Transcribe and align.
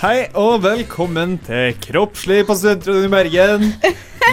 Hei 0.00 0.30
og 0.38 0.62
velkommen 0.64 1.34
til 1.44 1.74
Kroppslig 1.84 2.42
på 2.48 2.54
Studentradioen 2.56 3.08
i 3.08 3.12
Bergen. 3.12 3.66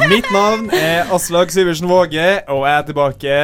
Mitt 0.07 0.29
navn 0.31 0.69
er 0.75 1.09
Aslak 1.13 1.51
Syversen 1.51 1.89
Våge, 1.91 2.27
og 2.47 2.61
jeg 2.63 2.77
er 2.77 2.85
tilbake 2.87 3.37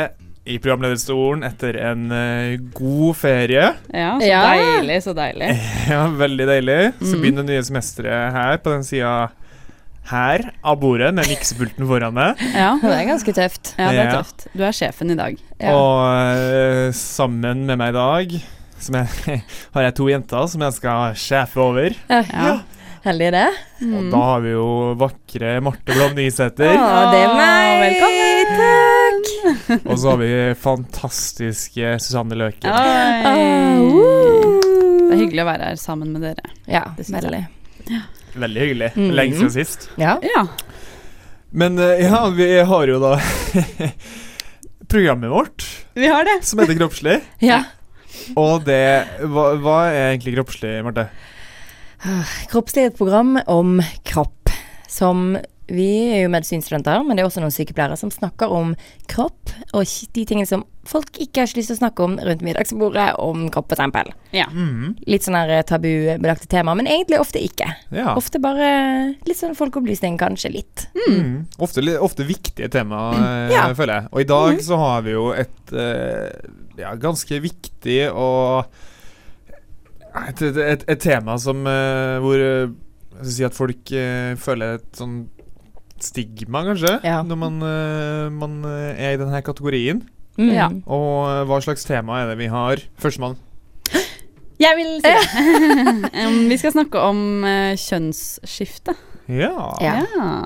i 0.54 0.58
programlederstolen 0.64 1.44
etter 1.48 1.78
en 1.90 2.06
uh, 2.12 2.56
god 2.76 3.14
ferie. 3.20 3.66
Ja, 3.92 4.14
så 4.20 4.28
Ja. 4.30 4.42
deilig, 4.54 4.98
så 5.04 5.14
deilig. 5.18 5.52
Ja, 5.92 6.06
Veldig 6.24 6.48
deilig. 6.48 6.80
Så 7.02 7.12
Mm. 7.16 7.22
begynner 7.22 7.44
det 7.48 7.52
nye 7.58 7.64
semesteret 7.68 8.32
her, 8.36 8.58
på 8.58 8.72
den 8.72 8.84
sida 8.88 9.14
her 10.12 10.46
av 10.64 10.80
bordet, 10.80 11.14
med 11.16 11.28
miksepulten 11.32 11.88
foran 11.88 12.14
meg. 12.16 12.40
Ja, 12.56 12.74
Det 12.84 12.92
er 13.02 13.06
ganske 13.12 13.34
tøft. 13.36 13.76
ja 13.80 13.92
det 13.92 14.00
er 14.08 14.12
tøft. 14.20 14.48
Du 14.56 14.64
er 14.64 14.72
sjefen 14.76 15.12
i 15.12 15.16
dag. 15.20 15.40
Ja. 15.60 15.76
Og 15.76 16.88
uh, 16.88 16.92
sammen 16.96 17.66
med 17.68 17.78
meg 17.84 17.92
i 17.96 18.00
dag 18.00 18.42
jeg, 18.92 19.40
har 19.76 19.82
jeg 19.88 19.96
to 19.96 20.10
jenter 20.12 20.48
som 20.52 20.62
jeg 20.68 20.74
skal 20.76 21.16
sjefe 21.16 21.62
over. 21.64 21.96
Ja. 22.10 22.58
Heldig 23.04 23.30
det. 23.36 23.48
Mm. 23.84 23.94
Og 24.00 24.06
da 24.14 24.20
har 24.30 24.44
vi 24.46 24.52
jo 24.54 24.66
vakre 25.00 25.50
Marte 25.64 25.92
Blom 25.96 26.14
Nysæter. 26.16 26.76
Å, 26.80 27.00
det 27.12 27.20
er 27.20 27.34
meg. 27.36 27.82
Velkommen. 27.84 28.54
Takk. 28.60 29.88
Og 29.92 29.98
så 30.00 30.14
har 30.14 30.20
vi 30.22 30.30
fantastiske 30.56 31.96
Susanne 32.00 32.38
Løken. 32.40 32.70
Oh, 32.72 32.78
Oi. 33.34 34.14
Det 35.04 35.18
er 35.18 35.20
hyggelig 35.26 35.44
å 35.44 35.50
være 35.50 35.68
her 35.74 35.80
sammen 35.84 36.14
med 36.16 36.24
dere. 36.24 36.48
Ja, 36.72 36.86
Det 36.96 37.04
synes 37.10 37.20
jeg. 37.20 37.28
veldig. 37.28 38.00
Veldig 38.46 38.62
hyggelig. 38.64 38.92
Mhm. 38.96 39.12
Lenge 39.20 39.36
siden 39.42 39.52
sist. 39.60 39.90
Ja. 40.00 40.16
Ja. 40.24 40.46
Men 41.52 41.76
eh, 41.84 42.06
ja, 42.08 42.24
vi 42.34 42.48
har 42.72 42.88
jo 42.90 43.02
da 43.04 43.18
programmet 44.94 45.30
vårt 45.30 45.68
Vi 45.94 46.08
har 46.08 46.24
det. 46.26 46.40
som 46.48 46.60
heter 46.64 46.80
Kroppslig. 46.80 47.20
ja. 47.44 47.64
Og 48.40 48.64
det 48.68 48.82
Hva, 49.24 49.48
hva 49.62 49.78
er 49.92 50.12
egentlig 50.14 50.36
kroppslig, 50.38 50.76
Marte? 50.86 51.08
Kroppslig 52.52 52.84
er 52.84 52.92
et 52.92 53.00
program 53.00 53.38
om 53.48 53.80
kropp. 54.08 54.52
Som 54.92 55.38
Vi 55.72 55.86
er 56.12 56.26
jo 56.26 56.30
medisinstudenter, 56.34 57.06
men 57.08 57.16
det 57.16 57.24
er 57.24 57.30
også 57.30 57.40
noen 57.42 57.54
sykepleiere 57.56 57.96
som 57.98 58.10
snakker 58.12 58.52
om 58.52 58.74
kropp, 59.10 59.54
og 59.72 59.88
de 60.14 60.26
tingene 60.28 60.46
som 60.46 60.66
folk 60.86 61.16
ikke 61.24 61.40
har 61.40 61.48
så 61.48 61.56
lyst 61.56 61.72
til 61.72 61.78
å 61.78 61.80
snakke 61.80 62.04
om 62.04 62.18
rundt 62.20 62.44
middagsbordet, 62.44 63.06
om 63.24 63.46
kropp 63.50 63.72
eksempel. 63.72 64.12
Ja. 64.36 64.50
Mhm. 64.52 64.98
Litt 65.08 65.24
sånn 65.24 65.40
tabubelagte 65.66 66.50
tema, 66.52 66.76
men 66.76 66.86
egentlig 66.92 67.18
ofte 67.24 67.40
ikke. 67.40 67.70
Ja. 67.96 68.12
Ofte 68.20 68.42
bare 68.44 69.16
litt 69.24 69.40
sånn 69.40 69.56
folkeopplysning, 69.56 70.20
kanskje 70.20 70.52
litt. 70.52 70.88
Mhm. 71.08 71.46
Ofte, 71.64 71.82
ofte 72.04 72.28
viktige 72.28 72.70
tema, 72.70 73.14
eh, 73.16 73.56
Ja. 73.56 73.74
føler 73.74 74.02
jeg. 74.02 74.08
Og 74.12 74.20
i 74.20 74.26
dag 74.26 74.60
så 74.60 74.78
har 74.78 75.02
vi 75.02 75.12
jo 75.12 75.32
et 75.32 75.72
eh, 75.72 76.30
ja, 76.80 76.96
ganske 77.00 77.40
viktig 77.44 78.00
og 78.12 78.66
et, 80.30 80.42
et, 80.42 80.58
et, 80.58 80.84
et 80.94 81.00
tema 81.02 81.38
som 81.42 81.64
uh, 81.66 82.20
hvor 82.24 82.38
eh, 82.38 82.68
jeg 83.14 83.24
skal 83.24 83.34
si 83.38 83.46
at 83.48 83.56
folk 83.58 83.94
uh, 83.98 84.34
føler 84.42 84.80
et 84.80 84.90
sånn 84.98 85.24
stigma, 86.04 86.64
kanskje, 86.68 86.98
Ja. 87.08 87.22
når 87.24 87.38
man, 87.40 87.62
eh, 87.64 88.30
man 88.36 88.58
eh, 88.68 88.98
er 89.00 89.14
i 89.16 89.20
denne 89.22 89.40
kategorien. 89.46 90.02
Mm. 90.36 90.50
Ja. 90.52 90.66
Og 90.84 91.30
eh, 91.30 91.44
hva 91.48 91.60
slags 91.64 91.86
tema 91.88 92.18
er 92.20 92.28
det 92.34 92.38
vi 92.42 92.50
har? 92.52 92.82
Førstemann. 93.00 93.38
Jeg 94.60 94.76
vil 94.78 94.92
si 95.00 95.14
det. 95.16 96.12
um, 96.26 96.42
vi 96.52 96.58
skal 96.60 96.74
snakke 96.76 97.00
om 97.08 97.22
uh, 97.48 97.72
kjønnsskifte. 97.80 98.98
Ja. 99.32 99.54
Ja. 99.80 99.96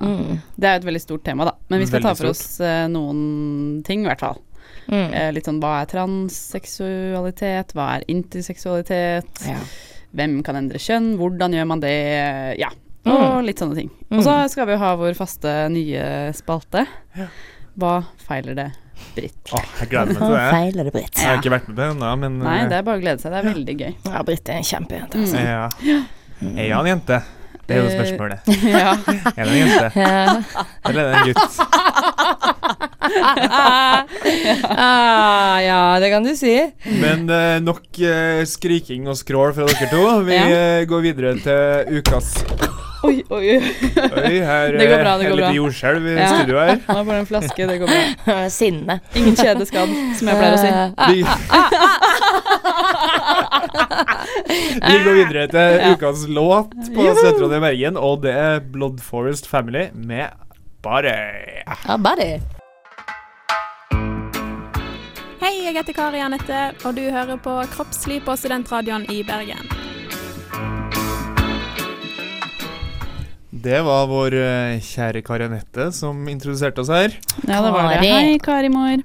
Mm. 0.01 0.37
Det 0.53 0.69
er 0.69 0.77
jo 0.77 0.83
et 0.83 0.87
veldig 0.91 1.01
stort 1.01 1.25
tema, 1.25 1.47
da. 1.49 1.55
Men 1.73 1.81
vi 1.81 1.89
skal 1.89 2.05
ta 2.05 2.13
for 2.13 2.27
for 2.27 2.35
oss 2.35 2.59
uh, 2.61 2.85
noen 2.91 3.81
ting, 3.87 4.05
i 4.05 4.09
hvert 4.11 4.21
fall. 4.21 4.37
Mm. 4.87 5.13
Eh, 5.13 5.29
litt 5.35 5.45
sånn 5.49 5.59
hva 5.61 5.81
er 5.81 5.89
transseksualitet, 5.91 7.73
hva 7.75 7.87
er 7.97 8.05
interseksualitet, 8.11 9.45
Ja. 9.47 9.59
hvem 10.15 10.41
kan 10.43 10.55
endre 10.55 10.79
kjønn, 10.79 11.17
hvordan 11.19 11.53
gjør 11.53 11.67
man 11.67 11.79
det, 11.83 11.93
ja. 12.59 12.69
Og 13.07 13.43
litt 13.45 13.59
sånne 13.59 13.75
ting. 13.75 13.89
Og 14.11 14.23
så 14.25 14.49
skal 14.51 14.65
vi 14.67 14.73
jo 14.73 14.79
ha 14.81 14.95
vår 14.99 15.13
faste 15.15 15.69
nye 15.71 16.33
spalte. 16.35 16.85
Ja. 17.15 17.27
Hva 17.79 17.93
feiler 18.27 18.55
det 18.57 18.71
Britt? 19.15 19.51
Oh, 19.53 19.61
jeg 19.79 19.89
gleder 19.91 20.07
meg 20.07 20.17
til 20.17 20.33
det. 20.33 20.51
Feiler 20.51 20.83
det, 20.87 20.93
Britt? 20.95 21.15
Jeg 21.21 21.27
har 21.29 21.37
ikke 21.37 21.53
vært 21.53 21.67
med 21.69 21.75
på 21.75 21.79
det 21.79 21.89
ennå, 21.93 22.09
men 22.19 22.39
Nei, 22.41 22.55
eh, 22.63 22.67
det 22.67 22.77
er 22.79 22.83
bare 22.83 22.97
å 22.97 23.01
glede 23.03 23.21
seg. 23.21 23.31
Det 23.31 23.39
er 23.39 23.53
veldig 23.53 23.75
gøy. 23.77 23.93
Ja, 24.09 24.23
Britt 24.27 24.49
er 24.49 24.57
en 24.57 24.67
kjempejente. 24.67 25.13
Mm. 25.13 25.23
Altså. 25.23 25.43
ja. 25.45 26.03
Er 26.57 26.73
han 26.73 26.85
en 26.87 26.91
jente? 26.99 27.19
Det 27.67 27.75
er 27.75 27.81
jo 27.81 27.87
Eh, 27.87 27.95
spørsmålet. 27.97 28.39
ja. 28.81 28.91
Er 29.37 29.43
det 29.43 29.51
en 29.51 29.57
jente? 29.59 29.87
Ja. 29.95 30.41
Eller 30.87 31.01
er 31.01 31.07
det 31.11 31.17
en 31.17 31.25
gutt? 31.33 31.55
ah, 34.77 35.57
ja, 35.61 35.99
det 35.99 36.09
kan 36.11 36.23
du 36.23 36.33
si. 36.37 36.55
Men 37.01 37.29
eh, 37.29 37.59
nok 37.63 37.99
eh, 37.99 38.43
skriking 38.47 39.07
og 39.11 39.17
skrål 39.19 39.53
fra 39.57 39.67
dere 39.69 39.89
to. 39.91 40.03
Vi 40.27 40.33
Ja. 40.35 40.47
eh, 40.47 40.85
går 40.89 41.01
videre 41.09 41.35
til 41.43 41.99
ukas 41.99 42.33
Oi, 43.05 43.21
oi, 43.29 43.43
oi. 43.53 43.61
Oi, 43.61 44.39
her 44.41 44.71
Det 44.73 44.87
går 44.89 45.01
bra, 45.03 45.11
det 45.21 45.25
er 45.27 45.29
går 45.29 45.37
litt 45.37 45.55
jordskjelv 45.59 46.07
i 46.09 46.15
Ja. 46.17 46.27
studio 46.33 46.57
her. 46.57 46.79
Nå 46.87 46.95
er 46.97 47.03
bare 47.05 47.19
en 47.21 47.27
flaske, 47.29 47.67
det 47.69 47.75
går 47.79 47.87
bra. 48.25 48.37
Sinne. 48.49 48.99
Ingen 49.15 49.35
kjedeskadd, 49.37 49.89
som 50.17 50.27
jeg 50.27 50.35
pleier 50.41 50.55
å 50.57 50.59
si. 50.63 50.71
Vi, 54.87 54.97
går 55.03 55.13
videre 55.17 55.47
til 55.51 55.77
Ja. 55.81 55.93
ukas 55.93 56.25
låt 56.27 56.71
på 56.95 57.05
Juhu! 57.07 57.47
I 57.55 57.59
Bergen, 57.59 57.97
og 57.97 58.21
det 58.25 58.33
er 58.37 58.59
Blood 58.73 58.99
Forest 59.03 59.47
Family 59.49 59.87
med 59.93 60.27
Body. 60.83 61.15
Ja, 61.87 61.97
buddy. 61.97 62.31
Hei, 65.41 65.53
jeg 65.65 65.75
heter 65.77 65.93
Kari 65.95 66.19
Anette, 66.23 66.61
og 66.85 66.95
du 66.97 67.03
hører 67.13 67.37
på 67.41 67.57
Kroppslig 67.73 68.21
på 68.25 68.35
Studentradioen 68.39 69.05
i 69.13 69.21
Bergen. 69.27 69.61
Det 73.57 73.79
var 73.83 74.05
vår 74.07 74.35
eh, 74.37 74.77
kjære 74.85 75.21
Kari 75.25 75.47
Anette 75.47 75.89
som 75.95 76.19
introduserte 76.29 76.83
oss 76.83 76.91
her. 76.93 77.15
Ja, 77.47 77.57
det 77.63 77.71
var 77.73 77.87
det. 77.89 78.11
Hei, 78.11 78.37
Karimor. 78.43 79.01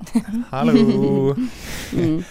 Hallo. 0.53 1.34
Mm. 1.93 2.22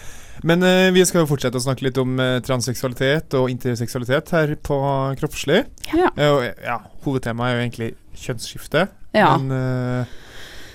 Men 0.48 0.66
uh, 0.66 0.90
vi 0.96 1.04
skal 1.06 1.24
jo 1.24 1.30
fortsette 1.30 1.60
å 1.60 1.64
snakke 1.64 1.86
litt 1.86 2.00
om 2.02 2.16
uh, 2.20 2.40
transseksualitet 2.46 3.36
og 3.38 3.52
interseksualitet 3.54 4.34
her 4.36 4.56
på 4.64 4.80
Kroppslig. 5.20 5.64
Ja. 5.94 6.10
Uh, 6.18 6.50
ja, 6.64 6.80
hovedtemaet 7.06 7.52
er 7.52 7.58
jo 7.60 7.66
egentlig 7.68 7.92
kjønnsskifte. 8.24 8.88
Ja. 9.16 9.36
Men 9.38 10.08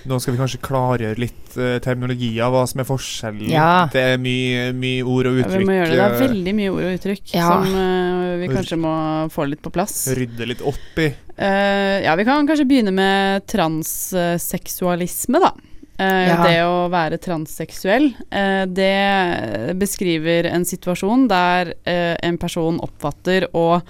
nå 0.06 0.18
skal 0.22 0.36
vi 0.36 0.40
kanskje 0.40 0.60
klargjøre 0.62 1.18
litt 1.18 1.56
uh, 1.58 1.76
terminologier, 1.82 2.46
hva 2.52 2.62
som 2.70 2.82
er 2.82 2.86
forskjellen. 2.88 3.48
Ja. 3.50 3.86
Det 3.92 4.02
er 4.12 4.20
mye, 4.22 4.68
mye 4.76 5.02
ord 5.02 5.30
og 5.30 5.40
Ja, 5.40 5.46
uttrykk. 5.46 5.62
vi 5.64 5.68
må 5.68 5.76
gjøre 5.76 5.90
det. 5.90 5.96
Det 5.98 6.06
er 6.06 6.20
veldig 6.22 6.54
mye 6.60 6.74
ord 6.74 6.84
og 6.84 6.98
uttrykk 6.98 7.34
Ja. 7.34 7.48
som 7.50 7.74
uh, 7.74 8.34
vi 8.42 8.50
kanskje 8.52 8.78
må 8.82 8.94
få 9.34 9.48
litt 9.50 9.62
på 9.64 9.72
plass. 9.74 9.96
Rydde 10.16 10.50
litt 10.52 10.62
opp 10.66 11.00
i. 11.02 11.08
Uh, 11.36 11.96
ja, 12.06 12.14
vi 12.18 12.26
kan 12.28 12.46
kanskje 12.48 12.68
begynne 12.70 12.94
med 12.94 13.46
transseksualisme, 13.50 15.42
da. 15.42 15.52
Eh, 15.98 16.28
Ja. 16.28 16.42
Det 16.44 16.58
å 16.66 16.88
være 16.92 17.16
transseksuell, 17.18 18.10
eh, 18.30 18.64
det 18.66 19.76
beskriver 19.80 20.44
en 20.50 20.64
situasjon 20.64 21.26
der 21.28 21.72
eh, 21.86 22.16
en 22.22 22.36
person 22.38 22.80
oppfatter 22.80 23.48
å 23.56 23.80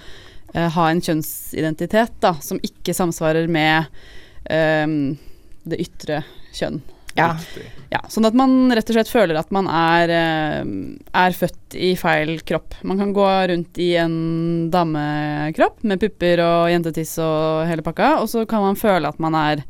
ha 0.57 0.85
en 0.89 1.01
kjønnsidentitet 1.03 2.13
da, 2.23 2.31
som 2.41 2.57
ikke 2.63 2.93
samsvarer 2.95 3.49
med 3.51 3.85
det 4.47 5.77
ytre 5.83 6.21
kjønn. 6.55 6.79
Ja. 7.19 7.35
Ja, 7.91 7.99
sånn 8.09 8.25
at 8.25 8.33
man 8.33 8.71
rett 8.71 8.89
og 8.89 8.95
slett 8.95 9.11
føler 9.11 9.37
at 9.37 9.51
man 9.53 9.67
er, 9.69 10.13
er 10.15 11.35
født 11.35 11.75
i 11.75 11.91
feil 11.99 12.39
kropp. 12.47 12.79
Man 12.87 12.97
kan 12.97 13.11
gå 13.13 13.27
rundt 13.51 13.77
i 13.83 13.91
en 13.99 14.71
damekropp 14.73 15.83
med 15.83 16.01
pupper 16.01 16.41
og 16.47 16.71
jentetiss 16.71 17.17
og 17.21 17.67
hele 17.67 17.83
pakka, 17.85 18.15
og 18.23 18.31
så 18.31 18.47
kan 18.49 18.63
man 18.63 18.79
føle 18.79 19.11
at 19.11 19.19
man 19.21 19.35
er 19.37 19.65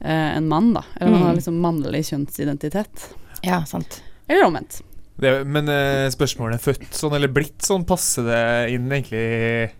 en 0.00 0.48
mann, 0.48 0.72
da. 0.74 0.84
Eller 1.00 1.10
man 1.10 1.20
Mm. 1.20 1.26
har 1.26 1.34
liksom 1.40 1.60
mannlig 1.60 2.04
kjønnsidentitet. 2.06 3.08
ja, 3.42 3.64
sant. 3.64 4.02
Eller 4.28 4.44
omvendt. 4.44 4.82
Det, 5.18 5.44
men 5.46 5.68
eh, 5.68 6.06
spørsmålet 6.14 6.54
er 6.60 6.72
født 6.72 6.92
sånn 6.94 7.14
eller 7.16 7.28
blitt 7.28 7.62
sånn, 7.66 7.84
passer 7.84 8.22
det 8.28 8.70
inn 8.76 8.86
egentlig 8.92 9.70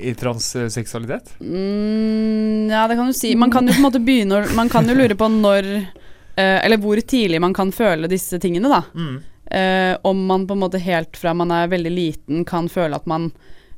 i 0.00 0.14
transseksualitet? 0.16 1.34
Mm, 1.40 2.70
ja, 2.70 2.86
det 2.88 2.96
kan 2.96 3.06
du 3.06 3.12
si. 3.12 3.34
Man 3.36 3.50
kan 3.52 3.66
jo 3.68 3.74
på 3.74 3.82
en 3.82 3.84
måte 3.90 4.00
begynne 4.00 4.38
å 4.40 4.54
Man 4.56 4.68
kan 4.72 4.88
jo 4.88 4.94
lure 4.96 5.14
på 5.18 5.28
når 5.28 5.66
eh, 5.76 6.64
Eller 6.64 6.78
hvor 6.80 6.96
tidlig 7.04 7.40
man 7.42 7.52
kan 7.52 7.72
føle 7.74 8.08
disse 8.08 8.38
tingene, 8.40 8.70
da. 8.72 8.82
Mm. 8.96 9.18
Eh, 9.50 9.96
om 10.06 10.24
man 10.26 10.46
på 10.46 10.54
en 10.56 10.62
måte 10.62 10.78
helt 10.80 11.16
fra 11.20 11.34
man 11.34 11.50
er 11.52 11.68
veldig 11.68 11.90
liten 11.92 12.44
kan 12.48 12.68
føle 12.70 12.96
at 12.96 13.04
man 13.10 13.30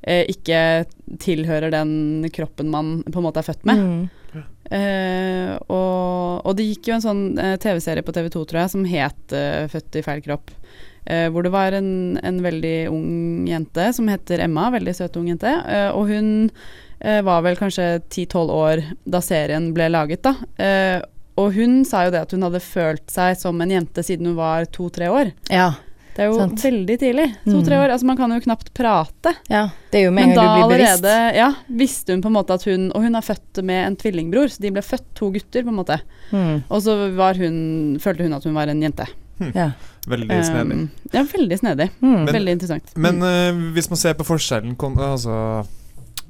eh, 0.05 0.23
ikke 0.31 0.85
tilhører 1.19 1.73
den 1.73 2.29
kroppen 2.33 2.71
man 2.71 3.00
på 3.09 3.19
en 3.19 3.27
måte 3.27 3.41
er 3.43 3.49
født 3.50 3.65
med. 3.67 3.83
Mm. 3.83 4.44
Eh, 4.73 5.53
og, 5.69 6.47
og 6.47 6.57
det 6.57 6.69
gikk 6.71 6.89
jo 6.89 6.97
en 6.97 7.05
sånn 7.05 7.23
uh, 7.37 7.57
TV-serie 7.61 8.05
på 8.07 8.15
TV2, 8.17 8.45
tror 8.49 8.63
jeg, 8.63 8.73
som 8.73 8.87
het 8.89 9.35
uh, 9.37 9.69
'Født 9.69 10.01
i 10.01 10.07
feil 10.07 10.25
kropp'. 10.25 10.57
hvor 11.03 11.43
det 11.43 11.51
var 11.51 11.75
en, 11.75 12.15
en 12.23 12.37
veldig 12.39 12.87
ung 12.87 13.49
jente 13.51 13.89
som 13.91 14.07
heter 14.07 14.45
Emma, 14.45 14.69
veldig 14.71 14.93
søt 14.95 15.17
ung 15.19 15.27
jente. 15.27 15.51
og 15.99 16.07
hun 16.07 16.29
var 17.27 17.43
vel 17.43 17.59
kanskje 17.59 17.99
10-12 18.07 18.53
år 18.55 18.83
da 19.03 19.19
serien 19.19 19.73
ble 19.75 19.89
laget, 19.91 20.23
da. 20.23 20.37
Og 21.43 21.57
hun 21.59 21.81
sa 21.85 22.05
jo 22.07 22.13
det 22.15 22.23
at 22.23 22.31
hun 22.31 22.47
hadde 22.47 22.63
følt 22.63 23.11
seg 23.11 23.35
som 23.41 23.59
en 23.59 23.75
jente 23.75 24.07
siden 24.07 24.31
hun 24.31 24.39
var 24.39 24.71
to-tre 24.71 25.11
år. 25.11 25.33
Ja. 25.51 25.73
Det 26.17 26.23
er 26.25 26.29
jo 26.29 26.35
Sant. 26.37 26.61
veldig 26.61 26.97
tidlig. 27.00 27.26
To-tre 27.47 27.76
Mm. 27.76 27.82
år. 27.82 27.91
Altså, 27.94 28.05
man 28.05 28.17
kan 28.19 28.31
jo 28.35 28.41
knapt 28.44 28.73
prate. 28.75 29.32
Ja, 29.49 29.70
det 29.91 30.00
er 30.00 30.05
jo 30.05 30.11
med 30.12 30.26
Men 30.26 30.31
en 30.31 30.37
da 30.37 30.43
gang 30.43 30.61
du 30.61 30.75
blir 30.75 30.85
allerede 30.85 31.03
bevisst. 31.03 31.37
ja, 31.37 31.55
visste 31.70 32.12
hun 32.12 32.23
på 32.23 32.26
en 32.26 32.37
måte 32.37 32.50
at 32.55 32.64
hun 32.64 32.91
Og 32.93 33.03
hun 33.03 33.14
er 33.17 33.20
født 33.23 33.62
med 33.64 33.87
en 33.87 33.97
tvillingbror, 33.97 34.49
så 34.53 34.61
de 34.61 34.70
ble 34.70 34.82
født 34.82 35.06
to 35.14 35.31
gutter, 35.31 35.62
på 35.62 35.69
en 35.69 35.76
måte. 35.81 36.00
Mm. 36.32 36.64
Og 36.70 36.82
så 36.82 37.14
var 37.17 37.35
hun, 37.35 37.99
følte 37.99 38.23
hun 38.25 38.35
at 38.35 38.44
hun 38.44 38.55
var 38.55 38.69
en 38.69 38.82
jente. 38.82 39.06
Ja. 39.55 39.73
Veldig 40.06 40.29
snedig. 40.44 40.73
Um, 40.73 40.91
ja, 41.12 41.23
veldig 41.25 41.59
snedig. 41.59 41.91
Mm. 42.03 42.25
Men- 42.25 42.35
veldig 42.35 42.53
interessant. 42.58 42.97
Men 42.97 43.23
eh, 43.23 43.53
hvis 43.75 43.88
man 43.91 43.97
ser 43.97 44.15
på 44.15 44.25
forskjellen 44.26 44.76
kon 44.76 44.94
altså, 44.97 45.67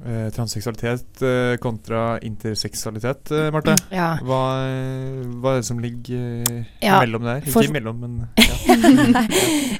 eh, 0.05 0.29
transseksualitet 0.35 1.21
eh, 1.23 1.55
kontra 1.63 2.19
interseksualitet, 2.21 3.31
eh, 3.31 3.49
Marte. 3.55 3.75
ja. 3.91 4.17
Hva, 4.23 4.41
hva 5.41 5.53
er 5.55 5.61
det 5.61 5.67
som 5.67 5.79
ligger 5.79 6.43
eh, 6.49 6.63
Ja, 6.83 6.99
mellom 7.03 7.23
der? 7.27 7.41
Ikke 7.43 7.51
for- 7.55 7.63
imellom, 7.69 7.99
men 8.03 8.27
ja. 8.37 9.23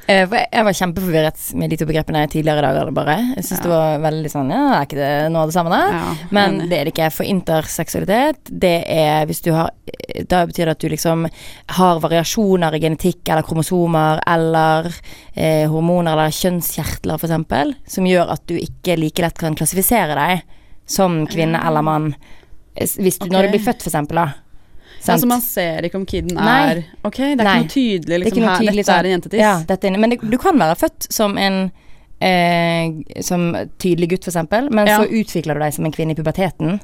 Eh, 0.08 0.28
jeg- 0.30 0.64
var 0.64 0.74
kjempeforvirret 0.74 1.40
med 1.56 1.70
de 1.70 1.78
to 1.78 1.86
begrepene 1.86 2.26
tidligere 2.30 2.60
i 2.72 2.76
dag. 2.80 2.94
bare. 2.94 3.16
Jeg 3.36 3.44
syns 3.46 3.62
det 3.64 3.70
var 3.72 4.00
veldig 4.00 4.30
sånn 4.32 4.50
Ja, 4.52 4.62
er 4.82 4.86
ikke 4.86 5.00
det 5.00 5.32
noe 5.32 5.42
av 5.44 5.48
det 5.50 5.56
samme, 5.56 5.70
da? 5.70 5.82
Ja, 5.92 6.16
Men 6.32 6.58
det 6.70 6.78
er 6.80 6.86
det 6.86 6.94
ikke. 6.94 7.12
For 7.14 7.24
interseksualitet, 7.24 8.50
det 8.52 8.84
er 8.88 9.26
hvis 9.26 9.42
du 9.44 9.52
har 9.54 9.72
Da 10.30 10.46
betyr 10.46 10.66
det 10.66 10.76
at 10.76 10.80
du 10.84 10.90
liksom 10.90 11.28
har 11.78 12.00
variasjoner 12.00 12.76
i 12.76 12.80
genetikk 12.84 13.30
eller 13.30 13.44
kromosomer 13.44 14.20
eller 14.28 14.88
eh, 15.36 15.66
hormoner 15.70 16.14
eller 16.14 16.30
kjønnskjertler, 16.34 17.18
eksempel, 17.24 17.74
som 17.88 18.06
gjør 18.06 18.32
at 18.36 18.44
du 18.48 18.56
ikke 18.60 18.98
like 19.00 19.22
lett 19.24 19.38
kan 19.40 19.56
klassifisere 19.56 20.13
deg 20.16 20.42
som 20.86 21.26
kvinne 21.28 21.60
eller 21.68 21.82
mann. 21.82 22.16
Hvis 22.76 23.20
du, 23.20 23.28
Når 23.30 23.44
du 23.44 23.50
blir 23.54 23.62
født, 23.64 23.82
for 23.84 23.90
eksempel, 23.92 24.16
da. 24.16 24.34
Sant? 25.04 25.20
så 25.22 25.28
man 25.28 25.42
ser 25.42 25.84
ikke 25.84 25.96
om 26.00 26.06
kiden 26.08 26.34
Nei. 26.38 26.70
er 26.72 26.84
Ok, 27.04 27.18
det 27.18 27.42
er 27.42 27.44
Nei. 27.44 27.56
ikke 27.60 27.64
noe 27.64 27.74
tydelig 27.74 28.06
Det 28.08 28.14
er 28.16 28.20
liksom 28.24 28.38
ikke 28.38 28.46
noe 28.46 28.52
her, 28.54 28.60
tydelig 28.64 28.76
dette 28.78 28.88
sånn- 28.88 29.00
er 29.00 29.04
en 29.04 29.12
jentetiss. 29.12 29.40
Ja, 29.42 29.54
dette, 29.68 29.84
er- 29.90 29.98
men 30.00 30.10
det, 30.10 30.20
du 30.32 30.38
kan 30.38 30.58
være 30.58 30.76
født 30.80 31.08
som 31.12 31.38
en 31.38 31.72
eh, 32.22 33.22
Som 33.22 33.56
tydelig 33.80 34.10
gutt, 34.14 34.24
for 34.24 34.32
eksempel, 34.32 34.70
men 34.72 34.88
Ja. 34.88 35.00
så 35.00 35.08
utvikler 35.10 35.54
du 35.56 35.60
deg 35.60 35.74
som 35.74 35.86
en 35.86 35.92
kvinne 35.92 36.12
i 36.12 36.16
puberteten. 36.16 36.80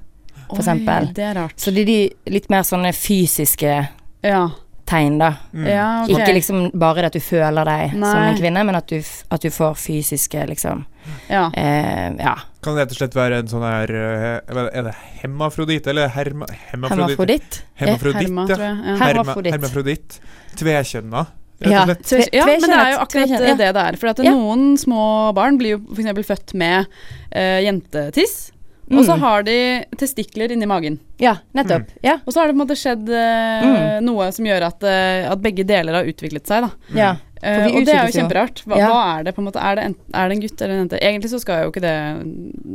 for 0.50 0.56
Oi, 0.58 0.60
eksempel. 0.64 1.14
Det 1.14 1.24
er 1.24 1.34
rart. 1.36 1.54
Så 1.58 1.72
det 1.74 1.82
er 1.82 1.86
de 1.86 2.10
litt 2.32 2.50
mer 2.50 2.62
sånne 2.64 2.92
fysiske 2.94 3.88
Ja. 4.24 4.50
tegn, 4.86 5.18
da. 5.20 5.36
Mm. 5.54 5.68
ja 5.68 6.04
okay. 6.04 6.16
Ikke 6.16 6.34
liksom 6.34 6.72
bare 6.78 6.96
det 6.96 7.06
at 7.06 7.14
du 7.14 7.20
føler 7.20 7.64
deg 7.66 7.92
som 7.92 8.18
en 8.18 8.36
kvinne, 8.38 8.66
men 8.66 8.76
at 8.76 8.88
du, 8.88 8.98
at 9.32 9.42
du 9.42 9.50
får 9.50 9.76
fysiske, 9.78 10.48
liksom 10.50 10.86
ja. 11.30 11.46
eh, 11.54 12.12
Ja. 12.20 12.36
Kan 12.62 12.76
det 12.76 12.82
rett 12.86 12.92
og 12.92 12.98
slett 13.00 13.16
være 13.16 13.40
en 13.40 13.48
sånn 13.48 13.64
her 13.64 13.92
eh, 13.96 14.78
Er 14.78 14.84
det 14.90 14.96
hemafroditt 15.22 15.88
eller 15.88 16.10
herma, 16.12 16.46
hemafroditt? 16.72 17.62
Hemafroditt, 17.80 18.22
Herma, 18.28 18.46
ja. 18.50 18.98
Hermafroditt. 19.00 19.54
hermafroditt. 19.56 20.20
Tvekjønna, 20.60 21.26
Ja. 21.60 21.86
Tve- 21.86 22.28
Ja, 22.32 22.46
men 22.46 22.62
det 22.62 22.78
er 22.80 22.92
jo 22.94 23.00
akkurat 23.04 23.30
ja. 23.30 23.40
det 23.56 23.58
det 23.76 23.76
er. 23.76 23.98
For 24.00 24.08
at 24.14 24.20
Ja. 24.24 24.32
noen 24.32 24.78
små 24.78 25.34
barn 25.36 25.58
blir 25.60 25.78
jo 25.78 25.82
f.eks. 25.94 26.28
født 26.28 26.54
med 26.56 26.88
uh, 27.36 27.60
jentetiss, 27.64 28.52
og 28.92 29.04
så 29.06 29.14
Mm. 29.16 29.20
har 29.20 29.44
de 29.44 29.86
testikler 29.98 30.52
inni 30.52 30.66
magen. 30.66 31.00
Ja, 31.20 31.36
nettopp. 31.54 31.90
Ja. 32.02 32.16
Og 32.26 32.34
så 32.34 32.40
har 32.40 32.48
det 32.48 32.56
på 32.56 32.62
en 32.62 32.68
måte 32.68 32.78
skjedd 32.80 33.10
eh, 33.12 34.00
noe 34.02 34.32
som 34.32 34.46
gjør 34.46 34.66
at, 34.66 34.82
uh, 34.84 35.32
at 35.32 35.42
begge 35.44 35.64
deler 35.68 35.94
har 35.94 36.06
utviklet 36.10 36.48
seg, 36.48 36.64
da. 36.64 36.72
ja. 36.96 37.16
Vi 37.42 37.72
og 37.80 37.86
det 37.88 37.94
er 37.96 38.08
jo 38.10 38.14
kjemperart. 38.20 38.62
Hva, 38.68 38.78
Ja. 38.78 38.88
hva 38.92 39.04
er 39.20 39.24
det 39.24 39.34
på 39.36 39.40
en 39.40 39.46
måte? 39.48 39.62
Er 39.64 39.76
det, 39.80 39.84
en, 39.86 39.96
er 40.14 40.28
det 40.30 40.36
en 40.36 40.42
gutt 40.44 40.62
eller 40.62 40.74
en 40.76 40.82
jente? 40.84 41.00
Egentlig 41.00 41.30
så 41.32 41.40
skal 41.40 41.62
jo 41.64 41.70
ikke 41.72 41.82
det 41.86 41.94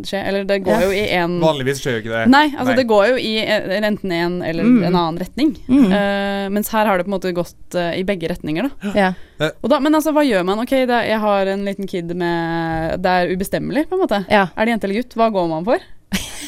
skje. 0.08 0.22
Eller 0.25 0.44
det 0.49 0.58
går 0.64 0.72
Ja. 0.81 0.87
jo 0.87 0.90
i 0.96 1.02
en 1.19 1.34
Vanligvis 1.43 1.82
skjer 1.82 1.99
jo 1.99 2.00
ikke 2.02 2.14
det. 2.14 2.22
Nei, 2.32 2.44
altså 2.55 2.70
Nei. 2.72 2.76
det 2.81 2.87
går 2.88 3.05
jo 3.11 3.16
i 3.20 3.32
eh, 3.44 3.69
enten 3.81 4.12
en 4.12 4.43
eller 4.43 4.64
Mm. 4.64 4.84
en 4.88 4.94
annen 4.96 5.19
retning. 5.20 5.52
Mm. 5.69 5.84
Uh, 5.93 6.49
mens 6.56 6.69
her 6.72 6.87
har 6.87 6.96
det 6.99 7.05
på 7.06 7.12
en 7.12 7.19
måte 7.20 7.34
gått 7.37 7.75
uh, 7.76 7.93
i 7.93 8.02
begge 8.05 8.28
retninger, 8.32 8.70
da. 8.70 8.93
ja. 8.94 9.12
Og 9.62 9.69
da. 9.69 9.81
Men 9.81 9.94
altså, 9.94 10.12
hva 10.16 10.22
gjør 10.25 10.44
man? 10.46 10.58
Ok, 10.64 10.70
det 10.70 10.90
er, 10.90 11.08
jeg 11.11 11.20
har 11.20 11.46
en 11.46 11.64
liten 11.66 11.87
kid 11.90 12.14
med 12.16 13.02
Det 13.02 13.11
er 13.11 13.34
ubestemmelig, 13.37 13.88
på 13.90 13.99
en 13.99 14.00
måte. 14.06 14.25
ja. 14.31 14.46
Er 14.56 14.64
det 14.64 14.70
jente 14.76 14.84
eller 14.88 15.02
gutt? 15.02 15.14
Hva 15.19 15.28
går 15.34 15.49
man 15.50 15.64
for? 15.66 15.78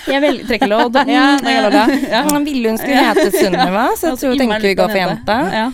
Jeg 0.07 0.21
vil 0.23 0.37
trekker 0.47 0.69
lodd. 0.71 0.95
Ja, 1.11 1.37
ja. 1.43 2.23
Han 2.31 2.45
ville 2.47 2.69
hun 2.71 2.79
skulle 2.79 3.03
hete 3.03 3.31
Sunniva, 3.35 3.89
så 3.99 4.07
jeg 4.13 4.19
tror 4.23 4.37
tenker 4.39 4.63
vi 4.63 4.75
går 4.79 4.89
for 4.93 5.01
jente. 5.01 5.39
Ja. 5.53 5.65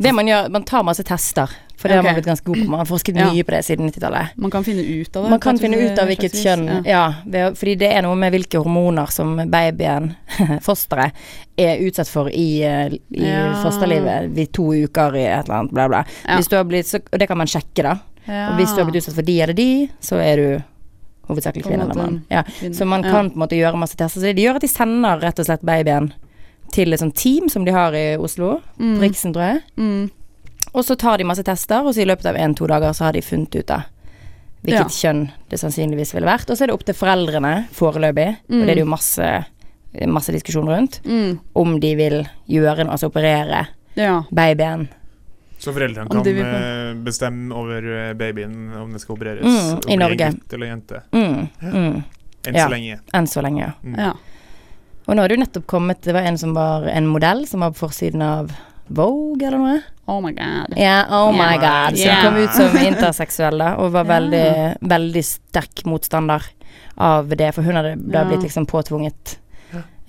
Det 0.00 0.12
man 0.14 0.28
gjør, 0.28 0.50
man 0.52 0.62
tar 0.68 0.82
masse 0.84 1.02
tester, 1.04 1.48
for 1.80 1.88
det 1.88 1.96
har 1.96 2.04
man 2.04 2.14
blitt 2.18 2.26
ganske 2.28 2.44
god 2.44 2.58
på. 2.60 2.66
Man 2.68 2.80
har 2.82 2.88
forsket 2.90 3.16
Ja. 3.16 3.30
mye 3.32 3.44
på 3.48 3.54
det 3.54 3.60
siden 3.64 3.86
90-tallet. 3.88 4.34
Man 4.36 4.50
kan 4.52 4.64
finne 4.66 4.82
ut 4.84 5.16
av 5.16 5.24
det. 5.24 5.30
Man 5.32 5.40
kan 5.40 5.58
finne 5.58 5.78
ut 5.80 5.98
av 6.02 6.10
hvilket 6.10 6.34
kjønn, 6.36 6.66
ja, 6.84 7.14
ja. 7.32 7.46
fordi 7.56 7.74
det 7.80 7.88
er 7.96 8.02
noe 8.04 8.18
med 8.20 8.34
hvilke 8.34 8.60
hormoner 8.60 9.08
som 9.10 9.32
babyen, 9.50 10.10
fosteret, 10.66 11.16
er 11.56 11.80
utsatt 11.86 12.08
for 12.12 12.28
i, 12.28 12.62
eh, 12.62 12.92
i 13.16 13.24
Ja. 13.24 13.54
fosterlivet 13.64 14.36
i 14.38 14.46
to 14.52 14.68
uker 14.74 15.16
i 15.16 15.24
et 15.24 15.44
eller 15.48 15.58
annet, 15.62 15.72
bla, 15.72 15.88
bla. 15.88 16.04
Hvis 16.36 16.48
du 16.52 16.56
har 16.56 16.64
blitt, 16.68 16.86
så, 16.86 17.00
og 17.12 17.18
det 17.18 17.26
kan 17.28 17.38
man 17.40 17.46
sjekke, 17.50 17.82
da. 17.82 17.96
Og 18.30 18.58
hvis 18.60 18.74
du 18.76 18.82
har 18.84 18.90
blitt 18.90 19.00
utsatt 19.02 19.16
for 19.16 19.26
de 19.26 19.40
eller 19.42 19.54
de, 19.56 19.88
så 20.04 20.20
er 20.22 20.36
du 20.36 20.62
hovedsakelig 21.30 21.64
kvinne 21.64 21.84
eller 21.86 21.94
mann. 21.98 22.20
Ja. 22.30 22.42
Så 22.72 22.84
man 22.86 23.02
kan 23.02 23.30
på 23.30 23.36
en 23.38 23.42
måte 23.44 23.56
gjøre 23.58 23.78
masse 23.78 23.96
tester. 23.96 24.20
Så 24.20 24.34
det 24.34 24.42
gjør 24.42 24.56
at 24.60 24.62
de 24.66 24.68
sender 24.70 25.20
rett 25.22 25.38
og 25.38 25.46
slett 25.46 25.62
babyen 25.66 26.12
til 26.74 26.92
et 26.92 27.00
sånt 27.02 27.14
team 27.18 27.48
som 27.50 27.64
de 27.66 27.72
har 27.74 27.94
i 27.94 28.16
Oslo, 28.16 28.60
Mm. 28.78 28.96
på 28.98 29.02
Riksen, 29.02 29.32
tror 29.34 29.42
jeg. 29.48 29.62
Mm. 29.76 30.10
Og 30.74 30.84
så 30.86 30.96
tar 30.96 31.18
de 31.18 31.24
masse 31.24 31.42
tester, 31.42 31.82
og 31.84 31.94
så 31.94 32.02
i 32.02 32.06
løpet 32.06 32.26
av 32.30 32.36
en-to 32.36 32.66
dager 32.70 32.92
så 32.94 33.04
har 33.08 33.12
de 33.16 33.22
funnet 33.26 33.54
ut 33.58 33.70
av 33.74 33.82
hvilket 34.62 34.92
kjønn 34.92 35.22
det 35.48 35.58
sannsynligvis 35.58 36.12
ville 36.14 36.28
vært. 36.28 36.50
Og 36.52 36.56
så 36.58 36.62
er 36.64 36.66
det 36.70 36.74
opp 36.76 36.84
til 36.84 36.94
foreldrene 36.94 37.66
foreløpig, 37.74 38.36
Mm. 38.48 38.60
og 38.60 38.66
det 38.66 38.70
er 38.70 38.74
det 38.74 38.84
jo 38.84 38.90
masse, 38.90 39.44
masse 40.06 40.32
diskusjon 40.32 40.68
rundt, 40.68 41.00
Mm. 41.04 41.38
om 41.56 41.80
de 41.80 41.94
vil 41.96 42.28
gjøre 42.48 42.84
noe, 42.84 42.92
altså 42.92 43.10
operere 43.10 43.66
Ja. 43.96 44.22
babyen. 44.30 44.88
Så 45.58 45.72
foreldrene 45.74 46.08
kan 46.08 46.22
vil 46.22 46.40
eh, 46.44 46.94
bestemme 47.04 47.52
over 47.52 47.82
eh, 48.10 48.14
babyen 48.14 48.72
om 48.80 48.92
det 48.92 49.00
skal 49.00 49.16
opereres 49.16 49.42
Mm, 49.44 49.90
i 49.90 49.96
Norge. 49.96 50.30
gutt 50.32 50.52
eller 50.52 50.66
jente. 50.66 51.02
Mm, 51.12 51.48
mm. 51.62 52.04
Enn 52.46 52.54
Ja. 52.54 52.66
så 52.66 52.70
lenge. 52.70 53.00
Enn 53.12 53.26
så 53.26 53.42
lenge, 53.42 53.58
ja. 53.60 53.72
Mm. 53.84 53.98
ja. 53.98 54.12
Og 55.08 55.16
nå 55.16 55.20
har 55.20 55.28
det 55.28 55.36
jo 55.38 55.44
nettopp 55.44 55.66
kommet 55.66 56.00
Det 56.02 56.12
var 56.14 56.20
en 56.22 56.38
som 56.38 56.54
var 56.54 56.84
en 56.86 57.06
modell 57.06 57.46
som 57.46 57.60
var 57.60 57.70
på 57.72 57.88
forsiden 57.88 58.22
av 58.22 58.52
Vogue 58.90 59.46
eller 59.46 59.58
noe. 59.62 59.80
Oh 60.10 60.18
my 60.24 60.32
god. 60.34 60.74
Ja, 60.76 61.04
oh 61.14 61.30
my 61.32 61.38
Yeah. 61.54 61.60
god. 61.62 61.98
Så 61.98 62.04
Yeah. 62.08 62.24
kom 62.24 62.36
ut 62.42 62.54
som 62.56 62.76
interseksuell 62.90 63.58
da, 63.62 63.74
og 63.78 63.92
var 63.94 64.04
veldig, 64.08 64.40
veldig, 64.40 64.88
veldig 64.90 65.22
sterk 65.24 65.84
motstander 65.86 66.42
av 66.98 67.28
det. 67.30 67.52
For 67.54 67.62
hun 67.62 67.78
hadde 67.78 67.94
da 68.10 68.24
blitt 68.26 68.42
liksom 68.42 68.66
påtvunget 68.66 69.36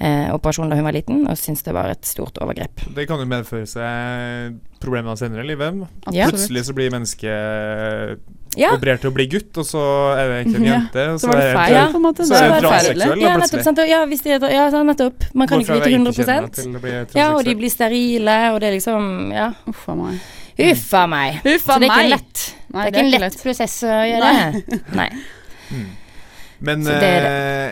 eh, 0.02 0.34
operasjon 0.34 0.70
da 0.72 0.76
hun 0.80 0.88
var 0.90 0.96
liten, 0.98 1.28
og 1.30 1.38
syntes 1.38 1.62
det 1.64 1.76
var 1.78 1.92
et 1.94 2.06
stort 2.10 2.40
overgrep. 2.42 2.82
Det 2.96 3.06
kan 3.08 3.22
jo 3.22 3.30
medføre 3.30 3.68
seg 3.70 4.58
problemer 4.82 5.16
senere 5.20 5.46
i 5.46 5.52
livet. 5.54 5.84
Plutselig 6.10 6.66
så 6.66 6.74
blir 6.74 6.90
mennesket 6.92 8.18
Ja, 8.60 8.74
operert 8.76 9.00
til 9.00 9.12
å 9.12 9.14
bli 9.16 9.26
gutt, 9.32 9.56
og 9.62 9.64
så 9.64 9.82
er 10.18 10.28
det 10.28 10.38
egentlig 10.42 10.60
en 10.60 10.66
jente. 10.74 11.04
Ja. 11.08 11.14
Så 11.22 11.30
var 11.32 11.38
det 11.40 11.54
feil, 11.56 11.74
Ja. 11.78 11.86
på 11.94 11.96
en 12.02 12.04
måte. 12.04 12.26
så 12.28 12.34
Det 12.36 12.42
er 12.42 12.50
det 12.52 12.62
transseksuell. 12.66 13.00
ja 13.00 13.08
da, 13.08 13.16
nettopp. 13.16 13.40
plutselig. 13.42 13.64
Sant? 13.70 13.82
Ja, 13.88 14.00
hvis 14.12 14.22
de, 14.26 14.30
ja, 14.30 14.66
nettopp. 14.92 15.28
Man 15.34 15.48
kan 15.48 15.60
Hvorfor 15.62 15.76
ikke 15.76 15.86
vite 15.86 15.92
være 15.92 16.02
100 16.02 16.12
ikke-kjønnet 16.12 16.54
til 16.60 16.76
å 16.76 16.82
bli 16.84 17.20
Ja, 17.22 17.28
og 17.36 17.44
de 17.48 17.56
blir 17.62 17.72
sterile, 17.72 18.38
og 18.54 18.60
det 18.60 18.68
er 18.70 18.76
liksom 18.80 19.32
Ja. 19.34 19.48
Uff 19.72 19.88
a 19.88 19.96
meg. 19.96 20.20
Uff 20.60 20.94
a 20.94 21.06
meg. 21.08 21.40
Uffa 21.48 21.74
Så 21.74 21.80
det 21.80 21.88
er 21.88 21.94
ikke 21.96 22.04
en 22.04 22.10
lett, 22.12 22.42
Nei, 22.74 22.84
det 22.84 22.92
er 22.92 23.06
ikke 23.06 23.16
en 23.16 23.22
lett 23.24 23.40
prosess 23.44 23.78
å 23.88 23.96
gjøre 24.12 24.34
Nei. 24.36 24.76
Nei. 25.00 25.10
Mm. 25.72 25.88
Men 26.68 26.84
det 26.84 27.00
det 27.02 27.14
eh, 27.32 27.72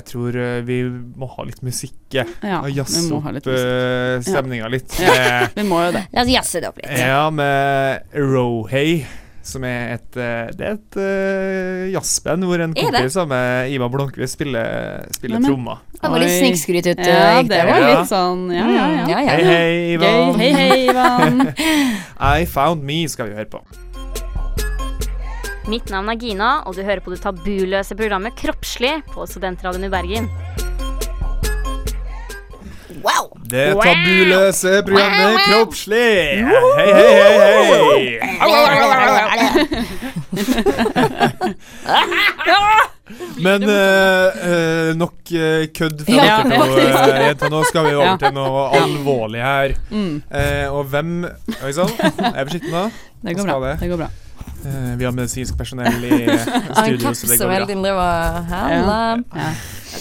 jeg 0.00 0.04
tror 0.06 0.36
eh, 0.38 0.60
vi 0.64 0.76
må 1.18 1.26
ha 1.34 1.42
litt 1.44 1.60
musikk. 1.66 1.92
Ja, 2.14 2.24
Og 2.62 2.66
vi 2.70 2.76
jazze 2.78 3.02
opp 3.12 3.24
ha 3.26 3.32
litt 3.34 3.44
stemninga 4.24 4.68
litt. 4.70 4.94
Ja. 5.02 5.12
Eh, 5.42 5.48
Vi 5.56 5.64
må 5.66 5.80
jo 5.84 5.92
det. 5.98 6.04
La 6.14 6.22
oss 6.24 6.30
jazze 6.32 6.60
det 6.62 6.68
opp 6.70 6.78
litt. 6.80 6.90
Ja, 6.98 7.24
med 7.34 8.06
Rohay, 8.14 9.04
som 9.46 9.64
er 9.64 9.94
et 9.96 10.18
eh, 10.20 10.50
Det 10.56 10.66
er 10.66 10.76
et 10.76 10.98
uh, 11.00 11.84
jazzband 11.94 12.44
hvor 12.48 12.62
en 12.64 12.74
kompis 12.76 13.16
av 13.20 13.28
meg, 13.30 13.72
Ivar 13.74 13.90
Blomkvist, 13.92 14.36
spiller, 14.36 15.06
spiller 15.16 15.40
ja, 15.40 15.48
trommer. 15.48 15.82
Det 15.96 16.12
var 16.12 16.22
litt 16.22 16.36
snikskryt 16.36 16.90
ut. 16.92 17.04
Ja, 17.04 17.42
det 17.44 17.60
var 17.68 17.84
litt 17.86 18.10
sånn 18.10 18.48
Ja, 18.54 18.66
ja, 18.68 18.86
ja. 18.94 19.04
Ja, 19.10 19.20
ja. 19.24 19.36
Hei, 19.36 19.44
hei, 19.48 19.70
Gøy. 19.70 19.94
Ivan. 19.96 20.40
Hei, 20.40 20.50
hei, 20.56 20.80
Ivan. 20.90 21.46
I 22.40 22.48
Found 22.52 22.84
Me 22.86 23.02
skal 23.10 23.32
vi 23.32 23.38
høre 23.40 23.50
på. 23.50 23.64
Mitt 25.70 25.90
navn 25.92 26.08
er 26.10 26.18
Gina, 26.18 26.54
og 26.66 26.74
du 26.74 26.82
hører 26.82 27.02
på 27.04 27.12
det 27.12 27.20
tabuløse 27.22 27.94
programmet 27.98 28.34
Kroppslig 28.38 28.96
på 29.12 29.28
Studentradioen 29.28 29.86
i 29.86 29.92
Bergen. 29.92 30.30
Wow! 33.04 33.30
Det 33.50 33.66
tabuløse 33.80 34.72
programmet 34.86 35.38
Kroppslig. 35.46 36.44
Hei, 36.76 36.90
hei, 36.92 37.12
hei, 37.16 37.64
hei. 37.80 39.20
Men 43.40 43.62
eh, 43.64 44.90
nok 44.98 45.32
uh, 45.34 45.64
kødd 45.74 46.04
fra 46.06 46.14
Ja, 46.14 46.36
dere 46.46 47.34
to, 47.34 47.46
eh. 47.46 47.50
Nå 47.50 47.62
skal 47.68 47.88
vi 47.88 47.94
over 47.98 48.16
til 48.20 48.34
noe 48.36 48.66
alvorlig 48.80 49.42
her. 49.44 49.74
Mm, 49.90 50.22
Eh, 50.30 50.66
og 50.70 50.84
hvem 50.92 51.24
Oi 51.26 51.72
sann, 51.74 51.90
er 51.98 52.36
jeg 52.42 52.46
forsiktig 52.50 52.72
nå? 52.74 52.84
det 53.24 53.34
går 53.36 53.48
bra. 53.48 53.56
det? 53.64 53.72
Det 53.82 53.88
går 53.90 53.98
bra. 54.04 54.08
Eh, 54.60 54.96
vi 55.00 55.04
har 55.06 55.12
medisinsk 55.16 55.56
personell 55.58 56.04
i 56.04 56.10
studio, 56.76 57.12
så 57.16 57.26
det 57.30 57.38
går 57.40 57.50
hele 57.54 57.76
bra. 57.80 58.08
Ja. 58.50 59.52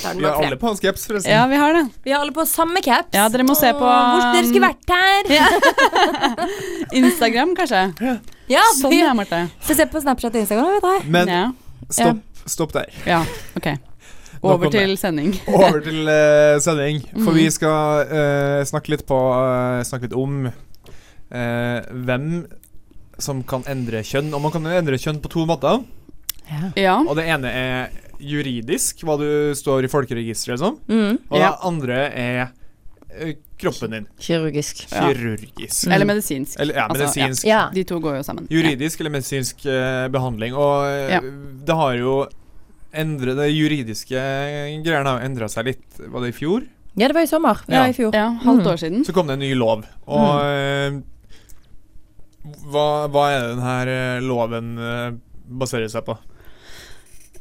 Tar 0.01 0.13
den 0.13 0.19
Vi 0.19 0.25
har 0.27 0.43
alle 0.45 0.57
på 0.59 0.67
oss 0.69 0.79
caps, 0.83 1.05
forresten. 1.07 1.31
Ja, 1.31 1.45
vi 1.47 1.55
har 1.55 1.73
det. 1.73 1.85
Vi 2.03 2.11
har 2.11 2.19
alle 2.25 2.33
på 2.35 2.43
samme 2.45 2.81
caps. 2.85 3.09
Ja, 3.15 3.29
dere 3.31 3.45
må 3.47 3.55
se 3.57 3.71
på, 3.73 3.87
Åh, 3.87 4.11
Hvor 4.11 4.21
dere 4.35 4.47
skulle 4.49 4.67
vært 4.67 4.89
her. 4.93 5.21
Instagram, 6.99 7.55
kanskje. 7.57 7.81
Ja, 8.49 8.63
Sånn, 8.77 8.93
ja, 8.97 9.13
Marte. 9.17 9.45
får 9.65 9.79
se 9.79 9.85
på 9.89 10.01
Snapchat 10.03 10.35
og 10.35 10.41
Instagram, 10.43 10.71
vet 10.77 10.89
jeg. 10.91 11.09
Men 11.15 11.27
Ja. 11.33 11.43
stopp, 11.89 12.21
stopp 12.49 12.73
der. 12.75 12.89
ja, 13.07 13.23
ok. 13.57 13.71
Over 14.41 14.69
til 14.71 14.95
sending. 14.97 15.33
Over 15.51 15.81
til 15.83 16.07
uh, 16.07 16.59
sending. 16.63 17.01
For 17.11 17.31
Mm. 17.31 17.35
vi 17.35 17.49
skal 17.51 18.05
uh, 18.07 18.63
snakke 18.63 18.89
litt 18.93 19.05
på 19.05 19.17
uh, 19.17 19.81
Snakke 19.83 20.07
litt 20.07 20.13
om 20.15 20.45
eh, 20.47 21.81
hvem 21.91 22.45
som 23.19 23.43
kan 23.43 23.63
endre 23.67 24.01
kjønn. 24.03 24.33
Og 24.33 24.41
man 24.41 24.51
kan 24.51 24.65
endre 24.65 24.97
kjønn 24.97 25.19
på 25.23 25.29
to 25.29 25.45
måter. 25.49 25.83
Ja. 26.49 26.71
Ja. 26.75 26.95
Og 27.07 27.15
det 27.19 27.27
ene 27.29 27.51
er 27.53 27.89
juridisk, 28.19 29.03
hva 29.07 29.15
du 29.19 29.27
står 29.55 29.85
i 29.85 29.91
folkeregisteret 29.91 30.59
som. 30.59 30.79
Mm. 30.89 31.19
Og 31.29 31.37
Ja. 31.39 31.51
det 31.51 31.59
andre 31.69 31.99
er 32.11 32.41
eh, 33.11 33.35
kroppen 33.59 33.91
din. 33.91 34.07
Kirurgisk. 34.19 34.85
Ja. 34.91 35.07
Kirurgisk. 35.11 35.87
Eller 35.91 36.05
medisinsk. 36.05 36.59
Eller 36.59 36.75
ja, 36.75 36.87
Altså, 36.89 37.05
medisinsk. 37.07 37.45
Ja. 37.47 37.69
De 37.73 37.83
to 37.83 37.99
går 37.99 38.17
jo 38.19 38.23
sammen. 38.23 38.47
Juridisk 38.49 38.99
eller 39.01 39.09
medisinsk 39.11 39.65
uh, 39.65 40.07
behandling. 40.13 40.53
Og 40.53 41.09
Ja. 41.09 41.19
det 41.21 41.75
har 41.75 41.93
jo 41.97 42.27
endre, 42.93 43.35
Det 43.35 43.49
juridiske 43.53 44.17
greiene 44.83 45.05
har 45.05 45.19
jo 45.19 45.25
endra 45.25 45.47
seg 45.49 45.65
litt. 45.65 45.85
Var 45.99 46.21
det 46.21 46.29
i 46.29 46.37
fjor? 46.37 46.63
ja, 46.97 47.07
det 47.07 47.13
var 47.15 47.21
i 47.21 47.27
sommer. 47.27 47.57
Ja, 47.67 47.83
Ja. 47.85 47.89
i 47.89 47.93
fjor. 47.93 48.13
Ja, 48.13 48.19
ja 48.33 48.39
halvt 48.43 48.65
Mm. 48.65 48.77
siden. 48.77 49.05
Så 49.05 49.13
kom 49.13 49.27
det 49.27 49.33
en 49.33 49.39
ny 49.39 49.53
lov. 49.55 49.85
Og 50.07 50.41
eh, 50.43 51.01
hva, 52.71 52.87
hva 53.11 53.27
er 53.33 53.43
det 53.43 53.53
den 53.59 53.93
eh, 53.93 54.19
loven 54.25 54.73
eh, 54.77 55.11
baserer 55.61 55.89
seg 55.91 56.05
på? 56.07 56.17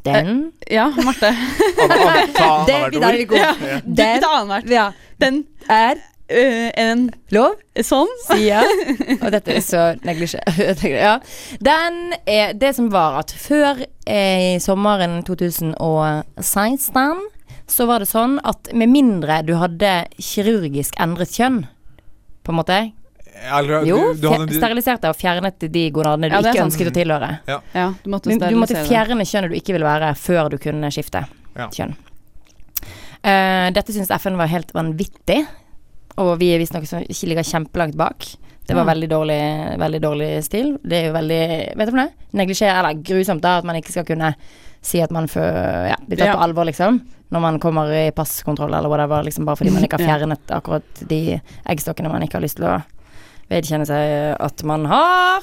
Den 0.07 0.53
Ja, 0.71 0.87
Marte. 1.05 1.33
Det, 1.79 2.45
annethvert 2.45 2.95
der 2.95 3.09
er 3.09 3.17
vi 3.17 3.25
ord. 3.25 3.29
gode. 3.29 3.41
Ja. 3.73 3.81
Den 3.85 4.25
annethvert. 4.31 4.71
ja, 4.73 4.87
Den 5.21 5.45
er 5.69 6.05
Uh, 6.29 6.69
En 6.77 7.07
lov, 7.33 7.55
sånn. 7.81 8.11
sier 8.27 8.61
Og 9.23 9.31
dette 9.33 9.55
er 9.57 9.63
så 9.65 9.85
neglisjé. 10.05 10.43
ja. 10.93 11.15
Den 11.65 12.13
er 12.29 12.53
det 12.53 12.75
som 12.77 12.91
var 12.93 13.17
at 13.23 13.33
før 13.33 13.81
eh, 14.05 14.59
i 14.59 14.61
sommeren 14.61 15.23
2016 15.25 17.23
så 17.73 17.87
var 17.89 18.05
det 18.05 18.11
sånn 18.11 18.37
at 18.45 18.69
med 18.77 18.93
mindre 18.93 19.41
du 19.49 19.55
hadde 19.57 19.95
kirurgisk 20.21 21.01
endret 21.01 21.33
kjønn, 21.33 21.63
på 22.45 22.53
en 22.53 22.61
måte 22.61 22.79
Eller, 23.59 23.85
Jo, 23.87 23.99
du, 24.15 24.21
du 24.23 24.29
hadde, 24.33 24.55
steriliserte 24.57 25.09
og 25.13 25.17
fjernet 25.17 25.67
de 25.73 25.85
gonadene 25.95 26.31
du 26.31 26.35
Ja, 26.37 26.41
ikke 26.53 26.65
ønsket 26.67 26.91
å 26.91 26.95
tilhøre. 26.97 27.31
Ja, 27.49 27.87
du 28.05 28.11
måtte 28.11 28.35
du 28.35 28.57
måtte 28.59 28.83
fjerne 28.89 29.25
kjønnet 29.29 29.51
du 29.55 29.57
ikke 29.61 29.77
ville 29.77 29.87
være, 29.89 30.13
før 30.19 30.51
du 30.51 30.59
kunne 30.63 30.91
skifte 30.95 31.25
Ja. 31.59 31.69
kjønn. 31.75 31.95
Uh, 33.19 33.69
dette 33.75 33.93
syns 33.95 34.11
FN 34.15 34.37
var 34.39 34.47
helt 34.53 34.71
vanvittig, 34.77 35.41
og 36.19 36.37
vi 36.41 36.53
er 36.55 36.61
visstnok 36.63 36.87
ikke 36.87 37.31
ligger 37.33 37.47
kjempelangt 37.47 37.97
bak. 37.99 38.27
Det 38.69 38.77
var 38.77 38.85
veldig 38.85 39.07
dårlig, 39.09 39.41
veldig 39.81 39.99
dårlig 40.05 40.27
stil. 40.45 40.75
Det 40.85 40.99
er 40.99 41.07
jo 41.09 41.13
veldig 41.15 41.39
Vet 41.81 41.89
du 41.89 41.93
hva 41.95 42.03
det 42.03 42.11
er? 42.11 42.27
Neglisjer, 42.37 42.73
eller 42.77 42.99
grusomt, 43.01 43.41
da, 43.41 43.55
at 43.63 43.65
man 43.65 43.79
ikke 43.81 43.95
skal 43.95 44.05
kunne 44.05 44.35
si 44.85 45.01
at 45.01 45.11
man 45.11 45.25
fø- 45.27 45.89
ja, 45.89 45.97
blir 46.05 46.19
tatt 46.21 46.29
Ja. 46.29 46.35
på 46.37 46.43
alvor, 46.45 46.69
liksom. 46.69 47.01
Når 47.33 47.41
man 47.41 47.59
kommer 47.61 47.89
i 47.93 48.11
passkontroll 48.13 48.75
eller 48.75 48.89
whatever, 48.93 49.23
liksom 49.25 49.45
bare 49.49 49.57
fordi 49.57 49.73
man 49.73 49.83
ikke 49.85 49.97
har 49.99 50.07
fjernet 50.19 50.53
akkurat 50.53 50.85
de 51.09 51.41
eggstokkene 51.67 52.13
man 52.13 52.23
ikke 52.23 52.37
har 52.39 52.45
lyst 52.45 52.57
til 52.61 52.67
å 52.69 52.77
vedkjenne 53.51 53.87
seg 53.89 54.37
at 54.41 54.63
man 54.69 54.87
har. 54.91 55.43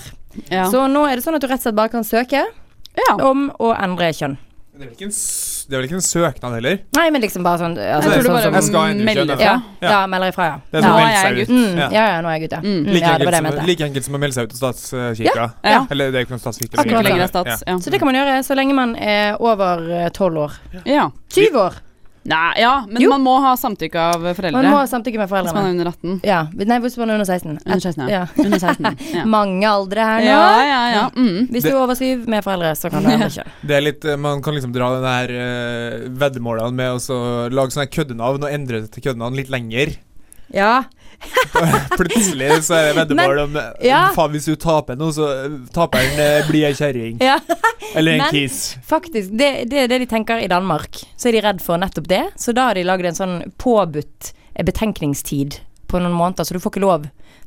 Ja. 0.52 0.66
Så 0.72 0.88
nå 0.92 1.06
er 1.10 1.16
det 1.18 1.24
sånn 1.26 1.38
at 1.38 1.42
du 1.44 1.48
rett 1.48 1.62
og 1.62 1.68
slett 1.70 1.78
bare 1.78 1.94
kan 1.94 2.04
søke 2.08 2.42
ja. 2.46 3.14
om 3.24 3.48
å 3.60 3.72
endre 3.76 4.12
kjønn. 4.16 4.36
det, 4.76 4.90
er 4.90 5.06
en, 5.08 5.12
det 5.16 5.72
er 5.72 5.80
vel 5.80 5.86
ikke 5.88 5.96
en 5.96 6.04
søknad 6.04 6.56
heller? 6.58 6.82
Nei, 6.98 7.06
men 7.16 7.24
liksom 7.24 7.46
bare 7.48 7.62
sånn 7.62 7.78
altså, 7.80 8.10
Jeg 8.12 8.20
tror 8.20 8.26
du 8.26 8.28
sånn 8.28 8.56
bare 8.58 8.64
sånn, 8.68 8.76
endre 8.92 9.06
melder 9.08 9.24
kjønn, 9.24 9.38
fra. 9.40 9.46
ja, 9.46 9.86
Ja. 9.86 9.92
ja, 9.94 10.02
melder 10.12 10.34
ifra, 10.34 10.48
ja. 10.50 10.58
Det 10.74 10.82
er 10.82 10.84
Nå 10.86 10.92
er 11.00 11.14
jeg 11.16 11.38
gutt. 11.40 11.54
Mm, 11.56 11.78
Ja. 11.80 11.88
ja, 11.96 12.04
ja, 12.12 12.18
nå 12.22 12.28
er 12.28 12.36
jeg 12.36 12.44
gutt, 12.44 12.56
ja. 12.58 12.62
Mm. 12.66 12.76
Mm, 12.76 12.92
Like, 12.92 13.06
ja, 13.06 13.14
enkelt 13.16 13.36
som, 13.40 13.66
like 13.72 13.88
enkelt 13.88 14.10
som 14.10 14.18
å 14.20 14.22
melde 14.26 14.36
seg 14.36 14.44
ut 14.50 14.52
av 14.52 14.60
statskirka. 14.60 15.48
Ja. 15.64 15.80
Eller 15.96 16.12
det 16.12 16.20
er 16.20 16.26
jo 16.26 16.28
ikke 16.28 16.36
noen 16.36 16.44
statskirke. 16.44 16.84
Lenger 16.84 17.24
Ja. 17.24 17.30
er. 17.46 17.58
Ja. 17.72 17.78
Så 17.80 17.90
det 17.96 18.00
kan 18.04 18.12
man 18.12 18.20
gjøre 18.20 18.36
så 18.44 18.60
lenge 18.60 18.76
man 18.76 18.96
er 19.00 19.40
over 19.40 20.10
tolv 20.12 20.38
år. 20.50 20.60
ja. 20.84 21.08
20 21.32 21.56
år! 21.64 21.80
Nei, 22.26 22.58
ja, 22.58 22.72
men 22.90 23.04
Jo. 23.04 23.12
man 23.14 23.22
må 23.22 23.36
ha 23.44 23.52
samtykke 23.60 24.02
av 24.02 24.24
foreldre. 24.34 24.58
Man 24.58 24.72
må 24.74 24.80
ha 24.80 24.86
samtykke 24.90 25.20
med 25.22 25.30
foreldrene 25.30 25.52
hvis 25.54 25.60
man 25.60 25.68
er 25.68 25.74
under 25.76 25.90
18. 25.92 26.16
Ja, 26.26 26.40
Nei, 26.72 26.80
hvis 26.82 26.96
man 26.98 27.12
er 27.12 27.20
under 27.20 27.28
16. 27.30 27.60
Under 27.60 27.84
16, 27.84 28.08
ja. 28.10 28.16
Ja. 28.16 28.46
Under 28.46 28.62
16. 28.64 28.98
Ja. 29.16 29.26
Mange 29.30 29.68
aldre 29.70 30.08
her 30.10 30.24
nå. 30.26 30.32
Ja, 30.32 30.48
ja, 30.66 30.80
ja. 30.96 31.04
Mm. 31.14 31.46
Hvis 31.54 31.68
du 31.68 31.70
er 31.70 31.78
over 31.84 31.98
syv 31.98 32.26
med 32.32 32.42
foreldre, 32.44 32.74
så 32.80 32.90
kan 32.90 33.06
du 33.06 33.12
endre 33.14 33.30
ikke. 33.30 33.46
Det 33.70 33.78
er 33.78 33.86
litt, 33.86 34.08
eh, 34.10 34.18
Man 34.18 34.42
kan 34.42 34.58
liksom 34.58 34.74
dra 34.74 34.90
den 34.96 35.06
her 35.06 35.34
uh, 35.38 36.10
veddemålene 36.24 36.74
med 36.74 36.98
å 37.14 37.20
lage 37.54 37.76
sånne 37.76 37.92
køddenavn 37.94 38.48
og 38.48 38.52
endre 38.58 38.82
det 38.82 38.92
til 38.96 39.06
køddenavn 39.06 39.38
litt 39.38 39.54
lenger. 39.54 39.94
Ja. 40.56 40.74
Plutselig 42.00 42.50
så 42.68 42.78
er 42.78 42.88
det 42.90 42.96
veddemål 43.00 43.42
om 43.46 43.58
eh, 43.62 43.70
ja. 43.88 44.02
Faen, 44.16 44.34
hvis 44.36 44.48
du 44.50 44.56
taper 44.60 44.98
nå, 45.00 45.12
så 45.16 45.30
taper 45.74 45.96
taperen 45.96 46.22
eh, 46.22 46.48
blir 46.50 46.68
ei 46.70 46.74
kjerring. 46.78 47.20
ja. 47.24 47.40
Eller 47.96 48.12
en 48.18 48.18
Men- 48.26 48.34
kiss. 48.34 48.76
Faktisk, 48.84 49.32
det, 49.40 49.70
det 49.72 49.86
er 49.86 49.88
det 49.88 50.02
de 50.04 50.08
tenker 50.10 50.42
i 50.44 50.48
Danmark. 50.52 51.00
Så 51.16 51.30
er 51.30 51.38
de 51.38 51.44
redd 51.46 51.62
for 51.64 51.80
nettopp 51.80 52.10
det. 52.12 52.24
Så 52.36 52.52
da 52.56 52.70
har 52.70 52.76
de 52.76 52.84
lagd 52.84 53.08
en 53.08 53.16
sånn 53.16 53.36
påbudt 53.62 54.34
eh, 54.54 54.66
betenkningstid 54.68 55.62
på 55.88 56.02
noen 56.02 56.16
måneder, 56.18 56.44
så 56.44 56.58
du 56.58 56.60
får 56.60 56.74
ikke 56.76 56.84
lov. 56.84 57.06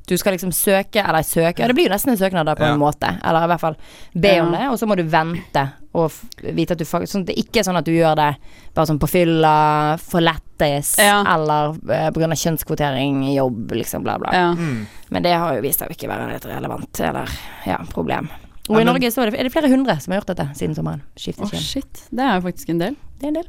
Du 0.09 0.17
skal 0.17 0.33
liksom 0.35 0.53
søke, 0.57 1.03
eller 1.05 1.23
søke, 1.27 1.61
ja 1.61 1.69
det 1.69 1.75
blir 1.77 1.85
jo 1.89 1.93
nesten 1.93 2.15
en 2.15 2.21
søknad 2.21 2.49
da 2.49 2.55
på 2.57 2.65
Ja. 2.65 2.73
en 2.75 2.81
måte. 2.81 3.11
Eller 3.23 3.45
i 3.45 3.51
hvert 3.53 3.61
fall 3.61 3.77
be 4.15 4.33
om 4.41 4.53
det, 4.57 4.63
og 4.73 4.79
så 4.81 4.89
må 4.89 4.97
du 4.97 5.05
vente 5.05 5.67
og 5.99 6.07
f 6.11 6.19
vite 6.55 6.73
at 6.77 6.79
du 6.81 6.85
faktisk 6.85 7.13
Sånn 7.13 7.23
at 7.25 7.31
det 7.31 7.39
ikke 7.41 7.61
er 7.61 7.67
sånn 7.67 7.77
at 7.81 7.85
du 7.89 7.93
gjør 7.93 8.15
det 8.17 8.29
bare 8.75 8.87
sånn 8.87 8.99
på 9.03 9.09
fylla, 9.09 9.99
for 9.99 10.21
lættis, 10.25 10.95
Ja. 11.03 11.21
eller 11.35 11.71
uh, 11.77 12.11
på 12.11 12.21
grunn 12.21 12.33
av 12.33 12.39
kjønnskvotering 12.41 13.23
i 13.29 13.37
jobb, 13.37 13.73
liksom, 13.73 14.03
bla, 14.05 14.19
bla. 14.19 14.31
Ja. 14.33 14.51
Mm. 14.55 14.87
Men 15.11 15.23
det 15.23 15.33
har 15.37 15.55
jo 15.57 15.63
vist 15.65 15.81
seg 15.81 15.89
å 15.89 15.97
ikke 15.97 16.09
være 16.09 16.35
et 16.37 16.45
relevant, 16.47 17.01
eller 17.01 17.29
ja, 17.67 17.79
problem. 17.93 18.29
Og 18.69 18.77
Ja, 18.77 18.81
i 18.83 18.85
Norge 18.85 19.11
så 19.11 19.23
er 19.23 19.31
det, 19.31 19.41
er 19.41 19.45
det 19.49 19.53
flere 19.53 19.69
hundre 19.73 19.99
som 20.01 20.13
har 20.13 20.21
gjort 20.21 20.35
dette 20.37 20.49
siden 20.55 20.75
sommeren. 20.77 21.01
Skiftet 21.17 21.49
kjønn. 21.49 21.63
Oh, 21.63 21.69
shit. 21.73 22.03
Det 22.13 22.21
er 22.25 22.35
jo 22.37 22.45
faktisk 22.49 22.69
en 22.75 22.79
del. 22.79 22.97
Det 23.19 23.25
er 23.25 23.29
en 23.29 23.39
del. 23.43 23.49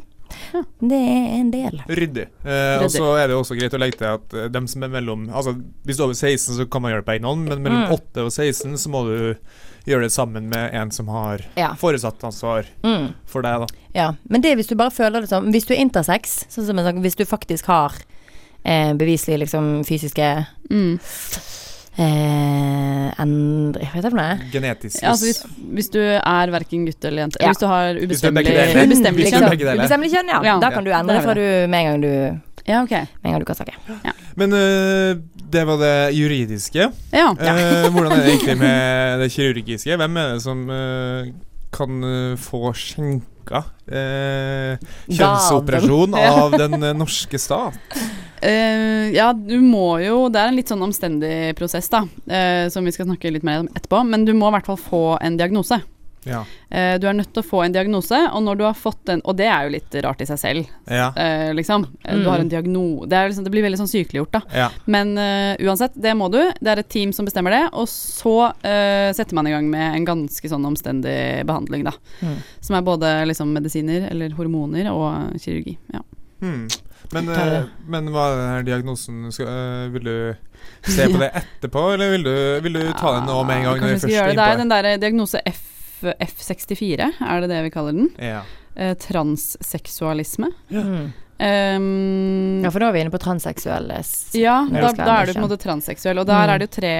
Det 0.79 0.97
er 0.99 1.25
en 1.39 1.51
del. 1.51 1.79
Ryddig. 1.87 2.27
Eh, 2.45 2.83
og 2.83 2.89
så 2.93 3.09
er 3.19 3.27
det 3.31 3.35
også 3.37 3.57
greit 3.59 3.73
å 3.73 3.79
legge 3.81 3.97
til 3.99 4.07
at 4.13 4.33
eh, 4.33 4.47
dem 4.53 4.67
som 4.67 4.83
er 4.83 4.91
mellom 4.93 5.27
Altså 5.29 5.53
Hvis 5.85 5.97
du 5.97 6.03
er 6.03 6.07
over 6.09 6.15
16, 6.17 6.55
så 6.57 6.65
kan 6.69 6.81
man 6.81 6.91
gjøre 6.93 7.01
det 7.03 7.07
på 7.09 7.15
egen 7.17 7.27
hånd, 7.29 7.47
men 7.49 7.63
mellom 7.65 7.85
Mm. 7.87 7.93
8 7.97 8.25
og 8.25 8.31
16 8.31 8.77
så 8.77 8.89
må 8.93 9.03
du 9.07 9.35
gjøre 9.89 10.01
det 10.05 10.11
sammen 10.13 10.49
med 10.51 10.73
en 10.75 10.91
som 10.91 11.07
har 11.07 11.39
Ja. 11.57 11.73
foresatt 11.79 12.19
ansvar 12.23 12.65
Mm. 12.83 13.13
for 13.25 13.41
deg, 13.41 13.59
da. 13.59 13.67
ja. 13.95 14.11
Men 14.29 14.41
det 14.41 14.51
er 14.51 14.55
hvis 14.59 14.67
du 14.69 14.75
bare 14.75 14.91
føler 14.91 15.21
det 15.21 15.29
sånn 15.29 15.51
Hvis 15.51 15.65
du 15.65 15.73
er 15.73 15.81
intersex, 15.83 16.45
sånn 16.49 16.65
som 16.67 16.77
jeg 16.77 16.85
sa, 16.85 16.91
hvis 16.99 17.15
du 17.15 17.25
faktisk 17.25 17.65
har 17.65 17.93
eh, 18.65 18.93
beviselig 18.93 19.39
liksom 19.47 19.83
fysiske 19.87 20.45
Mm. 20.69 20.99
Eh, 21.99 23.21
endre... 23.23 23.83
Hva 23.83 23.93
heter 23.93 24.07
det 24.07 24.11
for 24.13 24.19
noe? 24.19 24.49
Genetisk 24.53 25.01
Ja, 25.03 25.11
altså 25.13 25.29
hvis, 25.29 25.41
hvis 25.77 25.89
du 25.93 25.99
er 26.01 26.53
verken 26.53 26.85
gutt 26.87 27.05
eller 27.09 27.25
jente 27.25 27.41
Ja. 27.43 27.51
Hvis 27.51 27.61
du 27.61 27.67
har 27.69 27.93
Hvis 27.93 27.99
du 27.99 28.05
er 28.05 28.09
ubestemmelig, 28.09 28.45
begge 28.45 28.59
deler. 28.59 28.85
ubestemmelig 28.89 29.25
Hvis 29.25 29.31
du 29.31 29.35
er 29.35 29.39
kjønn. 29.43 29.53
begge 29.55 29.65
deler. 29.69 29.81
Ubestemmelig 29.83 30.11
kjønn, 30.15 30.31
ja. 30.33 30.39
Ja. 30.49 30.55
Da 30.63 30.69
kan 30.75 30.87
du 30.87 30.91
endre 30.93 31.13
det 31.15 31.19
er 31.21 31.27
fra 31.27 31.35
du 31.39 31.45
med 31.73 31.79
en 31.79 31.89
gang 31.89 32.01
du, 32.05 32.13
Ja, 32.69 32.81
ok. 32.83 32.91
med 32.91 33.25
en 33.25 33.31
gang 33.35 33.39
du 33.43 33.45
kan 33.49 33.59
snakke. 33.59 33.75
Men 34.39 34.53
eh, 34.53 35.11
det 35.51 35.63
var 35.67 35.77
det 35.81 35.93
juridiske. 36.15 36.89
Ja. 37.11 37.27
Eh, 37.33 37.89
hvordan 37.93 38.11
er 38.13 38.23
det 38.23 38.33
egentlig 38.35 38.57
med 38.61 39.19
det 39.23 39.31
kirurgiske? 39.33 39.97
Hvem 39.97 40.17
er 40.21 40.33
det 40.35 40.41
som 40.45 40.65
eh, 40.69 41.31
kan 41.73 42.03
eh, 42.03 42.35
få 42.37 42.71
skjenka 43.49 43.63
eh, 43.87 44.77
kjønnsoperasjon 45.09 46.15
av 46.39 46.55
den 46.57 46.83
eh, 46.83 46.95
norske 46.97 47.39
stat? 47.39 47.77
Uh, 48.39 49.11
ja, 49.11 49.33
du 49.35 49.57
må 49.59 49.99
jo 49.99 50.29
Det 50.31 50.39
er 50.39 50.47
en 50.47 50.55
litt 50.55 50.69
sånn 50.71 50.83
omstendig 50.85 51.57
prosess, 51.59 51.89
da, 51.91 52.05
uh, 52.07 52.69
som 52.71 52.85
vi 52.85 52.93
skal 52.95 53.09
snakke 53.09 53.33
litt 53.33 53.43
mer 53.43 53.65
om 53.65 53.71
etterpå. 53.73 54.03
Men 54.07 54.23
du 54.25 54.31
må 54.33 54.47
i 54.47 54.55
hvert 54.55 54.69
fall 54.69 54.79
få 54.79 55.03
en 55.19 55.35
diagnose. 55.39 55.81
Ja. 56.27 56.41
Eh, 56.69 56.97
du 56.99 57.07
er 57.07 57.13
nødt 57.15 57.29
til 57.33 57.41
å 57.41 57.47
få 57.47 57.61
en 57.65 57.71
diagnose, 57.71 58.17
og 58.33 58.41
når 58.43 58.57
du 58.59 58.63
har 58.65 58.73
fått 58.75 59.05
den 59.07 59.21
Og 59.25 59.37
det 59.39 59.45
er 59.47 59.63
jo 59.63 59.69
litt 59.71 59.95
rart 60.03 60.19
i 60.21 60.25
seg 60.27 60.37
selv, 60.41 60.67
Ja. 60.91 61.13
eh, 61.15 61.53
liksom. 61.53 61.85
Eh, 62.03 62.15
Du 62.17 62.23
Mm. 62.25 62.29
har 62.29 62.39
en 62.39 62.49
diagnose 62.49 63.07
Det, 63.09 63.21
liksom, 63.29 63.43
det 63.45 63.51
blir 63.51 63.63
veldig 63.63 63.79
sånn 63.79 63.87
sykeliggjort, 63.87 64.31
da. 64.31 64.41
ja. 64.53 64.69
Men 64.85 65.17
uh, 65.17 65.55
uansett, 65.63 65.93
det 65.95 66.13
må 66.17 66.29
du. 66.29 66.51
Det 66.59 66.67
er 66.67 66.79
et 66.79 66.89
team 66.89 67.13
som 67.13 67.25
bestemmer 67.25 67.51
det. 67.51 67.69
Og 67.73 67.87
så 67.87 68.51
uh, 68.51 69.13
setter 69.13 69.33
man 69.33 69.47
i 69.47 69.51
gang 69.51 69.69
med 69.69 69.95
en 69.95 70.05
ganske 70.05 70.49
sånn 70.49 70.65
omstendig 70.65 71.45
behandling, 71.45 71.83
da. 71.85 71.91
Mm. 72.21 72.35
Som 72.61 72.75
er 72.75 72.81
både 72.81 73.25
liksom 73.27 73.53
medisiner 73.53 74.09
eller 74.11 74.29
hormoner 74.35 74.91
og 74.91 75.39
kirurgi. 75.39 75.77
Ja. 75.93 76.01
Mm. 76.41 76.67
Men, 77.11 77.25
men 77.87 78.05
hva 78.13 78.25
er 78.29 78.37
denne 78.37 78.65
diagnosen 78.67 79.31
skal, 79.33 79.47
eh, 79.47 79.87
Vil 79.89 80.03
du 80.03 80.35
se 80.83 81.07
på 81.07 81.17
det 81.19 81.31
etterpå, 81.41 81.93
eller 81.95 82.11
vil 82.11 82.23
du, 82.23 82.35
vil 82.61 82.73
du 82.73 82.93
ta 82.93 83.15
den 83.17 83.25
nå 83.27 83.43
med 83.47 83.57
en 83.57 83.63
gang? 83.63 83.79
Når 83.81 83.87
vi 83.87 83.95
først 83.95 84.07
det. 84.27 84.35
Det 84.37 84.45
er 84.45 84.57
den 84.57 84.69
der 84.69 84.97
diagnose 85.01 85.41
F, 85.45 85.59
F64, 86.01 87.09
er 87.21 87.41
det 87.41 87.49
det 87.49 87.63
vi 87.65 87.71
kaller 87.73 87.93
den? 87.97 88.09
Ja. 88.17 88.41
Eh, 88.75 88.93
transseksualisme. 88.95 90.47
Mm. 90.71 91.11
Um, 91.39 92.61
Ja, 92.63 92.69
for 92.71 92.79
nå 92.83 92.87
er 92.89 92.91
vi 92.97 92.99
inne 93.05 93.13
på 93.13 93.19
transseksuelles 93.23 94.09
ja, 94.35 94.57
da, 94.67 94.89
da 94.91 95.13
er 95.21 95.25
du 95.29 95.31
på 95.33 95.39
en 95.39 95.45
måte 95.47 95.57
transseksuell, 95.63 96.19
og 96.19 96.25
der 96.27 96.35
Mm. 96.35 96.49
er 96.51 96.57
det 96.59 96.67
jo 96.67 96.73
tre 96.81 96.95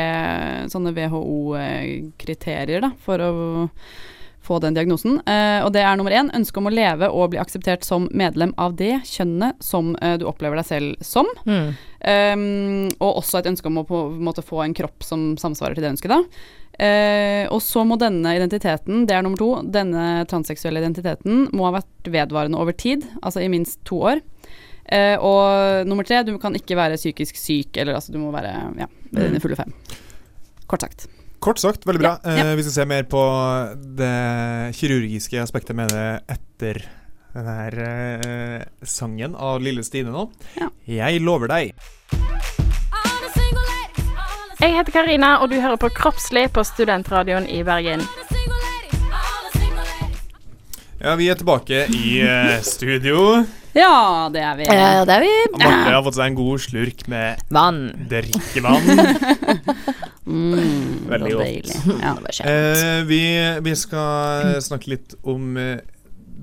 sånne 0.72 0.94
WHO-kriterier 0.96 2.82
da, 2.82 2.92
for 3.04 3.20
å 3.20 3.34
få 4.50 4.60
den 4.64 4.76
diagnosen. 4.78 5.20
Eh, 5.30 5.60
og 5.64 5.72
det 5.76 5.84
er 5.86 5.98
nummer 6.00 6.16
én 6.16 6.32
ønske 6.36 6.60
om 6.62 6.70
å 6.70 6.74
leve 6.74 7.10
og 7.14 7.32
bli 7.34 7.42
akseptert 7.42 7.86
som 7.86 8.08
medlem 8.16 8.54
av 8.58 8.76
det 8.80 8.96
kjønnet 9.08 9.62
som 9.64 9.94
eh, 10.02 10.18
du 10.20 10.26
opplever 10.30 10.60
deg 10.60 10.68
selv 10.68 11.06
som. 11.06 11.30
Mm. 11.46 11.76
Um, 12.00 12.88
og 13.04 13.20
også 13.20 13.42
et 13.42 13.50
ønske 13.50 13.68
om 13.68 13.82
å 13.82 13.86
på 13.88 13.98
en 14.14 14.24
måte 14.24 14.44
få 14.46 14.62
en 14.64 14.76
kropp 14.78 15.04
som 15.04 15.34
samsvarer 15.40 15.76
til 15.76 15.84
det 15.84 15.94
ønsket, 15.98 16.14
da. 16.16 16.22
Uh, 16.80 17.46
og 17.52 17.60
så 17.60 17.84
må 17.84 17.98
denne 18.00 18.38
identiteten, 18.38 19.04
det 19.08 19.18
er 19.18 19.26
nummer 19.26 19.42
to, 19.42 19.50
denne 19.68 20.24
transseksuelle 20.32 20.80
identiteten 20.80 21.50
må 21.52 21.68
ha 21.68 21.76
vært 21.82 22.08
vedvarende 22.08 22.62
over 22.62 22.78
tid, 22.78 23.04
altså 23.20 23.44
i 23.44 23.52
minst 23.52 23.82
to 23.90 24.00
år. 24.14 24.24
Uh, 24.88 25.18
og 25.20 25.92
nummer 25.92 26.08
tre, 26.08 26.24
du 26.24 26.38
kan 26.42 26.56
ikke 26.56 26.80
være 26.80 27.02
psykisk 27.02 27.38
syk, 27.38 27.76
eller 27.76 28.00
altså 28.00 28.16
du 28.16 28.22
må 28.24 28.32
være 28.34 28.56
ja, 28.80 28.88
dine 29.12 29.44
fulle 29.44 29.60
fem. 29.60 29.76
Kort 30.72 30.88
sagt. 30.88 31.10
Kort 31.40 31.60
sagt, 31.60 31.86
veldig 31.88 32.02
bra. 32.02 32.14
Ja, 32.24 32.36
ja. 32.36 32.46
Eh, 32.52 32.56
vi 32.60 32.64
skal 32.68 32.74
se 32.76 32.86
mer 32.90 33.06
på 33.08 33.24
det 34.00 34.76
kirurgiske 34.76 35.40
aspektet 35.42 35.78
med 35.78 35.92
det 35.96 36.08
etter 36.36 36.82
den 37.34 37.48
her 37.48 37.78
eh, 37.86 38.64
sangen 38.84 39.36
av 39.36 39.62
Lille 39.64 39.86
Stine 39.88 40.12
nå. 40.12 40.28
Ja. 40.60 40.68
Jeg 40.90 41.24
lover 41.24 41.52
deg. 41.52 41.74
Jeg 44.60 44.76
heter 44.76 44.92
Karina, 44.92 45.38
og 45.40 45.54
du 45.54 45.56
hører 45.62 45.80
på 45.80 45.88
Kroppslig 45.96 46.50
på 46.52 46.66
Studentradioen 46.68 47.48
i 47.48 47.62
Bergen. 47.64 48.04
Ja, 51.00 51.14
vi 51.16 51.30
er 51.32 51.38
tilbake 51.40 51.86
i 51.96 52.20
eh, 52.26 52.58
studio. 52.66 53.46
Ja, 53.78 54.28
det 54.34 54.42
er 54.44 54.58
vi. 54.60 54.66
Ja, 54.68 55.06
det 55.08 55.14
er 55.16 55.22
vi. 55.24 55.30
Marte 55.62 55.94
har 55.94 56.04
fått 56.04 56.18
seg 56.18 56.32
en 56.32 56.36
god 56.40 56.60
slurk 56.66 57.06
med 57.12 57.44
Vann. 57.56 57.86
drikkevann. 58.12 58.86
Mm, 60.30 61.08
Veldig 61.10 61.32
godt. 61.34 61.42
deilig. 61.42 61.78
Ja. 62.04 62.12
Det. 62.22 62.34
Eh, 62.46 63.00
vi, 63.10 63.22
vi 63.66 63.72
skal 63.80 64.60
snakke 64.62 64.92
litt 64.92 65.16
om 65.26 65.56
eh, 65.58 65.80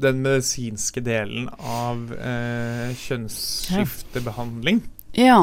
den 0.03 0.25
medisinske 0.25 0.99
delen 1.07 1.47
av 1.63 2.11
eh, 2.19 2.91
kjønnsskiftebehandling. 2.99 4.81
ja, 5.15 5.39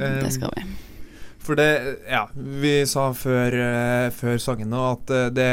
det 0.00 0.32
skal 0.34 0.50
vi. 0.56 0.64
For 1.46 1.54
det 1.62 1.68
Ja, 2.10 2.24
vi 2.34 2.74
sa 2.90 3.12
før, 3.14 3.54
før 4.18 4.42
sangen 4.42 4.74
nå 4.74 4.82
at 4.96 5.14
det 5.38 5.48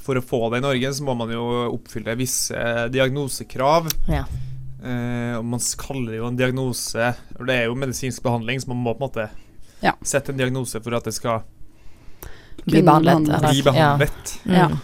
For 0.00 0.16
å 0.16 0.22
få 0.24 0.38
det 0.52 0.58
i 0.62 0.64
Norge, 0.64 0.92
så 0.96 1.04
må 1.04 1.14
man 1.18 1.28
jo 1.34 1.42
oppfylle 1.74 2.14
visse 2.16 2.56
diagnosekrav. 2.92 3.90
Ja. 4.08 4.24
Eh, 4.80 5.34
og 5.36 5.44
man 5.44 5.60
kaller 5.76 6.14
det 6.14 6.20
jo 6.22 6.26
en 6.30 6.36
diagnose 6.38 7.10
Og 7.36 7.42
det 7.44 7.52
er 7.58 7.66
jo 7.68 7.74
medisinsk 7.76 8.22
behandling, 8.24 8.62
så 8.62 8.70
man 8.72 8.78
må 8.80 8.94
på 8.96 9.02
en 9.04 9.10
måte 9.10 9.26
Ja. 9.82 9.92
sette 10.02 10.30
en 10.32 10.38
diagnose 10.38 10.80
for 10.80 10.94
at 10.96 11.04
det 11.04 11.12
skal 11.14 11.42
Bli 12.64 12.80
behandlet. 12.82 13.28
bli 13.44 13.62
behandlet. 13.62 14.40
Ja. 14.44 14.52
Ja. 14.56 14.68
Mm. 14.68 14.78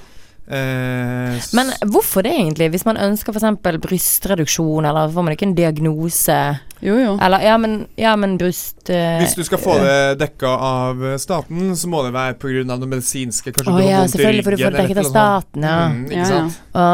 Eh, 0.48 1.40
Men 1.52 1.72
hvorfor 1.90 2.22
det 2.22 2.32
egentlig? 2.32 2.70
Hvis 2.70 2.84
man 2.86 2.96
ønsker 2.96 3.32
f.eks. 3.34 3.80
brystreduksjon, 3.82 4.84
eller 4.86 5.08
får 5.12 5.24
man 5.24 5.34
ikke 5.34 5.48
en 5.48 5.54
diagnose? 5.56 6.36
Jo, 6.84 6.94
jo. 7.00 7.12
Eller 7.24 7.40
ja, 7.40 7.54
men, 7.58 7.86
ja, 7.96 8.10
men 8.20 8.34
bryst 8.36 8.90
eh, 8.92 9.16
Hvis 9.22 9.32
du 9.38 9.40
skal 9.46 9.58
få 9.62 9.78
det 9.80 10.18
dekka 10.20 10.50
av 10.60 11.00
staten, 11.22 11.70
så 11.76 11.88
må 11.88 12.02
det 12.04 12.10
være 12.12 12.34
pga. 12.36 12.64
noe 12.68 12.88
medisinske. 12.90 13.52
Kanskje 13.56 13.72
oh, 13.72 13.78
du 13.78 13.82
har 13.82 13.88
ja, 13.90 14.00
vondt 14.02 14.10
i 14.10 14.16
selvfølgelig 14.18 14.44
får 14.44 14.56
du 14.56 14.60
få 14.60 14.70
det 14.74 14.82
dekket 14.82 15.00
av 15.00 15.08
staten, 15.08 15.64
ja. 15.64 15.78
Mm, 15.88 16.02
ikke 16.04 16.16
Ja, 16.16 16.20
ja. 16.20 16.28
sant? 16.34 16.58
Å 16.76 16.84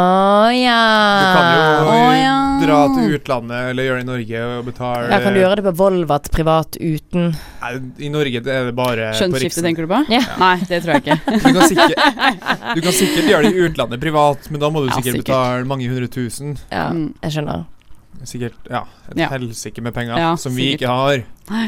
ja. 0.55 0.79
Du 1.19 1.27
kan 1.35 1.49
jo 1.51 1.91
oh, 1.91 2.12
ja. 2.15 2.37
dra 2.62 2.79
til 2.95 3.17
utlandet 3.19 3.73
eller 3.73 3.89
gjøre 3.89 3.99
det 3.99 4.07
i 4.07 4.11
Norge 4.12 4.45
og 4.53 4.65
betale 4.71 5.11
Ja, 5.11 5.19
kan 5.27 5.35
du 5.35 5.41
gjøre 5.43 5.59
det 5.59 5.67
på 5.67 5.75
Volvat 5.83 6.31
privat 6.33 6.79
uten 6.79 7.29
Nei, 7.35 7.73
I 8.07 8.12
Norge 8.15 8.43
er 8.45 8.71
det 8.71 8.77
bare 8.79 9.11
Skjønnsskifte, 9.19 9.67
tenker 9.67 9.87
du 9.89 9.91
på? 9.97 10.01
Ja. 10.15 10.23
Nei, 10.39 10.55
det 10.71 10.83
tror 10.85 10.95
jeg 10.97 11.05
ikke. 11.05 11.19
Du 11.43 11.51
kan, 11.59 11.62
sikkert, 11.67 11.99
du 12.79 12.81
kan 12.87 12.95
sikkert 12.97 13.29
gjøre 13.35 13.51
det 13.51 13.53
i 13.59 13.67
utlandet 13.67 14.03
privat, 14.03 14.47
men 14.51 14.62
da 14.62 14.71
må 14.71 14.83
du 14.87 14.91
Ja, 14.93 14.97
sikkert, 15.01 15.19
sikkert. 15.19 15.27
betale 15.35 15.67
mange 15.75 15.91
hundre 15.91 16.07
tusen. 16.12 16.57
Ja, 16.71 16.89
Mm. 16.93 17.15
jeg 17.23 17.33
skjønner. 17.37 17.62
Sikkert 18.25 18.55
ja, 18.71 18.85
et 19.11 19.18
Ja. 19.18 19.29
helsike 19.33 19.83
med 19.83 19.94
penger 19.94 20.18
Ja, 20.18 20.37
som 20.37 20.55
vi 20.55 20.73
sikkert. 20.73 20.81
ikke 20.83 20.88
har. 20.92 21.23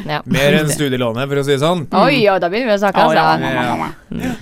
Ja. 0.06 0.20
Mer 0.24 0.52
enn 0.60 0.68
studielånet, 0.76 1.28
for 1.28 1.36
å 1.40 1.44
si 1.44 1.50
det 1.56 1.60
sånn. 1.64 1.86
Oi, 1.92 2.22
ja, 2.22 2.38
da 2.38 2.48
begynner 2.48 2.72
vi 2.72 2.76
å 2.76 2.82
snakke, 2.84 3.04
altså. 3.04 4.34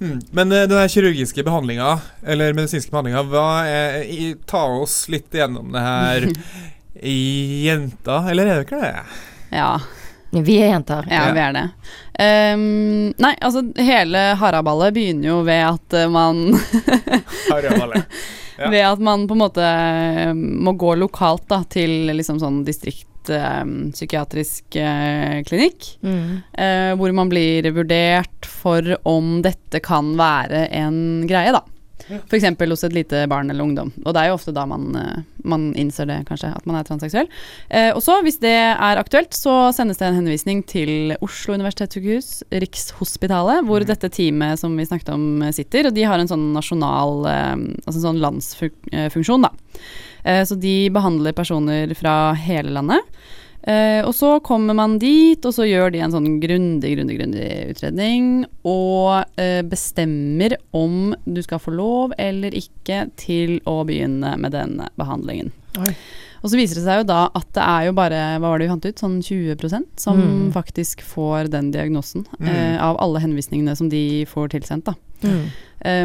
Mm. 0.00 0.20
Men 0.32 0.52
eh, 0.52 0.66
den 0.70 0.88
kirurgiske 0.92 1.44
behandlinga, 1.46 1.98
eller 2.26 2.52
medisinske 2.56 2.90
behandlinga, 2.92 3.22
hva 3.32 3.46
er 3.66 4.02
i, 4.04 4.34
Ta 4.46 4.64
oss 4.80 5.08
litt 5.12 5.32
gjennom 5.34 5.72
det 5.74 5.82
her 5.84 6.28
jenta, 7.66 8.22
eller 8.30 8.46
er 8.46 8.60
det 8.60 8.66
ikke 8.68 8.80
det? 8.82 8.94
Ja, 9.56 9.70
Vi 10.36 10.56
er 10.60 10.72
jenter. 10.74 11.06
ja, 11.08 11.26
Ja. 11.28 11.32
vi 11.32 11.40
er 11.40 11.52
det. 11.54 11.66
Um, 12.18 13.12
nei, 13.18 13.34
altså 13.40 13.62
hele 13.76 14.34
haraballet 14.40 14.94
begynner 14.96 15.28
jo 15.30 15.42
ved 15.46 15.62
at 15.64 15.94
eh, 15.94 16.08
man 16.08 16.58
Harald, 17.50 18.04
Ja. 18.56 18.70
Ved 18.72 18.84
at 18.86 19.00
man 19.04 19.26
på 19.28 19.34
en 19.36 19.44
måte 19.44 19.64
eh, 19.64 20.32
må 20.34 20.72
gå 20.78 20.94
lokalt 21.00 21.48
da, 21.50 21.62
til 21.68 22.06
liksom 22.12 22.40
sånn 22.40 22.64
distriktpsykiatrisk 22.66 24.76
eh, 24.80 25.42
klinikk. 25.46 25.98
Mm. 26.02 26.42
eh, 26.52 26.94
hvor 26.96 27.12
man 27.16 27.28
blir 27.32 27.72
vurdert 27.76 28.46
for 28.48 28.96
om 29.08 29.42
dette 29.44 29.80
kan 29.84 30.16
være 30.18 30.66
en 30.72 31.26
greie, 31.28 31.52
da. 31.52 31.62
F.eks. 32.06 32.46
hos 32.70 32.84
et 32.86 32.94
lite 32.94 33.24
barn 33.30 33.50
eller 33.50 33.64
ungdom. 33.64 33.92
Og 34.04 34.14
det 34.14 34.22
er 34.22 34.30
jo 34.30 34.36
ofte 34.38 34.54
da 34.54 34.66
man, 34.68 34.88
eh, 34.98 35.22
man 35.44 35.68
innser 35.78 36.08
det, 36.08 36.20
kanskje, 36.28 36.52
at 36.54 36.66
man 36.68 36.78
er 36.78 36.86
transseksuell. 36.86 37.30
Eh, 37.68 37.90
og 37.92 38.02
så, 38.04 38.18
hvis 38.24 38.38
det 38.42 38.54
er 38.54 39.00
aktuelt, 39.00 39.34
så 39.34 39.72
sendes 39.76 40.00
det 40.00 40.08
en 40.08 40.20
henvisning 40.20 40.62
til 40.68 41.16
Oslo 41.24 41.56
universitetssykehus, 41.58 42.44
Rikshospitalet, 42.64 43.66
hvor 43.66 43.86
dette 43.86 44.10
teamet 44.12 44.62
som 44.62 44.76
vi 44.78 44.86
snakket 44.88 45.14
om, 45.14 45.42
eh, 45.42 45.54
sitter. 45.56 45.90
Og 45.90 45.96
de 45.96 46.06
har 46.06 46.22
en 46.22 46.30
sånn 46.30 46.52
nasjonal, 46.54 47.26
eh, 47.30 47.56
altså 47.86 47.96
en 47.98 48.08
sånn 48.08 48.22
landsfunksjon, 48.22 49.48
da. 49.48 49.52
Eh, 50.24 50.42
så 50.44 50.58
de 50.58 50.76
behandler 50.90 51.34
personer 51.36 51.94
fra 51.98 52.34
hele 52.34 52.74
landet. 52.74 53.02
Eh, 53.66 53.98
og 54.06 54.12
så 54.14 54.36
kommer 54.46 54.76
man 54.78 54.98
dit, 55.02 55.42
og 55.44 55.52
så 55.52 55.64
gjør 55.66 55.90
de 55.90 55.98
en 56.04 56.12
sånn 56.14 56.28
grundig, 56.40 56.92
grundig, 56.96 57.16
grundig 57.18 57.46
utredning, 57.72 58.44
og 58.64 59.24
eh, 59.42 59.62
bestemmer 59.66 60.54
om 60.72 61.14
du 61.26 61.40
skal 61.42 61.58
få 61.58 61.74
lov 61.74 62.12
eller 62.16 62.54
ikke 62.54 63.08
til 63.18 63.56
å 63.66 63.80
begynne 63.88 64.36
med 64.38 64.54
denne 64.54 64.86
behandlingen. 64.96 65.50
Oi. 65.82 65.90
Og 66.44 66.50
så 66.52 66.60
viser 66.60 66.78
det 66.78 66.84
seg 66.84 67.00
jo 67.00 67.06
da 67.08 67.24
at 67.34 67.48
det 67.56 67.62
er 67.64 67.86
jo 67.88 67.92
bare, 67.96 68.20
hva 68.38 68.52
var 68.52 68.60
det 68.60 68.68
vi 68.68 68.70
fant 68.70 68.86
ut, 68.86 69.00
sånn 69.02 69.16
20% 69.24 69.98
som 69.98 70.20
Mm. 70.20 70.52
faktisk 70.54 71.02
får 71.02 71.50
den 71.50 71.72
diagnosen, 71.72 72.24
Mm. 72.38 72.46
eh, 72.48 72.76
av 72.84 72.96
alle 73.02 73.18
henvisningene 73.18 73.74
som 73.76 73.88
de 73.88 74.24
får 74.26 74.50
tilsendt, 74.54 74.84
da. 74.84 74.94
Mm. 75.24 75.50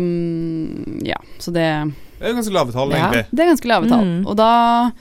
Um, 0.02 1.00
ja, 1.06 1.18
så 1.38 1.52
det 1.54 1.94
Det 2.20 2.28
er 2.30 2.34
ganske 2.38 2.54
lave 2.54 2.72
tall, 2.72 2.90
Ja. 2.92 2.98
egentlig. 3.12 3.26
det 3.32 3.40
er 3.40 3.50
ganske 3.54 3.68
lave 3.68 3.88
tall. 3.90 4.06
Mm. 4.06 4.28
Og 4.28 4.36
da, 4.38 4.92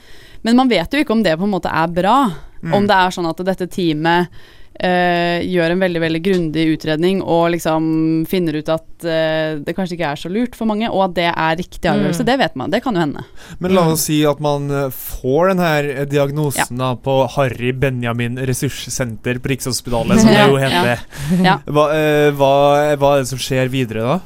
men 0.41 0.57
man 0.57 0.71
vet 0.71 0.93
jo 0.93 1.03
ikke 1.03 1.13
om 1.15 1.25
det 1.25 1.37
på 1.37 1.47
en 1.47 1.53
måte 1.53 1.71
er 1.71 1.91
bra. 1.93 2.17
Mm. 2.61 2.73
Om 2.77 2.89
det 2.89 2.97
er 2.97 3.13
sånn 3.13 3.29
at 3.29 3.39
dette 3.45 3.67
teamet 3.73 4.41
uh, 4.81 5.39
gjør 5.41 5.73
en 5.73 5.81
veldig 5.81 6.01
veldig 6.03 6.21
grundig 6.25 6.65
utredning 6.75 7.21
og 7.21 7.51
liksom 7.55 7.83
finner 8.29 8.59
ut 8.59 8.71
at 8.71 9.05
uh, 9.05 9.59
det 9.61 9.75
kanskje 9.77 9.97
ikke 9.97 10.11
er 10.13 10.21
så 10.21 10.31
lurt 10.31 10.57
for 10.57 10.69
mange, 10.69 10.89
og 10.89 11.07
at 11.09 11.15
det 11.17 11.27
er 11.31 11.57
riktig 11.59 11.89
avgjørelse. 11.89 12.25
Mm. 12.25 12.29
Det 12.29 12.37
vet 12.43 12.59
man. 12.61 12.73
Det 12.73 12.81
kan 12.85 12.97
jo 12.97 13.03
hende. 13.05 13.25
Men 13.63 13.75
la 13.77 13.85
oss 13.93 14.07
si 14.09 14.21
at 14.27 14.41
man 14.43 14.69
eh, 14.69 14.89
får 14.93 15.51
den 15.51 15.63
her 15.63 15.89
diagnosen 16.09 16.81
da 16.81 16.93
på 16.97 17.17
Harry 17.35 17.73
Benjamin 17.77 18.39
ressurssenter 18.49 19.41
på 19.41 19.53
Rikshospitalet, 19.53 20.21
som 20.21 20.33
det 20.35 20.49
jo 20.49 20.61
heter. 20.61 21.07
Ja. 21.41 21.59
Hva, 21.65 21.87
uh, 21.93 22.29
hva, 22.37 22.53
hva 23.01 23.15
er 23.15 23.25
det 23.25 23.31
som 23.33 23.41
skjer 23.41 23.71
videre 23.73 24.05
da? 24.07 24.19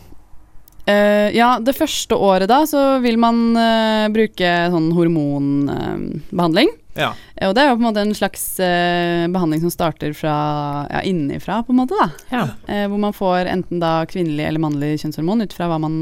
Eh, 0.86 1.34
ja, 1.34 1.56
det 1.58 1.74
første 1.74 2.18
året 2.18 2.50
da 2.52 2.62
så 2.70 3.00
vil 3.02 3.18
man 3.18 3.58
uh, 3.58 4.06
bruke 4.14 4.52
sånn 4.74 4.92
hormonbehandling. 4.94 6.70
Ja. 6.96 7.12
og 7.48 7.56
det 7.58 7.62
er 7.64 7.70
jo 7.70 7.76
på 7.78 7.84
en 7.84 7.88
måte 7.90 8.04
en 8.06 8.16
slags 8.16 8.44
eh, 8.64 9.26
behandling 9.34 9.62
som 9.66 9.74
starter 9.74 10.14
fra 10.16 10.36
ja, 10.90 11.02
innenfra, 11.04 11.62
på 11.68 11.76
en 11.76 11.82
måte, 11.84 11.98
da. 12.00 12.10
Ja. 12.32 12.46
Eh, 12.72 12.86
hvor 12.92 13.02
man 13.04 13.16
får 13.16 13.52
enten 13.52 13.84
da 13.84 13.98
kvinnelig 14.10 14.48
eller 14.48 14.64
mannlig 14.64 14.94
kjønnshormon 15.04 15.44
ut 15.46 15.54
fra 15.56 15.68
hva 15.72 15.80
man 15.84 15.96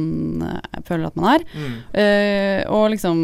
eh, 0.46 0.82
føler 0.88 1.10
at 1.10 1.18
man 1.20 1.32
er. 1.36 1.46
Mm. 1.58 1.78
Eh, 2.04 2.60
og 2.70 2.90
liksom 2.94 3.24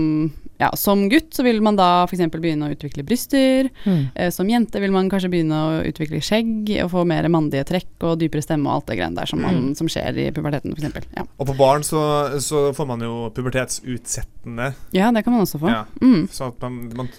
ja, 0.60 0.74
som 0.76 1.06
gutt 1.08 1.32
så 1.32 1.44
vil 1.46 1.62
man 1.64 1.78
da 1.80 2.04
f.eks. 2.04 2.26
begynne 2.34 2.68
å 2.68 2.74
utvikle 2.74 3.06
bryster. 3.08 3.70
Mm. 3.86 4.02
Eh, 4.12 4.28
som 4.36 4.50
jente 4.52 4.82
vil 4.84 4.92
man 4.92 5.08
kanskje 5.08 5.30
begynne 5.32 5.56
å 5.56 5.78
utvikle 5.88 6.20
skjegg 6.20 6.74
og 6.84 6.90
få 6.92 7.06
mer 7.08 7.30
mandige 7.32 7.64
trekk 7.70 8.04
og 8.10 8.18
dypere 8.20 8.44
stemme 8.44 8.68
og 8.68 8.82
alt 8.82 8.90
det 8.92 8.98
greiene 9.00 9.16
der 9.22 9.30
som, 9.32 9.40
man, 9.40 9.56
Mm. 9.60 9.70
som 9.80 9.88
skjer 9.88 10.20
i 10.20 10.26
puberteten 10.36 10.76
f.eks. 10.76 11.08
Ja. 11.16 11.24
Og 11.40 11.48
på 11.48 11.56
barn 11.62 11.86
så, 11.88 12.02
så 12.44 12.66
får 12.76 12.90
man 12.92 13.08
jo 13.08 13.30
pubertetsutsettende, 13.36 14.74
ja, 14.96 15.10
det 15.16 15.24
kan 15.24 15.34
man 15.38 15.46
også 15.48 15.60
få. 15.64 15.72
Ja. 15.72 15.86
Mm. 16.04 16.28
så 16.32 16.52
at 16.52 16.62
man, 16.68 16.92
man 16.96 17.10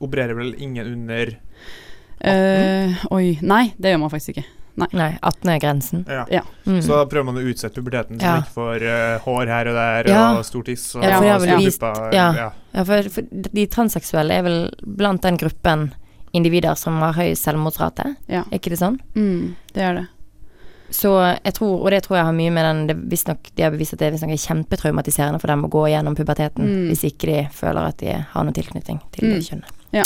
opererer 0.00 0.34
vel 0.36 0.54
ingen 0.58 0.86
under 0.86 1.36
Eh, 2.18 2.94
oi, 3.12 3.38
nei, 3.42 3.74
det 3.78 3.92
gjør 3.92 4.00
man 4.00 4.10
faktisk 4.10 4.32
ikke. 4.36 4.44
Nei, 4.92 5.10
18 5.24 5.50
er 5.52 5.58
grensen. 5.60 6.02
Ja. 6.08 6.24
Ja. 6.32 6.40
Mm. 6.66 6.80
Så 6.84 6.96
da 6.96 7.04
prøver 7.08 7.24
man 7.30 7.36
å 7.40 7.44
utsette 7.48 7.80
puberteten, 7.80 8.18
så 8.18 8.24
Ja. 8.24 8.32
man 8.32 8.42
ikke 8.42 8.54
får 8.56 8.82
eh, 8.82 9.18
hår 9.24 9.46
her 9.46 9.68
og 9.68 9.74
der 9.74 10.08
Ja. 10.08 10.36
og 10.38 10.44
stor 10.44 10.62
tiss 10.64 10.94
og, 10.96 11.02
Ja, 11.04 11.18
for 11.18 11.24
og 11.26 11.42
og 11.48 11.60
vist- 11.60 11.80
ja. 11.82 12.32
Ja. 12.34 12.50
Ja, 12.74 12.84
for, 12.84 13.02
for 13.08 13.22
de 13.22 13.66
transseksuelle 13.66 14.32
er 14.32 14.42
vel 14.42 14.70
blant 14.82 15.22
den 15.22 15.36
gruppen 15.36 15.92
individer 16.34 16.74
som 16.76 16.98
har 17.00 17.12
høy 17.14 17.32
selvmordsrate, 17.34 18.16
Ja. 18.28 18.44
er 18.50 18.58
ikke 18.58 18.70
det 18.70 18.78
sånn? 18.80 18.98
Mm, 19.14 19.54
det 19.72 19.82
er 19.82 19.94
det. 19.94 20.08
så 20.90 21.36
jeg 21.44 21.52
tror, 21.54 21.80
og 21.82 21.90
det 21.90 22.02
tror 22.04 22.16
jeg 22.16 22.24
har 22.24 22.32
mye 22.32 22.50
med 22.52 22.64
den 22.64 22.86
det, 22.86 23.26
nok, 23.26 23.38
De 23.56 23.62
har 23.62 23.70
bevist 23.72 23.92
at 23.94 23.98
det 23.98 24.12
er 24.22 24.28
kjempetraumatiserende 24.36 25.40
for 25.40 25.48
dem 25.48 25.64
å 25.64 25.68
gå 25.70 25.88
gjennom 25.90 26.14
puberteten 26.14 26.62
Mm. 26.64 26.88
hvis 26.88 27.02
ikke 27.04 27.26
de 27.26 27.48
føler 27.52 27.88
at 27.88 27.96
de 27.98 28.12
har 28.12 28.44
noen 28.44 28.54
tilknytning 28.54 29.00
til 29.12 29.28
det 29.28 29.38
Mm. 29.42 29.60
kjønnet. 29.60 29.70
Ja. 29.92 30.04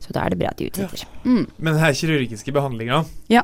Så 0.00 0.12
da 0.12 0.20
er 0.26 0.30
det 0.30 0.38
bra 0.38 0.48
at 0.52 0.58
de 0.60 0.68
utsetter. 0.70 1.02
Ja. 1.02 1.08
Mm. 1.24 1.46
Men 1.58 1.72
den 1.74 1.82
her 1.82 1.92
kirurgiske 1.96 2.52
behandlinga, 2.54 3.04
Ja. 3.32 3.42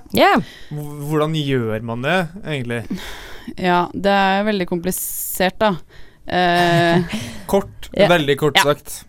hvordan 0.70 1.34
gjør 1.34 1.82
man 1.82 2.02
det 2.02 2.18
egentlig? 2.44 2.82
Ja, 3.58 3.88
det 3.94 4.12
er 4.12 4.44
veldig 4.46 4.66
komplisert, 4.70 5.58
da. 5.58 5.72
Eh, 6.26 7.02
Kort, 7.50 7.88
Ja. 7.92 8.06
veldig 8.08 8.36
kort 8.38 8.56
Ja. 8.56 8.62
sagt. 8.62 9.04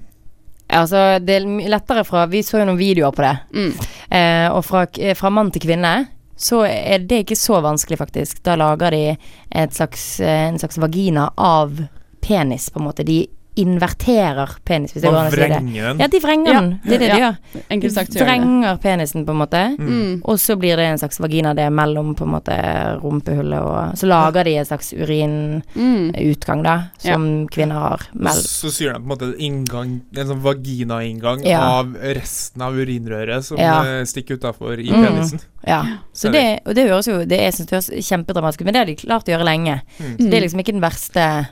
Altså, 0.73 1.19
det 1.23 1.35
er 1.35 1.45
lettere 1.69 2.03
fra 2.05 2.25
Vi 2.25 2.39
så 2.41 2.57
jo 2.59 2.65
noen 2.65 2.77
videoer 2.79 3.11
på 3.13 3.21
det. 3.21 3.37
mm. 3.53 3.73
Eh, 4.11 4.47
og 4.51 4.63
fra, 4.65 4.85
fra 5.15 5.29
mann 5.29 5.51
til 5.51 5.61
kvinne 5.61 6.07
så 6.37 6.63
er 6.65 6.99
det 7.05 7.25
ikke 7.27 7.37
så 7.37 7.61
vanskelig, 7.61 7.97
faktisk. 7.99 8.41
Da 8.43 8.55
lager 8.55 8.89
de 8.91 9.17
et 9.51 9.71
slags, 9.73 10.19
eh, 10.19 10.47
en 10.49 10.57
slags 10.57 10.77
vagina 10.77 11.29
av 11.37 11.87
penis, 12.21 12.69
på 12.69 12.79
en 12.81 12.87
måte. 12.87 13.05
De 13.05 13.27
inverterer 13.55 14.49
penis, 14.65 14.93
hvis 14.93 15.03
det 15.03 15.09
går 15.11 15.17
an 15.19 15.27
å 15.27 15.31
si 15.31 15.37
det. 15.37 15.99
Ja, 15.99 16.07
de 16.07 16.19
vrenger 16.19 16.53
Ja. 16.53 16.59
den. 16.61 16.79
Det 16.83 16.93
er 16.93 16.99
det 16.99 17.09
de 17.11 17.19
gjør. 17.21 17.37
Enkelt 17.69 17.81
De 17.93 17.95
sagt 17.99 18.11
så 18.13 18.25
vrenger 18.25 18.77
penisen, 18.81 19.25
på 19.25 19.31
en 19.31 19.37
måte. 19.37 19.61
Mm. 19.77 20.21
Og 20.25 20.37
så 20.39 20.55
blir 20.57 20.75
det 20.77 20.85
en 20.85 20.97
slags 20.97 21.19
vagina 21.19 21.53
det 21.55 21.69
mellom 21.71 22.15
på 22.15 22.23
en 22.23 22.31
måte 22.33 22.55
rumpehullet 23.01 23.61
og 23.61 23.97
Så 23.97 24.07
lager 24.07 24.43
de 24.43 24.55
en 24.57 24.65
slags 24.65 24.93
urinutgang, 24.93 26.59
Mm. 26.59 26.63
da, 26.63 26.83
som 26.97 27.47
kvinner 27.47 27.75
har. 27.79 27.99
Mel 28.13 28.33
Så 28.33 28.69
syr 28.71 28.93
de 28.93 28.99
på 28.99 29.03
en 29.03 29.07
måte 29.09 29.21
en 29.33 29.39
inngang, 29.39 30.01
en 30.15 30.27
sånn 30.27 30.41
vagina-inngang 30.41 31.43
Ja. 31.45 31.59
av 31.79 31.93
resten 31.95 32.61
av 32.61 32.73
urinrøret 32.73 33.43
som 33.43 33.57
Ja. 33.57 33.83
eh, 33.83 34.03
stikker 34.05 34.37
utafor 34.37 34.79
i 34.79 34.89
Mm. 34.91 35.05
penisen. 35.05 35.39
Ja. 35.67 35.83
Så 36.13 36.31
det, 36.31 36.61
og 36.65 36.75
det 36.75 36.89
høres 36.89 37.05
jo 37.07 37.23
Det 37.25 37.39
jeg 37.39 37.53
synes 37.53 37.67
det 37.67 37.75
høres 37.75 37.89
kjempedramatisk 38.25 38.61
ut, 38.61 38.65
men 38.65 38.73
det 38.73 38.79
har 38.79 38.85
de 38.85 38.95
klart 38.95 39.25
å 39.25 39.31
gjøre 39.31 39.45
lenge. 39.45 39.81
Mm. 39.99 40.17
Så 40.17 40.29
det 40.29 40.33
er 40.33 40.41
liksom 40.41 40.59
ikke 40.59 40.73
den 40.73 40.81
verste 40.81 41.47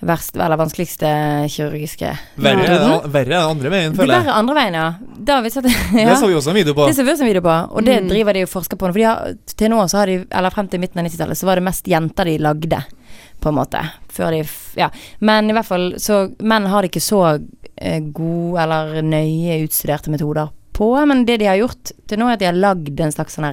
Verste, 0.00 0.38
eller 0.38 0.56
vanskeligste 0.60 1.08
kirurgiske 1.50 2.12
Verre, 2.38 2.62
er 2.62 2.78
det- 2.78 3.10
verre 3.10 3.34
er 3.34 3.48
andre 3.50 3.70
veien, 3.72 3.92
Det 3.92 3.98
jeg. 3.98 4.08
verre 4.08 4.24
jeg. 4.24 4.34
andre 4.38 4.54
veien, 4.54 4.74
ja. 4.74 4.92
Det 5.18 5.34
har 5.34 5.42
vi 5.42 5.50
sett. 5.50 5.64
ja. 5.64 6.04
Det 6.12 6.18
så 6.20 6.28
vi 6.28 6.34
også 6.38 6.50
en 6.50 6.54
video 6.54 6.74
på. 6.74 6.86
Det 6.86 6.94
så 6.94 7.04
vi 7.04 7.10
også 7.10 7.22
en 7.26 7.26
video 7.32 7.42
på, 7.42 7.56
og 7.74 7.84
det 7.84 8.02
Mm. 8.02 8.08
driver 8.08 8.32
de 8.34 8.42
og 8.42 8.48
forsker 8.48 8.76
på. 8.78 8.86
nå, 8.86 8.92
For 8.92 8.98
de 8.98 9.04
har, 9.04 9.34
til 9.56 9.68
nå 9.70 9.82
så 9.90 9.98
har 9.98 10.06
de, 10.06 10.24
eller 10.30 10.50
frem 10.50 10.68
til 10.70 10.78
midten 10.80 10.98
av 11.00 11.04
90-tallet, 11.04 11.36
så 11.36 11.46
var 11.46 11.56
det 11.56 11.64
mest 11.64 11.84
jenter 11.90 12.24
de 12.24 12.38
lagde, 12.38 12.84
på 13.40 13.48
en 13.48 13.54
måte. 13.54 13.82
Før 14.08 14.30
de 14.30 14.44
Ja. 14.76 14.88
Men 15.20 15.50
i 15.50 15.52
hvert 15.52 15.66
fall, 15.66 15.92
så 15.98 16.32
menn 16.42 16.66
har 16.66 16.82
de 16.82 16.88
ikke 16.88 17.02
så 17.02 17.40
eh, 17.76 18.00
gode 18.00 18.58
eller 18.60 19.02
nøye 19.02 19.62
utstuderte 19.66 20.10
metoder 20.10 20.48
på. 20.78 20.88
Men 21.10 21.24
det 21.28 21.40
de 21.42 21.48
har 21.50 21.58
gjort 21.60 21.92
til 22.08 22.20
nå, 22.22 22.28
er 22.30 22.38
at 22.38 22.42
de 22.42 22.48
har 22.50 22.58
lagd 22.58 23.00
en 23.04 23.14
slags 23.14 23.36
sånn 23.38 23.48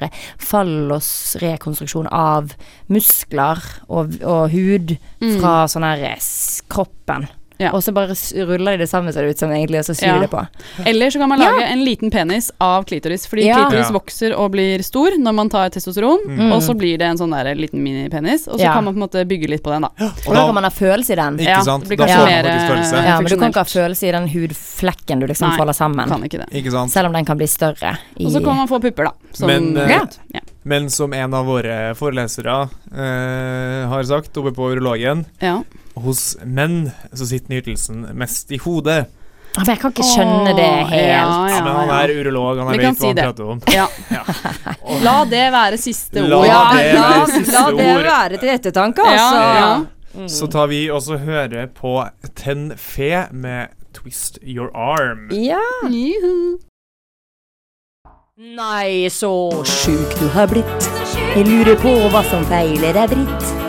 fallosrekonstruksjon 0.46 2.10
av 2.14 2.54
muskler 2.92 3.62
og, 3.90 4.18
og 4.24 4.54
hud 4.54 4.98
Mm. 5.22 5.40
fra 5.40 5.66
sånn 5.72 5.86
her 5.88 6.18
kroppen. 6.70 7.28
Ja. 7.58 7.72
Og 7.72 7.82
så 7.84 7.94
bare 7.94 8.12
ruller 8.46 8.72
de 8.78 8.84
det 8.84 8.90
sammen, 8.90 9.14
ser 9.14 9.24
det 9.24 9.36
ut 9.36 9.40
som, 9.40 9.50
egentlig, 9.52 9.80
og 9.80 9.86
så 9.86 9.96
syr 9.96 10.08
Ja. 10.16 10.20
det 10.20 10.30
på. 10.30 10.48
Eller 10.86 11.10
så 11.10 11.20
kan 11.20 11.30
man 11.30 11.40
Ja. 11.40 11.52
lage 11.52 11.64
en 11.72 11.86
liten 11.86 12.12
penis 12.12 12.52
av 12.60 12.84
klitoris, 12.86 13.26
fordi 13.28 13.46
Ja. 13.46 13.56
klitoris 13.70 13.88
Ja. 13.90 13.94
vokser 14.00 14.38
og 14.38 14.52
blir 14.52 14.84
stor 14.84 15.12
når 15.18 15.34
man 15.34 15.50
tar 15.50 15.70
testosteron, 15.70 16.20
Mm. 16.28 16.52
og 16.52 16.62
så 16.62 16.74
blir 16.76 16.98
det 16.98 17.04
en 17.08 17.18
sånn 17.18 17.32
der 17.32 17.56
liten 17.56 17.82
minipenis, 17.82 18.48
og 18.48 18.56
så 18.60 18.64
Ja. 18.64 18.74
kan 18.74 18.84
man 18.84 18.94
på 18.94 18.98
en 19.04 19.08
måte 19.10 19.26
bygge 19.28 19.48
litt 19.50 19.64
på 19.64 19.72
den, 19.72 19.82
da. 19.84 19.90
Og 20.28 20.34
da 20.34 20.46
kan 20.46 20.54
man 20.54 20.64
ha 20.64 20.70
følelse 20.70 21.12
i 21.12 21.16
den. 21.16 21.38
Ikke 21.40 21.48
Ja, 21.48 21.62
sant? 21.62 21.88
Da 21.88 21.96
får 21.96 21.98
man 21.98 22.08
faktisk 22.08 22.68
følelse. 22.68 22.94
eh, 22.98 23.06
Ja, 23.06 23.22
men 23.22 23.30
du 23.32 23.38
kan 23.38 23.52
ikke 23.52 23.56
ha 23.56 23.64
følelse 23.64 24.04
i 24.08 24.12
den 24.12 24.28
hudflekken 24.28 25.20
du 25.20 25.28
liksom 25.28 25.50
Nei, 25.50 25.58
folder 25.58 25.74
sammen. 25.74 26.08
Kan 26.10 26.22
ikke 26.24 26.40
det. 26.40 26.50
Ikke 26.52 26.72
sant? 26.72 26.92
Selv 26.92 27.06
om 27.08 27.14
den 27.14 27.26
kan 27.26 27.38
bli 27.38 27.48
større. 27.48 27.98
I, 28.20 28.26
Og 28.26 28.32
så 28.32 28.44
kan 28.44 28.56
man 28.58 28.68
få 28.68 28.82
pupper, 28.82 29.06
da. 29.06 29.12
Som, 29.34 29.48
Men, 29.48 29.78
uh, 29.78 29.88
Ja. 29.90 30.06
ja. 30.34 30.40
Men 30.64 30.90
som 30.90 31.14
en 31.14 31.34
av 31.34 31.46
våre 31.46 31.94
forelesere 31.96 32.70
uh, 32.94 33.88
har 33.90 34.04
sagt 34.04 34.34
oppe 34.38 34.52
på 34.56 34.74
urologen, 34.76 35.26
ja. 35.42 35.62
Hos 36.04 36.36
menn 36.44 36.92
så 37.14 37.26
sitter 37.30 37.54
nytelsen 37.56 38.06
mest 38.18 38.52
i 38.52 38.58
hodet. 38.62 39.06
Men 39.56 39.70
jeg 39.72 39.80
kan 39.80 39.92
ikke 39.94 40.04
skjønne 40.04 40.52
det 40.58 40.66
helt. 40.92 40.96
ja, 41.00 41.48
Ja, 41.54 41.60
men 41.64 41.76
han 41.78 41.92
er 41.96 42.12
urolog, 42.18 42.58
han 42.60 42.74
er 42.74 42.82
hva 42.84 42.90
si 43.00 43.08
han 43.08 43.16
det. 43.16 43.24
prater 43.24 43.52
om. 43.54 43.62
Ja. 43.72 43.86
La 45.06 45.14
det 45.32 45.46
være 45.56 45.78
siste 45.80 46.20
ord. 46.26 46.30
La 46.34 46.60
det 46.76 46.90
være 47.00 47.26
siste 47.32 47.54
la 47.56 47.66
det 47.78 47.88
være 48.04 48.40
til 48.42 48.52
ettertanke, 48.58 49.06
Ja, 49.08 49.14
altså. 49.16 49.44
ja. 49.62 49.86
Mm. 50.16 50.28
Så 50.32 50.48
tar 50.52 50.68
vi 50.72 50.86
også 50.92 51.18
høre 51.24 51.68
på 51.76 51.96
Ten 52.36 52.70
Fe 52.80 53.28
med 53.32 53.68
Twist 53.96 54.40
Your 54.44 54.70
Arm. 54.76 55.30
Ja. 55.32 55.60
Juhu. 55.88 56.58
Nei, 58.60 59.08
så 59.10 59.32
sjuk 59.64 60.18
du 60.20 60.28
har 60.36 60.48
blitt. 60.52 60.90
Jeg 61.36 61.48
lurer 61.48 61.78
på 61.80 61.94
hva 62.12 62.24
som 62.28 62.44
feiler 62.52 62.92
deg, 62.98 63.14
Britt. 63.16 63.65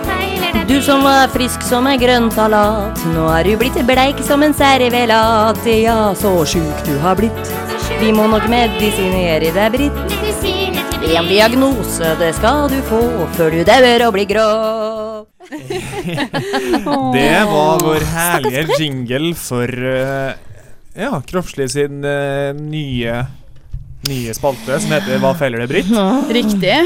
Du 0.66 0.83
som 0.83 1.05
var 1.07 1.29
frisk 1.31 1.62
som 1.62 1.87
ei 1.87 1.94
grønn 2.00 2.26
salat, 2.35 2.98
nå 3.14 3.29
er 3.31 3.46
du 3.46 3.52
blitt 3.61 3.76
bleik 3.87 4.18
som 4.26 4.42
en 4.42 4.55
servelat. 4.57 5.61
Ja, 5.70 6.11
så 6.18 6.33
sjuk 6.42 6.81
du 6.88 6.96
har 7.05 7.14
blitt. 7.20 7.52
Vi 8.00 8.11
må 8.11 8.26
nok 8.26 8.48
medisinere 8.50 9.52
deg, 9.55 9.76
Britt. 9.76 10.16
En 11.07 11.29
diagnose, 11.31 12.16
det 12.18 12.33
skal 12.35 12.66
du 12.72 12.81
få 12.90 12.98
før 13.38 13.55
du 13.55 13.62
dauer 13.68 14.09
og 14.09 14.16
blir 14.16 14.26
grå. 14.26 14.48
Det 17.14 17.31
var 17.46 17.85
vår 17.87 18.02
herlige 18.11 18.81
jingle 18.81 19.31
for 19.38 19.70
uh, 19.70 20.35
Ja, 20.98 21.20
Kroppslig 21.22 21.68
sin 21.70 22.02
uh, 22.02 22.50
nye 22.59 23.20
Nye 24.07 24.35
spalte 24.37 24.77
som 24.83 24.92
heter 24.95 25.19
Hva 25.23 25.33
feiler 25.38 25.64
det, 25.64 25.69
Britt? 25.73 25.88
Riktig. 26.38 26.77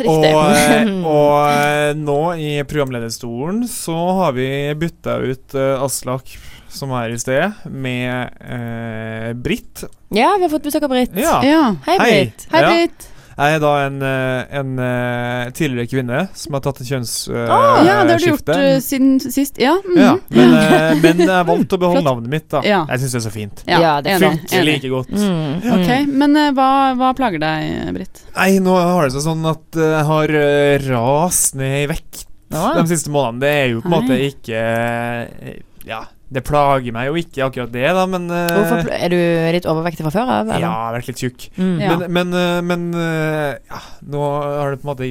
Riktig. 0.00 0.30
Og, 0.32 0.54
og 1.14 1.34
eh, 1.50 1.90
nå 1.98 2.20
i 2.40 2.52
programlederstolen 2.68 3.66
så 3.68 3.96
har 4.22 4.32
vi 4.38 4.48
bytta 4.80 5.18
ut 5.20 5.56
eh, 5.58 5.84
Aslak, 5.84 6.32
som 6.72 6.94
er 6.96 7.12
i 7.12 7.20
sted, 7.20 7.60
med 7.68 8.40
eh, 8.40 9.30
Britt. 9.36 9.84
Ja, 10.14 10.32
vi 10.38 10.46
har 10.48 10.52
fått 10.54 10.68
besøk 10.70 10.86
av 10.88 10.94
Britt. 10.94 11.16
Ja. 11.20 11.36
Ja. 11.44 11.62
Hei, 11.86 11.98
Hei. 12.00 12.10
Britt. 12.14 12.46
Hei, 12.54 12.62
Ja. 12.64 12.72
Britt. 12.74 13.09
Jeg 13.40 13.56
er 13.56 13.60
da 13.62 13.70
en, 13.86 13.94
eh, 14.04 14.40
en 14.60 14.72
eh, 14.84 15.50
tidligere 15.56 15.88
kvinne 15.88 16.18
som 16.36 16.56
har 16.56 16.62
tatt 16.66 16.82
et 16.82 16.90
kjønnsskifte. 16.90 17.46
Å, 17.56 17.60
ja, 17.86 17.94
det 18.04 18.12
har 18.12 18.20
du 18.20 18.26
gjort 18.28 18.50
uh, 18.52 18.74
siden 18.84 19.14
sist. 19.24 19.56
Ja. 19.62 19.78
mhm. 19.80 19.96
Ja, 19.96 20.12
men, 20.36 20.52
uh, 20.58 20.90
men 21.06 21.22
jeg 21.24 21.48
valgte 21.48 21.78
å 21.78 21.82
beholde 21.86 22.04
navnet 22.04 22.28
mitt, 22.34 22.48
da. 22.52 22.60
Ja. 22.68 22.82
Jeg 22.92 23.04
syns 23.04 23.16
det 23.16 23.20
er 23.22 23.24
så 23.24 23.32
fint. 23.34 23.64
Ja, 23.64 23.80
Ja, 23.80 23.94
det 24.04 24.18
enig, 24.18 24.30
Funker 24.44 24.66
like 24.68 24.92
godt. 24.92 25.14
Mm, 25.16 25.40
mm. 25.64 25.70
Ok, 25.78 25.90
men 26.20 26.36
uh, 26.36 26.50
hva, 26.58 26.68
hva 27.00 27.12
plager 27.16 27.40
deg, 27.42 27.94
Britt? 27.96 28.24
Nei, 28.36 28.50
nå 28.60 28.76
har 28.76 29.08
det 29.08 29.14
seg 29.16 29.24
sånn 29.24 29.46
at 29.48 29.80
eh, 29.80 29.90
jeg 29.96 30.06
har 30.10 30.32
eh, 30.44 30.84
rast 30.90 31.56
ned 31.58 31.76
i 31.84 31.88
vekt 31.90 32.26
Ja. 32.50 32.72
de 32.76 32.84
siste 32.90 33.10
månedene. 33.14 33.40
Det 33.44 33.50
er 33.56 33.68
jo 33.72 33.82
på 33.84 33.88
en 33.90 33.94
måte 33.94 34.16
ikke 34.26 34.60
eh, 34.60 35.60
Ja, 35.88 36.02
det 36.30 36.44
plager 36.46 36.94
meg 36.94 37.08
jo 37.08 37.18
ikke 37.18 37.42
akkurat 37.48 37.72
det, 37.74 37.88
da, 37.96 38.04
men 38.06 38.28
eh, 38.30 38.52
Hvorfor 38.54 38.92
Er 38.94 39.10
du 39.10 39.18
litt 39.56 39.66
overvektig 39.66 40.06
fra 40.06 40.12
før 40.14 40.30
av? 40.30 40.52
Ja, 40.52 40.60
jeg 40.62 40.70
har 40.70 40.94
vært 40.94 41.10
litt 41.10 41.22
tjukk. 41.24 41.48
Mm. 41.58 41.74
Ja. 41.82 41.96
Men, 41.98 42.06
men, 42.14 42.38
eh, 42.38 42.60
men 42.68 42.86
eh, 42.94 43.58
ja, 43.66 43.80
nå 44.14 44.22
har 44.30 44.76
det 44.76 44.82
på 44.82 44.86
en 44.86 44.92
måte 44.92 45.10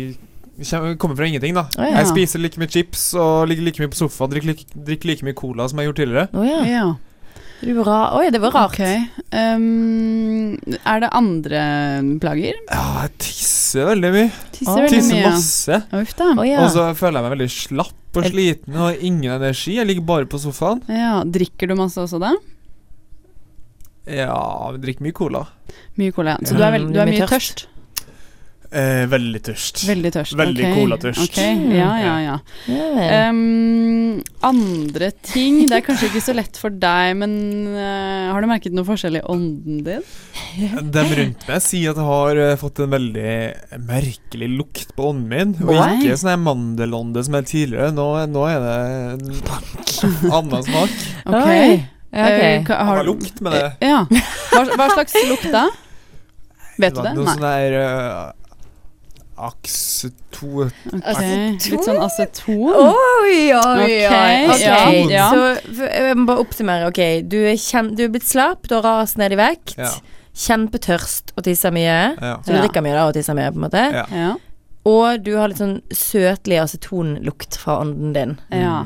kommet 0.99 1.19
fra 1.19 1.27
ingenting, 1.27 1.55
da. 1.55 1.65
Oh, 1.75 1.84
ja. 1.84 2.01
Jeg 2.01 2.10
spiser 2.13 2.43
like 2.43 2.60
mye 2.60 2.71
chips 2.71 3.10
og 3.19 3.49
ligger 3.51 3.67
like 3.67 3.84
mye 3.84 3.91
på 3.91 3.99
sofaen, 3.99 4.32
drikker 4.32 4.53
like, 4.53 4.65
drikker 4.75 5.12
like 5.12 5.27
mye 5.27 5.38
cola 5.38 5.67
som 5.67 5.79
jeg 5.79 5.88
har 5.88 5.91
gjort 5.91 6.01
tidligere. 6.03 6.27
Å 6.32 6.47
ja. 6.47 6.88
Ra 7.60 7.98
Oi, 8.15 8.30
det 8.32 8.39
var 8.39 8.54
rart. 8.56 8.74
Okay. 8.78 9.02
Um, 9.36 10.54
er 10.80 11.02
det 11.04 11.10
andre 11.12 11.63
plager? 12.24 12.56
Ja, 12.72 12.84
jeg 13.04 13.12
tisser 13.19 13.89
veldig 13.91 14.12
mye. 14.15 14.30
Tisser 14.56 14.72
Å, 14.72 14.76
veldig 14.86 14.93
Tisser 14.95 15.17
mye. 15.17 15.32
masse. 15.34 15.80
Uff 16.00 16.13
da. 16.19 16.30
Å 16.39 16.45
ja. 16.48 16.62
Og 16.63 16.72
så 16.76 16.86
føler 16.95 17.19
jeg 17.19 17.26
meg 17.28 17.34
veldig 17.36 17.50
slapp 17.56 18.19
og 18.19 18.30
sliten 18.32 18.78
og 18.80 19.04
ingen 19.06 19.36
energi. 19.36 19.76
Jeg 19.76 19.89
ligger 19.89 20.08
bare 20.08 20.30
på 20.32 20.39
sofaen. 20.41 20.80
Ja, 20.89 21.19
drikker 21.28 21.67
du 21.69 21.76
masse 21.78 22.00
også 22.02 22.22
da? 22.24 22.32
Ja, 24.10 24.39
vi 24.74 24.80
drikker 24.88 25.06
mye 25.06 25.17
cola. 25.19 25.43
Mye 26.00 26.15
cola. 26.15 26.38
Så 26.41 26.56
Ja. 26.56 26.58
du 26.58 26.63
er, 26.63 26.72
veld, 26.80 26.93
du 26.95 27.00
er 27.04 27.12
mye 27.12 27.28
tørst. 27.30 27.67
Tørst? 28.69 28.77
Eh, 28.77 29.05
veldig 29.10 29.41
tørst. 29.41 29.82
Veldig 29.88 30.12
tørst. 30.13 30.36
Veldig 30.38 30.65
ok. 30.65 30.75
colatørst. 30.77 31.21
Ok, 31.23 31.38
ja, 31.73 31.89
ja, 31.97 32.15
ja. 32.21 32.36
Ehm, 33.01 34.21
andre 34.41 35.12
ting 35.21 35.67
Det 35.67 35.77
er 35.79 35.82
kanskje 35.82 36.10
ikke 36.10 36.21
så 36.21 36.36
lett 36.38 36.58
for 36.58 36.69
deg, 36.69 37.15
men 37.17 37.34
uh, 37.73 38.32
har 38.34 38.41
du 38.41 38.47
merket 38.47 38.73
noe 38.73 38.86
forskjell 38.86 39.19
i 39.19 39.23
ånden 39.25 39.82
din? 39.86 40.05
De 40.93 41.03
rundt 41.03 41.47
meg 41.49 41.62
sier 41.65 41.91
at 41.91 41.99
jeg 41.99 42.08
har 42.10 42.41
eh, 42.45 42.55
fått 42.60 42.79
en 42.84 42.93
veldig 42.93 43.36
merkelig 43.89 44.49
lukt 44.53 44.95
på 44.95 45.12
ånden 45.12 45.29
min. 45.29 45.55
Og 45.65 45.73
Why? 45.73 45.99
ikke 45.99 46.19
sånn 46.21 46.45
mandelånde 46.45 47.25
som 47.25 47.39
jeg 47.39 47.49
tidligere. 47.49 47.93
Nå, 47.95 48.10
nå 48.29 48.47
er 48.49 48.65
det 48.65 48.79
en 49.13 50.34
annen 50.36 50.65
smak. 50.65 50.99
Ok. 51.25 51.36
okay. 51.36 51.79
Ja, 52.10 52.25
ok. 52.25 52.41
Eh, 52.41 52.69
Har 52.69 52.95
har, 52.97 53.05
lukt 53.05 53.41
med 53.45 53.53
det. 53.53 53.67
Ja. 53.86 54.01
Hva, 54.10 54.65
hva 54.77 54.89
slags 54.95 55.13
lukt 55.29 55.49
da? 55.53 55.67
Vet 56.79 56.95
du 56.95 57.01
det? 57.03 57.12
Noe 57.17 57.25
Nei. 57.27 57.34
sånn 57.36 57.43
der 57.43 57.75
uh, 57.75 58.38
Akseto... 59.47 60.65
Okay. 60.65 60.99
Aceton? 60.99 61.71
Litt 61.73 61.88
sånn 61.88 62.02
aceton? 62.04 62.60
Oi, 62.75 63.54
oi, 63.56 63.56
oi. 63.56 63.95
Ok, 64.52 64.62
ja, 64.62 64.80
ja. 65.10 65.28
Så 65.32 65.88
jeg 65.88 66.17
må 66.19 66.25
bare 66.30 66.43
oppsummere. 66.43 66.89
Ok, 66.91 67.02
du 67.32 67.38
er, 67.45 67.56
kjent, 67.60 67.95
du 67.97 68.04
er 68.08 68.12
blitt 68.13 68.28
slapp, 68.28 68.67
du 68.69 68.75
har 68.80 68.84
rast 68.86 69.19
ned 69.21 69.36
i 69.36 69.39
vekt. 69.39 69.75
Ja. 69.80 69.93
Kjempetørst 70.39 71.34
og 71.38 71.43
tisser 71.47 71.73
mye. 71.75 71.97
ja. 72.19 72.36
Så 72.43 72.52
du 72.52 72.58
Ja. 72.58 72.62
drikker 72.65 72.84
mye 72.86 72.95
da 72.99 73.08
og 73.10 73.13
tisser 73.17 73.36
mye, 73.36 73.52
på 73.52 73.60
en 73.60 73.65
måte. 73.67 73.84
Ja. 73.93 74.06
Ja. 74.12 74.36
Og 74.89 75.21
du 75.23 75.34
har 75.36 75.49
litt 75.52 75.60
sånn 75.60 75.82
søtlig 75.93 76.58
acetonlukt 76.63 77.58
fra 77.60 77.80
ånden 77.84 78.13
din. 78.15 78.38
Ja. 78.56 78.84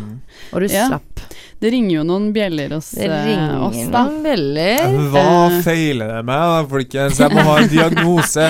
Og 0.52 0.60
du 0.62 0.68
Ja. 0.68 0.88
slapp. 0.90 1.22
Det 1.62 1.72
ringer 1.72 2.00
jo 2.00 2.04
noen 2.04 2.34
bjeller 2.34 2.74
hos 2.74 2.90
Det 2.92 3.06
eh, 3.08 3.26
ringer 3.26 3.62
oss, 3.64 3.78
da. 3.92 4.04
noen 4.10 4.24
bjeller. 4.26 4.82
Men 4.92 5.12
Hva 5.14 5.62
feiler 5.64 6.08
det 6.18 6.26
med, 6.26 6.42
da, 6.42 6.64
folkens? 6.68 7.20
Jeg 7.20 7.32
må 7.32 7.42
ha 7.48 7.58
en 7.62 7.70
diagnose. 7.70 8.50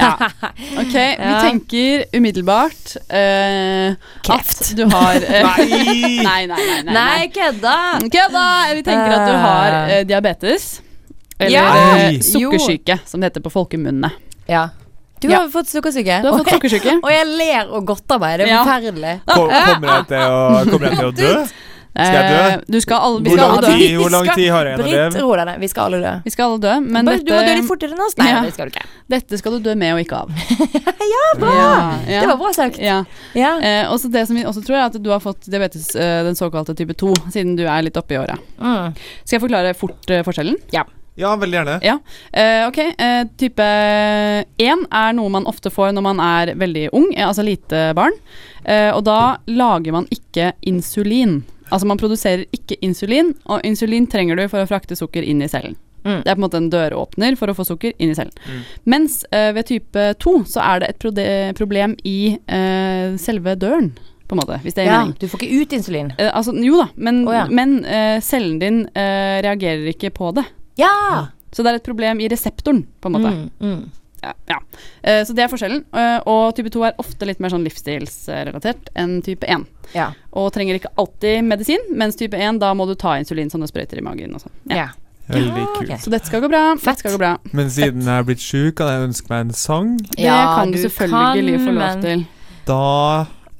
Ja. 0.00 0.30
Ok, 0.80 0.94
vi 0.94 1.32
tenker 1.44 2.04
umiddelbart 2.16 2.94
eh, 3.12 3.94
Kreft. 4.26 4.60
at 4.60 4.76
du 4.78 4.84
har 4.92 5.16
eh, 5.20 5.44
Nei! 5.48 5.66
nei, 6.24 6.46
nei, 6.46 6.56
nei. 6.56 6.82
nei, 6.88 6.94
Nei, 6.94 7.28
kødda! 7.34 7.76
Kødda! 8.06 8.44
Vi 8.78 8.84
tenker 8.86 9.16
at 9.16 9.26
du 9.28 9.34
har 9.44 9.78
eh, 9.90 10.04
diabetes. 10.08 10.68
Eller 11.38 11.56
Ja! 11.56 11.66
eh, 12.08 12.20
sukkersyke, 12.24 12.98
som 13.08 13.20
det 13.20 13.30
heter 13.32 13.44
på 13.44 13.52
folkemunne. 13.54 14.10
Ja. 14.50 14.68
Du 15.20 15.28
Ja. 15.28 15.42
har 15.42 15.48
fått 15.52 15.68
sukkersyke. 15.68 16.22
Du 16.24 16.30
har 16.30 16.38
fått 16.40 16.48
sukkersyke. 16.54 16.94
Og 17.02 17.10
jeg 17.12 17.26
ler 17.28 17.68
og 17.76 17.84
godter 17.88 18.18
meg. 18.22 18.38
Det 18.40 18.46
er 18.46 18.52
Ja. 18.54 18.62
forferdelig. 18.64 19.14
Kom, 19.28 19.50
kommer, 19.50 19.88
jeg 19.98 20.06
til 20.08 20.22
å, 20.24 20.64
kommer 20.70 20.86
jeg 20.88 20.96
til 20.98 21.08
å 21.08 21.12
dø? 21.12 21.34
Skal 21.90 22.14
jeg 22.14 22.30
dø? 22.30 22.42
Eh, 22.50 22.60
Du 22.70 22.78
skal 22.80 23.02
alle, 23.02 23.20
vi 23.20 23.30
Hvor 23.30 23.36
skal 23.36 23.48
lang 23.48 23.56
alle 23.58 23.66
dø. 23.66 23.78
tid, 23.80 23.96
hvor 23.98 24.10
lang 24.14 24.28
tid 24.30 24.50
har 24.54 24.64
jeg 24.68 24.78
igjen 24.78 25.16
å 25.18 25.34
leve? 25.34 25.54
Vi 25.60 25.68
skal 25.68 25.84
alle 25.88 25.98
dø. 26.04 26.12
Vi 26.24 26.30
skal 26.30 26.44
alle 26.46 26.60
dø, 26.62 26.74
men 26.80 27.04
Bare, 27.08 27.18
Du 27.18 27.32
må 27.34 27.40
dø 27.40 27.54
litt 27.58 27.66
fortere 27.68 27.96
enn 27.96 28.04
oss. 28.06 28.16
Nei, 28.18 28.28
Ja. 28.30 28.42
det 28.42 28.52
skal 28.54 28.68
du 28.70 28.76
ikke. 28.78 28.86
dette 29.10 29.38
skal 29.38 29.52
du 29.52 29.58
dø 29.58 29.74
med 29.74 29.94
og 29.94 30.00
ikke 30.04 30.20
av. 30.22 30.30
Ja, 31.10 31.24
bra! 31.40 31.50
Ja, 31.50 31.98
ja. 32.06 32.20
Det 32.20 32.28
var 32.28 32.36
bra 32.38 32.52
sagt. 32.52 32.78
Ja. 32.78 33.04
Ja. 33.34 33.58
Eh, 33.58 33.84
også 33.90 34.10
det 34.10 34.26
som 34.28 34.36
vi 34.36 34.44
også 34.44 34.62
tror, 34.64 34.76
er 34.76 34.86
at 34.86 35.02
du 35.02 35.10
har 35.10 35.18
fått 35.20 35.50
diabetes, 35.50 35.94
eh, 35.96 36.22
den 36.22 36.34
såkalte 36.38 36.76
type 36.78 36.94
2, 36.94 37.12
siden 37.34 37.56
du 37.56 37.66
er 37.66 37.82
litt 37.82 37.96
oppe 37.98 38.14
i 38.14 38.18
åra. 38.22 38.38
Mm. 38.60 38.94
Skal 39.24 39.38
jeg 39.40 39.44
forklare 39.48 39.74
fort 39.74 40.08
eh, 40.10 40.22
forskjellen? 40.22 40.56
Ja, 41.20 41.34
veldig 41.36 41.56
gjerne. 41.58 41.78
Ja. 41.84 41.98
Uh, 42.32 42.68
ok, 42.70 42.78
uh, 42.96 43.24
type 43.36 43.60
1 44.56 44.86
er 44.88 45.12
noe 45.18 45.28
man 45.28 45.44
ofte 45.50 45.68
får 45.72 45.92
når 45.92 46.02
man 46.06 46.20
er 46.24 46.54
veldig 46.56 46.86
ung, 46.96 47.10
altså 47.18 47.44
lite 47.44 47.90
barn. 47.98 48.14
Uh, 48.64 48.94
og 48.94 49.04
da 49.04 49.36
lager 49.50 49.92
man 49.92 50.06
ikke 50.14 50.52
insulin. 50.70 51.42
Altså 51.70 51.88
man 51.88 52.00
produserer 52.00 52.44
ikke 52.56 52.78
insulin, 52.84 53.34
og 53.46 53.64
insulin 53.66 54.08
trenger 54.10 54.38
du 54.38 54.46
for 54.50 54.62
å 54.62 54.68
frakte 54.70 54.98
sukker 54.98 55.26
inn 55.26 55.42
i 55.42 55.48
cellen. 55.50 55.78
Mm. 56.04 56.22
Det 56.24 56.30
er 56.30 56.36
på 56.36 56.38
en 56.38 56.44
måte 56.46 56.60
en 56.60 56.70
døråpner 56.72 57.36
for 57.36 57.52
å 57.52 57.56
få 57.56 57.66
sukker 57.68 57.96
inn 58.00 58.12
i 58.12 58.16
cellen. 58.16 58.32
Mm. 58.46 58.60
Mens 58.94 59.18
uh, 59.34 59.50
ved 59.56 59.68
type 59.68 60.06
2 60.24 60.36
så 60.48 60.62
er 60.64 60.82
det 60.82 60.94
et 60.94 61.58
problem 61.58 61.96
i 62.08 62.36
uh, 62.38 63.18
selve 63.20 63.56
døren, 63.60 63.92
på 64.30 64.36
en 64.36 64.40
måte, 64.40 64.60
hvis 64.62 64.76
det 64.76 64.84
er 64.84 64.88
ja. 64.88 65.00
mening. 65.00 65.16
Du 65.18 65.26
får 65.28 65.42
ikke 65.42 65.60
ut 65.60 65.76
insulin. 65.76 66.12
Uh, 66.16 66.30
altså, 66.30 66.54
jo 66.64 66.80
da, 66.80 66.88
men, 66.96 67.24
oh, 67.28 67.34
ja. 67.34 67.44
men 67.50 67.80
cellen 68.24 68.58
din 68.62 68.82
reagerer 68.94 69.90
ikke 69.92 70.12
på 70.16 70.32
det. 70.38 70.46
Ja! 70.80 71.30
Så 71.50 71.64
det 71.66 71.72
er 71.72 71.80
et 71.80 71.86
problem 71.86 72.20
i 72.22 72.28
reseptoren, 72.30 72.84
på 73.02 73.10
en 73.10 73.16
måte. 73.16 73.32
Mm, 73.34 73.48
mm. 73.58 73.99
Ja, 74.22 74.32
ja. 74.50 74.58
Eh, 75.02 75.22
så 75.24 75.32
det 75.34 75.44
er 75.44 75.48
forskjellen. 75.52 75.84
Eh, 75.96 76.18
og 76.28 76.54
type 76.56 76.68
2 76.74 76.82
er 76.90 76.98
ofte 77.00 77.24
litt 77.28 77.40
mer 77.40 77.48
sånn 77.54 77.64
livsstilsrelatert 77.64 78.90
enn 79.00 79.20
type 79.24 79.46
1. 79.48 79.64
Ja. 79.94 80.10
Og 80.36 80.50
trenger 80.54 80.76
ikke 80.78 80.92
alltid 81.00 81.44
medisin, 81.48 81.80
mens 81.96 82.18
type 82.20 82.36
1 82.36 82.60
da 82.60 82.72
må 82.76 82.86
du 82.88 82.94
ta 83.00 83.16
insulin 83.20 83.50
sånne 83.52 83.68
sprøyter 83.70 83.98
i 83.98 84.04
magen 84.04 84.34
og 84.36 84.44
sånn. 84.44 84.52
Ja. 84.70 84.76
ja. 84.76 84.88
Veldig 85.30 85.60
Ja, 85.62 85.66
kult. 85.76 85.90
ok. 85.94 85.98
Så 86.02 86.10
dette 86.10 86.26
skal 86.26 86.40
gå 86.42 86.48
bra. 86.50 86.74
Dette 86.74 86.98
skal 86.98 87.12
gå 87.14 87.18
bra. 87.22 87.36
Men 87.54 87.68
siden 87.70 88.02
jeg 88.02 88.18
er 88.18 88.24
blitt 88.26 88.42
sjuk, 88.42 88.74
kan 88.80 88.88
jeg 88.90 89.08
ønske 89.10 89.30
meg 89.30 89.44
en 89.46 89.52
sang. 89.54 89.92
Det 90.16 90.26
kan 90.26 90.72
du 90.74 90.78
selvfølgelig 90.82 91.52
kan, 91.56 91.66
få 91.66 91.74
lov 91.76 91.84
men- 91.84 92.02
til. 92.02 92.24
Da, 92.66 92.80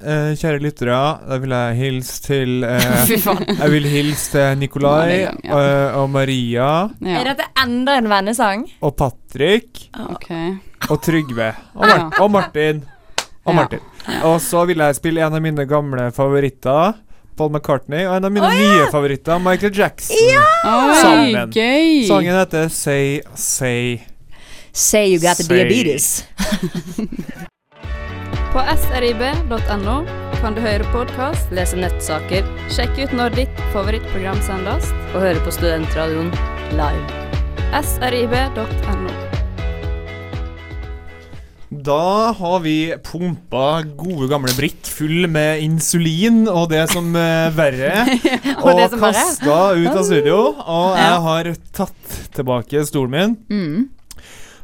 eh, 0.03 0.33
kjære 0.41 0.61
lyttere, 0.65 0.99
da 1.29 1.39
vil 1.43 1.51
jeg 1.57 1.77
hilse 1.81 2.23
til 2.25 2.65
eh, 2.65 3.05
Fy 3.09 3.19
faen. 3.23 3.45
Jeg 3.59 3.71
vil 3.75 3.89
hilse 3.93 4.31
til 4.33 4.59
Nikolai 4.61 5.11
er 5.13 5.25
gang, 5.27 5.41
ja. 5.45 5.59
eh, 5.61 5.99
og 6.01 6.11
Maria 6.11 6.71
Ja. 7.01 7.19
Er 7.21 7.25
dette 7.33 7.47
enda 7.65 7.97
en 8.01 8.09
vennesang? 8.13 8.65
og 8.83 8.97
Patrick 8.97 9.89
Ok. 10.09 10.31
og 10.91 11.03
Trygve 11.03 11.53
og, 11.75 11.85
Mar 11.87 11.97
Ja. 11.97 12.09
og 12.25 12.31
Martin. 12.31 12.83
Og 13.45 13.53
Ja. 13.55 13.57
Martin. 13.61 13.81
Og 14.25 14.41
så 14.41 14.65
vil 14.67 14.79
jeg 14.79 14.95
spille 14.97 15.21
en 15.27 15.35
av 15.35 15.41
mine 15.43 15.65
gamle 15.67 16.11
favoritter. 16.13 16.95
Paul 17.37 17.51
McCartney 17.55 18.05
og 18.05 18.17
en 18.19 18.25
av 18.25 18.33
mine 18.33 18.49
nye 18.53 18.91
favoritter, 18.93 19.39
Michael 19.41 19.73
Jackson. 19.73 20.17
Oi, 20.17 20.95
Sammen. 21.01 21.51
gøy! 21.55 22.05
Sangen 22.09 22.37
heter 22.37 22.69
Say 22.69 23.21
Say. 23.35 24.03
Say 24.73 25.07
you 25.15 25.19
got 25.21 25.37
the 25.39 25.45
Say. 25.45 25.55
diabetes. 25.57 26.25
På 28.51 28.63
srib.no 28.83 29.97
kan 30.41 30.55
du 30.57 30.61
høre 30.65 30.87
podkast, 30.95 31.51
Lese 31.55 31.77
nettsaker 31.79 32.47
sjekke 32.73 33.05
ut 33.07 33.13
når 33.15 33.35
ditt 33.37 33.59
favorittprogram 33.75 34.41
sendes. 34.43 34.89
og 35.13 35.21
høre 35.23 35.43
på 35.45 35.53
Studentradioen 35.55 36.31
live. 36.75 37.27
srib.no. 37.85 39.13
Da 41.71 42.33
har 42.37 42.57
vi 42.65 42.75
pumpa 43.07 43.83
gode 43.97 44.27
gamle 44.33 44.53
Britt 44.57 44.89
full 44.91 45.29
med 45.31 45.63
insulin 45.65 46.43
og 46.51 46.67
det 46.73 46.83
som 46.91 47.13
er 47.17 47.53
verre, 47.57 47.93
og, 48.65 48.73
og 48.75 48.97
kasta 49.01 49.61
ut 49.79 49.93
av 49.93 50.03
studio. 50.09 50.41
Og 50.59 50.99
jeg 50.99 51.23
har 51.29 51.53
tatt 51.79 52.19
tilbake 52.35 52.83
stolen 52.89 53.15
min 53.15 53.39
Mm. 53.51 53.87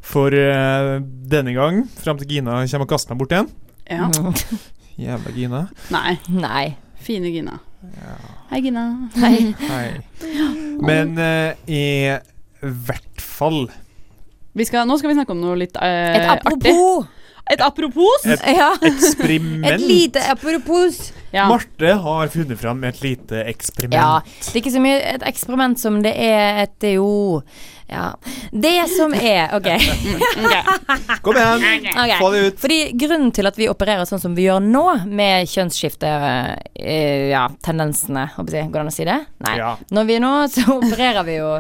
for 0.07 0.35
eh, 0.35 0.97
denne 1.31 1.55
gang, 1.57 1.85
fram 2.03 2.19
til 2.19 2.29
Gina 2.37 2.59
kommer 2.67 2.87
og 2.89 2.93
kaster 2.97 3.15
meg 3.15 3.23
bort 3.23 3.37
igjen. 3.37 3.49
Ja. 3.91 4.09
Jævla 5.07 5.33
Gina. 5.37 5.61
Nei. 5.93 6.17
Nei. 6.33 6.67
Fine 7.07 7.31
Gina. 7.31 7.59
Hei, 8.51 8.61
Gina. 8.65 8.87
Hei. 9.21 9.53
Hei. 9.61 9.91
Men 10.83 11.13
uh, 11.21 11.53
i 11.71 11.83
hvert 12.67 13.21
fall 13.23 13.67
Vi 14.57 14.65
skal, 14.67 14.89
nå 14.89 14.97
skal 14.99 15.13
vi 15.13 15.19
snakke 15.19 15.35
om 15.37 15.43
noe 15.45 15.59
litt 15.61 15.77
uh, 15.77 15.85
Et 15.87 16.25
artig. 16.25 16.41
apropos. 16.49 17.07
Et 17.53 17.61
apropos? 17.63 18.25
Et 18.27 18.41
Ja. 18.57 18.73
eksperiment. 18.89 19.69
Et 19.71 19.85
lite 19.87 20.23
apropos. 20.33 20.97
Ja. 21.37 21.45
Marte 21.53 21.93
har 22.03 22.33
funnet 22.33 22.59
fram 22.59 22.83
et 22.89 22.99
lite 23.05 23.45
eksperiment. 23.53 23.95
Ja. 23.95 24.41
Det 24.49 24.57
er 24.57 24.63
ikke 24.65 24.73
så 24.75 24.83
mye 24.83 24.99
et 25.13 25.27
eksperiment 25.29 25.79
som 25.79 26.01
det 26.03 26.15
er 26.17 26.65
et 26.65 26.89
jo 26.97 27.07
Ja. 27.89 28.15
Det 28.51 28.89
som 28.91 29.15
er 29.15 29.53
Ok. 29.57 29.69
Kom 31.23 31.37
igjen, 31.37 31.87
okay. 31.93 32.19
få 32.19 32.31
det 32.35 32.39
ut. 32.47 32.59
Fordi 32.61 32.79
grunnen 32.99 33.33
til 33.35 33.47
at 33.47 33.57
vi 33.59 33.69
opererer 33.71 34.05
sånn 34.09 34.21
som 34.23 34.35
vi 34.37 34.43
gjør 34.49 34.61
nå, 34.65 34.85
med 35.07 35.47
kjønnsskiftetendensene, 35.53 36.67
eh, 36.75 37.31
Ja, 37.31 38.67
går 38.67 38.73
det 38.73 38.81
an 38.85 38.91
å 38.91 38.95
si 38.95 39.05
det? 39.07 39.19
Nei. 39.47 39.57
Ja. 39.61 39.77
Når 39.95 40.05
vi 40.11 40.19
nå, 40.23 40.33
så 40.53 40.61
opererer 40.81 41.25
vi 41.29 41.37
jo 41.39 41.51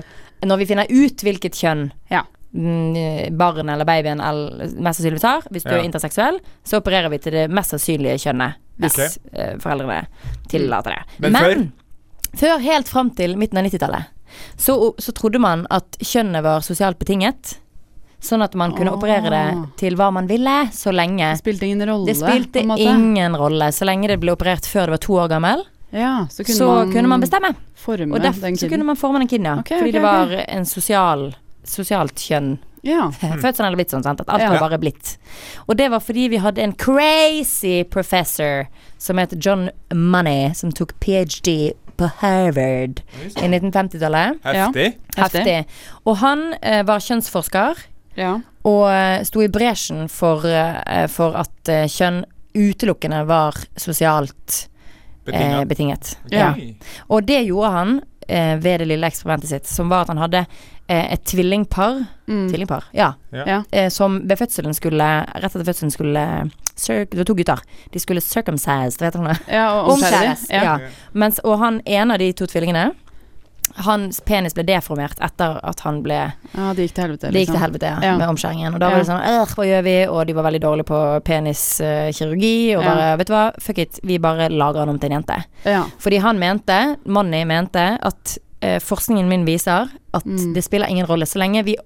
Når 0.46 0.56
vi 0.60 0.66
finner 0.68 0.86
ut 0.90 1.22
hvilket 1.24 1.54
kjønn 1.56 1.86
Ja. 2.12 2.22
mm, 2.52 3.36
barnet 3.38 3.72
eller 3.74 3.84
babyen 3.88 4.20
eller, 4.20 4.66
mest 4.80 4.98
sannsynligvis 5.00 5.22
har, 5.28 5.42
hvis 5.50 5.64
du 5.64 5.70
Ja. 5.72 5.78
er 5.80 5.84
interseksuell, 5.88 6.38
så 6.64 6.76
opererer 6.80 7.08
vi 7.10 7.18
til 7.18 7.32
det 7.32 7.50
mest 7.50 7.70
sannsynlige 7.74 8.18
kjønnet. 8.26 8.54
Hvis 8.78 8.98
Ok. 8.98 9.18
eh, 9.32 9.56
foreldrene 9.58 10.06
tillater 10.48 10.90
det. 10.90 11.02
Men 11.18 11.32
før? 11.34 11.70
før 12.36 12.58
helt 12.60 12.88
fram 12.88 13.10
til 13.16 13.36
midten 13.36 13.58
av 13.58 13.64
90-tallet, 13.64 14.04
så, 14.56 14.94
så 14.98 15.12
trodde 15.12 15.38
man 15.42 15.66
at 15.70 15.96
kjønnet 16.00 16.44
var 16.46 16.64
sosialt 16.66 16.98
betinget. 16.98 17.56
Sånn 18.22 18.42
at 18.42 18.54
man 18.58 18.72
kunne 18.74 18.90
oh. 18.94 18.98
operere 18.98 19.30
det 19.30 19.44
til 19.78 19.96
hva 19.98 20.08
man 20.14 20.26
ville, 20.26 20.54
så 20.72 20.90
lenge 20.94 21.28
Det 21.34 21.42
spilte 21.42 21.68
ingen 21.68 21.84
rolle, 21.86 22.06
det 22.08 22.16
spilte 22.18 22.62
ingen 22.64 23.36
rolle. 23.36 23.70
Så 23.76 23.86
lenge 23.86 24.08
det 24.10 24.18
ble 24.22 24.32
operert 24.32 24.66
før 24.66 24.88
det 24.88 24.96
var 24.96 25.02
to 25.04 25.18
år 25.24 25.32
gammel, 25.36 25.66
Ja, 25.92 26.26
så 26.30 26.44
kunne, 26.44 26.56
så 26.56 26.70
man, 26.72 26.92
kunne 26.92 27.08
man 27.12 27.20
bestemme. 27.22 27.52
forme 27.76 28.16
Og 28.16 28.22
derfor 28.24 28.40
den 28.48 28.56
så 28.56 28.66
kiden. 28.66 28.72
kunne 28.72 28.88
man 28.88 28.96
forme 28.96 29.20
den 29.22 29.28
kiden, 29.28 29.46
ja. 29.46 29.58
Okay, 29.60 29.78
Fordi 29.78 29.92
det 29.92 30.02
var 30.02 30.26
var 30.26 30.44
en 30.48 30.66
sosial, 30.66 31.28
sosialt 31.64 32.16
kjønn. 32.18 32.56
Ja. 32.86 33.10
Fødselen 33.42 33.68
hadde 33.68 33.78
blitt 33.78 33.94
sånn, 33.94 34.02
sant. 34.06 34.20
At 34.24 34.28
alt 34.32 34.42
Ja. 34.42 34.50
var 34.54 34.68
bare 34.68 34.78
blitt. 34.78 35.16
Og 35.66 35.76
det 35.76 35.90
var 35.90 36.00
fordi 36.00 36.28
vi 36.32 36.40
hadde 36.42 36.62
en 36.62 36.72
crazy 36.72 37.84
professor 37.84 38.66
som 38.98 39.18
het 39.18 39.34
John 39.38 39.68
Money, 39.94 40.54
som 40.54 40.72
tok 40.72 40.94
ph.d. 41.00 41.74
på 41.96 42.08
Harvard 42.20 43.02
i 43.24 43.48
1950-tallet. 43.48 44.40
Heftig. 44.44 44.88
Heftig. 45.16 45.58
Og 46.04 46.18
han 46.22 46.48
eh, 46.60 46.82
var 46.86 47.02
kjønnsforsker 47.04 47.82
ja. 48.20 48.36
og 48.68 48.84
eh, 48.90 49.20
sto 49.28 49.44
i 49.44 49.50
bresjen 49.52 50.06
for, 50.12 50.46
eh, 50.48 51.06
for 51.12 51.36
at 51.40 51.72
eh, 51.72 51.86
kjønn 51.90 52.24
utelukkende 52.56 53.24
var 53.28 53.58
sosialt 53.76 54.68
eh, 55.32 55.64
Betinget. 55.64 56.16
Okay. 56.26 56.38
Ja. 56.38 57.02
Og 57.08 57.26
det 57.28 57.42
gjorde 57.48 57.72
han 57.74 57.98
eh, 58.28 58.56
ved 58.62 58.80
det 58.80 58.90
lille 58.92 59.10
eksperimentet 59.10 59.52
sitt, 59.52 59.68
som 59.70 59.92
var 59.92 60.06
at 60.06 60.14
han 60.14 60.22
hadde 60.22 60.46
et 60.88 61.24
tvillingpar. 61.24 62.04
Mm. 62.28 62.48
Tvillingpar, 62.50 62.84
ja. 62.92 63.12
Ja. 63.32 63.62
Eh, 63.72 63.88
som 63.90 64.20
ved 64.28 64.38
fødselen 64.38 64.74
skulle 64.74 65.06
Rett 65.34 65.44
etter 65.56 65.64
fødselen 65.66 65.90
skulle 65.90 66.50
Det 66.76 67.16
var 67.16 67.24
to 67.24 67.34
gutter. 67.34 67.58
De 67.92 67.98
skulle 67.98 68.20
circumcised, 68.20 69.00
vet 69.00 69.14
du 69.14 69.24
det? 69.24 69.38
ja, 69.48 69.70
og. 69.80 69.92
Omskjæres. 69.94 70.46
Ja. 70.50 70.78
Mens, 71.12 71.38
og 71.44 71.58
han 71.58 71.80
ene 71.86 72.14
av 72.14 72.18
de 72.18 72.32
to 72.32 72.46
tvillingene 72.46 72.92
Hans 73.82 74.20
penis 74.24 74.54
ble 74.54 74.62
deformert 74.64 75.18
etter 75.20 75.58
at 75.66 75.80
han 75.80 75.98
ble 76.04 76.14
ja, 76.54 76.68
det 76.72 76.86
gikk 76.86 76.94
til 76.94 77.02
helvete. 77.04 77.30
Det 77.34 77.40
gikk 77.42 77.50
til 77.50 77.56
liksom. 77.56 77.62
helvete, 77.64 77.86
ja, 77.90 77.98
Ja. 78.12 78.16
med 78.16 78.28
omskjæringen. 78.30 78.74
Og 78.74 78.80
da 78.80 78.88
var 78.90 79.02
det 79.02 79.08
sånn 79.08 79.56
hva 79.56 79.66
gjør 79.66 79.82
vi? 79.84 79.96
Og 80.06 80.26
de 80.26 80.32
var 80.38 80.46
veldig 80.46 80.60
dårlige 80.62 80.86
på 80.86 81.00
peniskirurgi. 81.26 82.76
og 82.76 82.82
Ja. 82.84 82.94
bare, 82.94 83.16
vet 83.18 83.26
du 83.26 83.32
hva, 83.34 83.52
fuck 83.60 83.78
it, 83.78 84.00
vi 84.02 84.18
bare 84.18 84.48
lager 84.48 84.78
han 84.80 84.88
om 84.88 84.98
til 84.98 85.10
en 85.12 85.20
jente. 85.22 85.44
Ja. 85.64 85.82
Fordi 85.98 86.18
han 86.20 86.38
mente, 86.38 86.96
Manny 87.06 87.44
mente, 87.44 87.98
at 88.00 88.38
eh, 88.60 88.78
forskningen 88.80 89.28
min 89.28 89.44
viser 89.46 89.88
at 90.14 90.24
Mm. 90.26 90.54
det 90.54 90.64
spiller 90.64 90.86
ingen 90.88 91.06
rolle 91.06 91.26
så 91.26 91.38
lenge 91.38 91.64
vi 91.64 91.76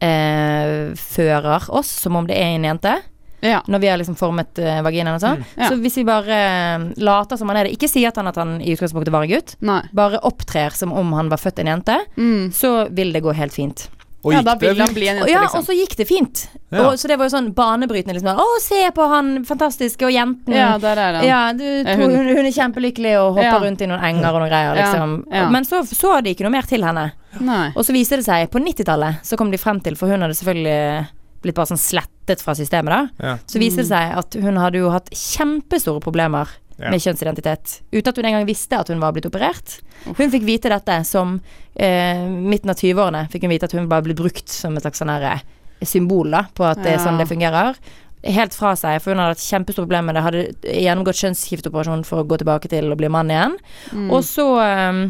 oppfører 0.00 1.70
oss 1.74 1.90
som 2.02 2.16
om 2.16 2.26
det 2.26 2.36
er 2.38 2.54
en 2.56 2.64
jente. 2.64 2.96
Ja. 3.40 3.60
når 3.70 3.78
vi 3.78 3.86
har 3.86 3.96
liksom 4.00 4.16
formet 4.18 4.58
uh, 4.58 4.80
vaginaen 4.82 5.14
og 5.14 5.20
sånn. 5.22 5.44
Ja. 5.54 5.68
Så 5.70 5.76
hvis 5.78 5.94
vi 6.00 6.02
bare 6.08 6.34
eh, 6.34 6.86
later 6.98 7.38
som 7.38 7.46
han 7.52 7.56
er 7.60 7.68
det, 7.68 7.76
ikke 7.76 7.86
sier 7.86 8.10
til 8.10 8.18
han 8.24 8.26
at 8.32 8.34
han 8.40 8.56
i 8.60 8.72
utgangspunktet 8.74 9.12
var 9.14 9.22
en 9.22 9.30
gutt, 9.30 9.52
Nei. 9.62 9.76
bare 9.94 10.18
opptrer 10.26 10.74
som 10.74 10.90
om 10.92 11.12
han 11.14 11.30
var 11.30 11.38
født 11.38 11.60
en 11.62 11.70
jente, 11.70 12.00
Mm. 12.18 12.50
så 12.50 12.88
vil 12.90 13.12
det 13.14 13.22
gå 13.22 13.30
helt 13.38 13.54
fint. 13.54 13.84
Og 14.24 14.32
Ja, 14.32 14.38
gikk 14.40 14.46
da 14.48 14.54
det 14.58 14.68
vil 14.72 14.80
han 14.82 14.88
fint? 14.88 14.96
bli 14.98 15.06
en 15.08 15.18
Og 15.22 15.28
jente, 15.28 15.32
ja, 15.32 15.40
liksom. 15.44 15.58
og 15.60 15.66
så 15.68 15.74
gikk 15.78 15.92
det 15.96 16.06
fint. 16.08 16.40
Ja. 16.72 16.80
Og, 16.88 16.98
så 16.98 17.06
det 17.08 17.16
var 17.20 17.28
jo 17.28 17.36
sånn 17.36 17.52
banebrytende. 17.54 18.14
Liksom. 18.18 18.36
Å, 18.42 18.46
se 18.60 18.80
på 18.96 19.04
han 19.08 19.44
fantastiske, 19.46 20.02
og 20.04 20.10
jenten 20.12 20.52
Ja, 20.56 20.72
der 20.82 20.98
er 20.98 21.12
han. 21.20 21.24
Ja, 21.28 21.52
du, 21.52 21.62
to, 21.84 21.94
hun- 22.02 22.16
hun, 22.16 22.26
hun 22.36 22.46
er 22.46 22.50
kjempelykkelig 22.56 23.12
og 23.22 23.34
hopper 23.38 23.44
Ja. 23.46 23.58
rundt 23.62 23.80
i 23.80 23.86
noen 23.86 24.02
enger 24.02 24.26
og 24.34 24.40
noen 24.42 24.50
greier, 24.50 24.74
liksom. 24.74 25.24
ja. 25.32 25.48
Men 25.50 25.62
så 25.64 25.84
så 25.86 26.20
de 26.22 26.34
ikke 26.34 26.42
noe 26.42 26.50
mer 26.50 26.62
til 26.66 26.82
henne. 26.82 27.12
Nei. 27.40 27.68
Og 27.76 27.84
så 27.86 27.92
viser 27.94 28.16
det 28.18 28.24
seg, 28.26 28.50
på 28.50 28.58
90-tallet, 28.58 29.22
så 29.22 29.36
kom 29.38 29.50
de 29.52 29.56
frem 29.56 29.80
til, 29.80 29.94
for 29.94 30.08
hun 30.08 30.20
hadde 30.20 30.34
selvfølgelig 30.34 31.06
blitt 31.42 31.54
bare 31.54 31.66
sånn 31.70 31.78
slettet 31.78 32.42
fra 32.42 32.54
systemet, 32.58 32.90
da. 32.90 33.08
Ja. 33.22 33.36
Så 33.46 33.60
viser 33.62 33.84
det 33.84 33.86
seg 33.92 34.16
at 34.18 34.34
hun 34.42 34.56
hadde 34.56 34.78
jo 34.82 34.90
hatt 34.90 35.08
kjempestore 35.14 36.00
problemer 36.02 36.48
Ja. 36.78 36.92
med 36.92 37.02
kjønnsidentitet. 37.02 37.80
Uten 37.90 38.10
at 38.12 38.18
hun 38.20 38.26
engang 38.28 38.44
visste 38.46 38.78
at 38.78 38.90
hun 38.92 39.00
var 39.02 39.10
blitt 39.14 39.26
operert. 39.26 39.80
Hun 40.06 40.30
fikk 40.30 40.44
vite 40.46 40.70
dette 40.70 41.00
som 41.08 41.40
eh, 41.74 42.20
midten 42.22 42.70
av 42.70 42.78
20-årene. 42.78 43.24
Fikk 43.32 43.48
hun 43.48 43.50
vite 43.50 43.66
at 43.66 43.74
hun 43.74 43.88
bare 43.90 44.06
ble 44.06 44.14
brukt 44.18 44.46
som 44.46 44.76
et 44.78 44.86
slags 44.86 45.02
sånn 45.02 45.10
eh, 45.10 45.42
symbol 45.82 46.30
da, 46.30 46.44
på 46.54 46.66
at 46.68 46.78
det 46.84 46.92
er 46.94 47.02
sånn 47.02 47.18
det 47.18 47.26
fungerer. 47.26 47.74
Helt 48.22 48.54
fra 48.54 48.76
seg, 48.78 49.00
for 49.02 49.10
hun 49.10 49.22
hadde 49.24 49.34
hatt 49.34 49.42
kjempestore 49.42 49.88
problemer 49.88 50.12
med 50.12 50.18
det. 50.18 50.24
Hadde 50.28 50.76
gjennomgått 50.84 51.18
kjønnsskifteoperasjon 51.24 52.06
for 52.06 52.22
å 52.22 52.28
gå 52.30 52.38
tilbake 52.38 52.70
til 52.70 52.94
å 52.94 52.98
bli 52.98 53.10
mann 53.10 53.34
igjen. 53.34 53.58
Mm. 53.90 54.08
Og 54.14 54.22
så 54.26 54.46
eh, 54.62 55.02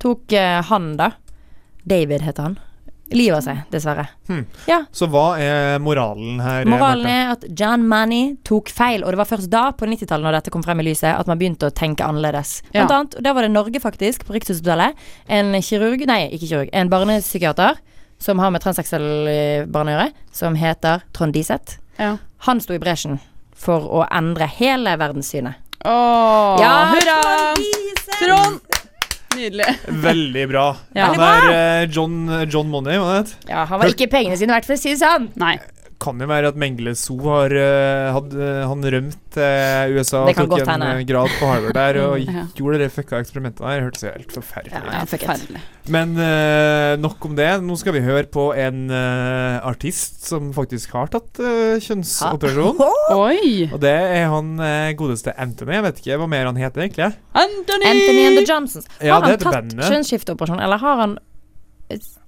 tok 0.00 0.32
eh, 0.32 0.62
han, 0.70 0.94
da 0.96 1.12
David 1.84 2.24
heter 2.24 2.48
han. 2.48 2.56
Livet 3.14 3.36
av 3.38 3.42
seg, 3.46 3.58
dessverre. 3.70 4.08
Så 4.90 5.06
hva 5.12 5.24
er 5.38 5.76
moralen 5.82 6.40
her? 6.42 6.66
Moralen 6.66 7.04
Marte? 7.06 7.12
er 7.14 7.28
at 7.36 7.44
John 7.60 7.84
Manny 7.86 8.36
tok 8.46 8.72
feil, 8.74 9.04
og 9.06 9.14
det 9.14 9.20
var 9.20 9.28
først 9.30 9.50
da, 9.52 9.68
på 9.78 9.86
90-tallet, 9.86 10.26
når 10.26 10.38
dette 10.40 10.50
kom 10.54 10.64
frem 10.66 10.82
i 10.82 10.88
lyset, 10.88 11.12
at 11.14 11.30
man 11.30 11.38
begynte 11.38 11.68
å 11.70 11.74
tenke 11.74 12.02
annerledes. 12.02 12.56
Ja. 12.72 12.80
Blant 12.82 12.96
annet, 12.96 13.18
og 13.20 13.26
da 13.28 13.34
var 13.36 13.46
det 13.46 13.52
Norge, 13.54 13.82
faktisk, 13.84 14.26
på 14.26 14.34
Rikshospitalet, 14.34 14.98
en 15.38 15.54
kirurg, 15.62 16.02
nei, 16.10 16.24
ikke 16.34 16.48
kirurg, 16.50 16.72
en 16.74 16.90
barnepsykiater 16.90 17.78
som 18.18 18.42
har 18.42 18.50
med 18.50 18.64
transseksuelle 18.64 19.66
barn 19.70 19.92
å 19.92 19.94
gjøre, 19.94 20.10
som 20.34 20.58
heter 20.58 21.06
Trond 21.14 21.36
Diseth. 21.36 21.78
Ja. 22.00 22.16
Han 22.48 22.58
sto 22.64 22.74
i 22.74 22.82
bresjen 22.82 23.20
for 23.56 23.86
å 23.86 24.02
endre 24.10 24.50
hele 24.58 24.96
verdenssynet. 24.98 25.62
Åh, 25.86 26.58
hurra! 26.58 27.20
Trond 27.22 27.62
Diseth! 27.62 28.18
Trond! 28.24 28.65
Nydelig. 29.36 29.68
Veldig 30.08 30.44
bra. 30.50 30.66
Ja. 30.96 31.12
Han 31.12 31.24
er 31.28 31.48
eh, 31.52 31.86
John, 31.92 32.18
John 32.50 32.70
Money, 32.72 32.98
hva 33.00 33.14
det 33.14 33.22
het? 33.22 33.48
Ja, 33.52 33.64
han 33.68 33.82
var 33.82 33.92
ikke 33.92 34.08
pengene 34.12 34.38
sine 34.40 34.56
verdt, 34.56 34.68
for 34.68 34.78
å 34.78 34.80
si 34.80 34.94
det 34.94 35.00
sånn. 35.02 35.30
Nei. 35.40 35.56
Kan 35.98 36.18
jo 36.20 36.26
være 36.28 36.50
at 36.52 36.56
Mengele 36.60 36.92
So 36.98 37.14
har 37.24 37.52
eh, 37.56 38.10
hadde, 38.12 38.48
Han 38.68 38.82
rømt 38.84 39.38
eh, 39.40 39.94
USA 39.96 40.24
og 40.26 40.34
tok 40.36 40.58
en 40.60 40.68
henne. 40.74 40.88
eh, 40.98 41.04
grad 41.08 41.32
på 41.38 41.48
Harvard 41.48 41.72
der 41.78 41.98
og 42.04 42.18
Ja. 42.20 42.42
gjorde 42.58 42.80
det 42.82 42.90
fucka 42.92 43.20
eksperimentet 43.24 43.62
der. 43.64 43.80
Hørtes 43.86 44.04
helt 44.04 44.34
forferdelig 44.34 44.76
ut. 44.76 44.90
Ja. 44.92 45.04
Forferdelig. 45.08 45.62
Men 45.88 46.12
eh, 46.20 46.96
nok 47.00 47.24
om 47.24 47.36
det. 47.38 47.48
Nå 47.64 47.76
skal 47.80 47.94
vi 47.96 48.02
høre 48.04 48.26
på 48.28 48.48
en 48.58 48.90
eh, 48.90 49.56
artist 49.64 50.26
som 50.28 50.50
faktisk 50.56 50.92
har 50.98 51.08
tatt 51.14 51.40
eh, 51.40 51.78
kjønnsoperasjon. 51.80 52.82
Og 53.72 53.80
det 53.80 53.94
er 53.94 54.26
han 54.32 54.52
eh, 54.60 54.90
godeste 54.98 55.32
Anthony. 55.38 55.78
Jeg 55.78 55.86
vet 55.88 56.02
ikke 56.02 56.18
hva 56.20 56.28
mer 56.28 56.50
han 56.50 56.60
heter, 56.60 56.84
egentlig. 56.84 57.12
Anthony! 57.32 57.88
Anthony 57.94 58.26
and 58.26 58.40
the 58.42 58.44
Johnsons. 58.48 58.86
Har 59.00 59.06
ja, 59.08 59.20
han 59.22 59.38
tatt 59.40 59.72
kjønnsskifteoperasjon, 59.80 60.60
eller 60.66 60.82
har 60.82 61.02
han 61.06 61.16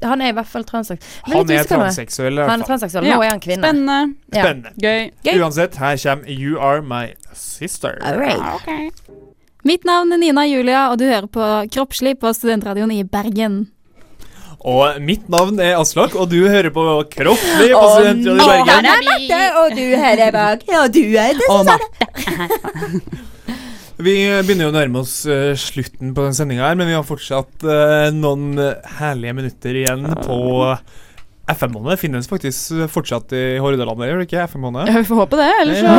Han 0.04 0.20
er 0.22 0.30
i 0.30 0.34
hvert 0.36 0.46
fall 0.46 0.64
transseksuell. 0.64 1.32
Han 1.32 1.50
er 1.50 1.64
transseksuell. 1.66 2.38
Han 2.46 2.60
er 2.62 2.66
transseksuell. 2.68 3.08
Nå 3.08 3.16
er 3.22 3.32
han 3.32 3.40
kvinne. 3.42 3.64
Spennende. 3.66 4.14
Ja. 4.34 4.44
Spennende. 4.44 4.74
Gøy. 4.78 5.08
Gøy. 5.26 5.40
Uansett, 5.42 5.78
her 5.82 5.96
kommer 6.02 6.30
You 6.30 6.60
Are 6.62 6.82
My 6.82 7.14
Sister. 7.34 7.98
All 8.02 8.18
right. 8.20 9.02
Mitt 9.66 9.84
navn 9.84 10.12
er 10.14 10.20
Nina 10.22 10.44
Julia, 10.46 10.84
og 10.92 11.00
du 11.00 11.04
hører 11.08 11.26
på 11.26 11.48
Kroppslig 11.74 12.14
på 12.22 12.30
Studentradioen 12.32 12.92
i 12.94 13.02
Bergen. 13.02 13.66
Og 14.58 14.96
mitt 15.02 15.28
navn 15.30 15.58
er 15.62 15.76
Aslak, 15.78 16.14
og 16.18 16.30
du 16.30 16.38
hører 16.48 16.70
på 16.74 16.84
Kroppslig 17.12 17.72
på 17.74 17.78
Og 17.82 17.90
Studentradioen 17.98 18.38
i 18.38 18.46
Bergen. 18.46 18.86
er 18.86 19.04
Mette, 19.10 19.42
og 19.58 19.76
du 19.76 19.84
hører 20.04 20.30
bak. 20.34 20.64
Og 20.82 20.94
du 20.94 21.02
er 21.18 21.34
det 21.38 21.50
Og 21.50 21.66
Vi 23.98 24.14
begynner 24.46 24.68
jo 24.68 24.70
å 24.70 24.76
nærme 24.76 25.00
oss 25.02 25.24
eh, 25.26 25.56
slutten 25.58 26.12
på 26.14 26.22
den 26.22 26.36
sendinga 26.36 26.68
her, 26.68 26.76
men 26.78 26.86
vi 26.86 26.94
har 26.94 27.02
fortsatt 27.06 27.64
eh, 27.66 28.08
noen 28.14 28.54
herlige 29.00 29.34
minutter 29.34 29.74
igjen 29.80 30.06
på 30.22 30.38
FM-måned. 31.50 31.90
Det 31.96 32.02
finnes 32.04 32.30
faktisk 32.30 32.86
fortsatt 32.92 33.34
i 33.34 33.42
Hordaland, 33.58 34.04
gjør 34.06 34.22
det 34.22 34.28
ikke? 34.28 34.44
FM-måned? 34.52 34.86
Ja, 34.86 35.00
vi 35.00 35.08
får 35.08 35.22
håpe 35.24 35.40
det, 35.40 35.48
ellers 35.64 35.82
så 35.82 35.88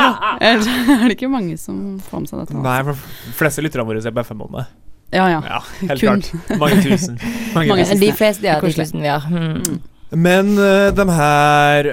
Ellers 0.48 0.66
er 0.70 1.04
det 1.04 1.16
ikke 1.18 1.28
mange 1.28 1.60
som 1.60 2.00
får 2.08 2.24
med 2.24 2.32
seg 2.32 2.40
dette. 2.40 2.56
altså. 2.56 2.64
Nei, 2.64 2.80
for 2.86 2.96
de 3.28 3.38
fleste 3.42 3.64
lytterne 3.66 3.88
våre 3.92 4.00
ser 4.04 4.16
på 4.16 4.24
FM-måned. 4.30 4.76
Ja, 5.12 5.28
ja. 5.28 5.40
Ja, 5.44 5.60
helt 5.82 6.00
Kun. 6.00 6.22
klart. 6.24 6.58
Mange 6.60 6.82
tusen. 6.86 7.20
Mange 7.56 7.74
Mange 7.74 7.84
tusen. 7.84 8.00
De 8.00 8.12
fleste, 8.16 8.46
ja, 8.48 8.60
de 8.62 8.72
tusen 8.72 9.02
vi 9.02 9.10
har. 9.10 9.26
Mm. 9.28 9.80
Men 10.24 10.54
uh, 10.56 10.88
de 10.94 11.10
her 11.20 11.92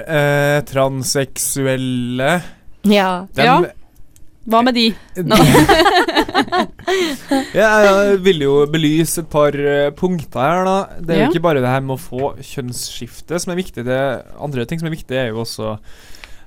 transseksuelle 0.66 2.38
Ja. 2.84 3.26
Den, 3.34 3.44
Ja. 3.44 3.60
Hva 4.48 4.62
med 4.64 4.74
de? 4.78 4.86
No. 5.28 5.36
Jeg 7.54 8.18
vil 8.24 8.40
jo 8.44 8.54
belyse 8.70 9.20
et 9.22 9.28
par 9.32 9.52
eh, 9.58 9.90
punkter 9.96 10.40
her, 10.40 10.64
da. 10.64 10.76
Det 11.00 11.14
er 11.14 11.18
jo 11.18 11.24
Ja. 11.26 11.30
ikke 11.32 11.42
bare 11.44 11.60
det 11.64 11.68
her 11.72 11.80
med 11.84 11.96
å 11.98 12.00
få 12.00 12.30
kjønnsskifte 12.40 13.40
som 13.42 13.52
er 13.52 13.56
viktig. 13.60 13.84
Det 13.84 14.00
andre 14.40 14.64
ting 14.64 14.78
som 14.80 14.88
er 14.88 14.94
viktig, 14.96 15.16
er 15.20 15.28
jo 15.32 15.42
også 15.44 15.74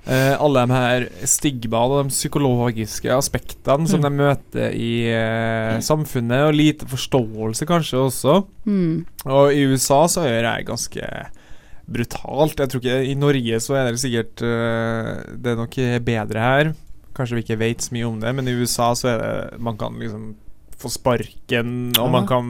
eh, 0.08 0.34
alle 0.42 0.64
de 0.66 0.74
her 0.74 1.06
stigmaene 1.30 2.00
og 2.00 2.06
de 2.10 2.16
psykologiske 2.16 3.12
aspektene 3.14 3.86
som 3.88 4.00
Mm. 4.02 4.08
de 4.08 4.12
møter 4.18 4.72
i 4.74 4.94
eh, 5.14 5.78
samfunnet, 5.80 6.48
og 6.48 6.56
lite 6.58 6.86
forståelse 6.90 7.66
kanskje 7.70 7.98
også. 8.08 8.40
Mm. 8.66 9.06
Og 9.30 9.54
i 9.54 9.62
USA 9.70 10.08
så 10.08 10.26
er 10.26 10.42
det 10.42 10.66
ganske 10.66 11.06
brutalt. 11.94 12.60
Jeg 12.62 12.72
tror 12.72 12.82
ikke 12.84 13.00
I 13.12 13.16
Norge 13.20 13.60
så 13.64 13.76
er 13.80 13.90
det 13.92 14.02
sikkert 14.02 14.44
eh, 14.46 15.12
Det 15.38 15.52
er 15.54 15.60
nok 15.60 15.76
bedre 16.08 16.40
her. 16.46 16.72
Kanskje 17.18 17.38
vi 17.38 17.44
ikke 17.46 17.60
vet 17.60 17.84
så 17.84 17.94
mye 17.96 18.08
om 18.08 18.20
det, 18.22 18.32
men 18.38 18.48
i 18.48 18.56
USA 18.56 18.94
så 18.96 19.12
er 19.14 19.22
det 19.22 19.60
Man 19.60 19.78
kan 19.80 19.98
liksom 20.00 20.32
få 20.82 20.90
sparken, 20.90 21.92
og 22.02 22.08
man 22.10 22.24
kan 22.26 22.48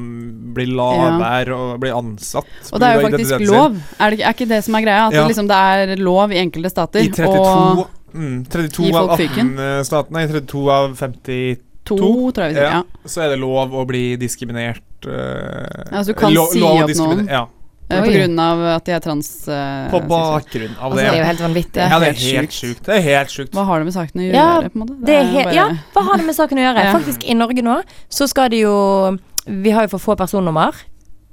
bli 0.56 0.63
lavær 0.71 1.49
og 1.51 1.82
bli 1.84 1.89
ansatt. 1.91 2.47
Og 2.71 2.80
det 2.80 2.88
er 2.88 2.93
jo 2.95 3.10
faktisk 3.10 3.43
lov. 3.49 3.75
Er 3.99 4.13
det, 4.13 4.21
er 4.23 4.32
ikke 4.38 4.47
det 4.47 4.62
som 4.63 4.77
er 4.80 4.86
greia? 4.86 5.08
At 5.10 5.13
Ja. 5.17 5.25
det, 5.25 5.34
liksom, 5.34 5.49
det 5.49 5.58
er 5.58 5.95
lov 5.99 6.32
i 6.32 6.39
enkelte 6.39 6.71
stater. 6.71 7.04
I 7.04 7.10
32, 7.12 7.82
Og 7.82 7.89
mm, 8.13 8.38
32 8.47 8.88
i 8.88 8.93
av 8.95 9.12
18 9.17 9.19
statene 9.19 9.84
stater 9.89 10.15
Nei, 10.15 10.23
32 10.32 10.63
av 10.71 10.95
52 10.95 11.58
to, 11.84 11.97
tror 12.32 12.45
jeg 12.45 12.54
vi 12.54 12.60
sier. 12.62 12.69
Ja. 12.69 12.80
Ja. 12.80 13.10
så 13.10 13.25
er 13.25 13.34
det 13.34 13.39
lov 13.41 13.75
å 13.75 13.84
bli 13.89 14.15
diskriminert. 14.21 14.84
Uh, 15.04 15.91
Ja, 15.91 16.04
så 16.04 16.13
du 16.13 16.13
kan 16.13 16.34
lo- 16.34 16.47
si 16.54 16.60
lov 16.62 16.84
opp 16.86 16.95
noen. 17.01 17.27
Ja, 17.27 17.47
På 17.91 18.12
grunn 18.15 18.39
av 18.39 18.62
at 18.75 18.86
de 18.88 18.91
er 18.95 19.04
trans... 19.04 19.30
Uh, 19.47 19.89
på 19.91 20.01
bakgrunn 20.08 20.75
av 20.80 20.91
Altså, 20.91 20.97
det. 20.97 21.04
det 21.04 21.12
er 21.12 21.17
jo 21.21 21.27
helt 21.32 21.43
vanvittig. 21.45 21.88
Ja, 21.91 21.99
det 21.99 22.10
er 22.13 22.19
helt 22.25 22.56
sjukt. 22.56 22.84
Det 22.88 22.95
er 22.97 23.04
helt 23.08 23.34
sjukt. 23.36 23.51
Hva 23.58 23.65
har 23.67 23.80
det 23.84 23.89
med 23.89 23.95
saken 23.97 24.21
å 24.21 24.27
gjøre, 24.27 24.36
Ja, 24.41 24.62
på 24.67 24.71
en 24.77 24.84
måte? 24.86 24.99
Det 25.10 25.17
er 25.17 25.32
bare- 25.34 25.56
ja, 25.58 25.67
hva 25.95 26.06
har 26.10 26.17
det 26.21 26.25
med 26.30 26.36
saken 26.38 26.62
å 26.62 26.65
gjøre? 26.67 26.86
Faktisk, 26.97 27.25
i 27.27 27.34
Norge 27.38 27.62
nå 27.65 27.82
så 28.10 28.27
skal 28.32 28.49
de 28.54 28.63
jo 28.65 28.75
Vi 29.47 29.71
har 29.73 29.88
jo 29.88 29.97
for 29.97 30.04
få 30.12 30.15
personnummer. 30.19 30.75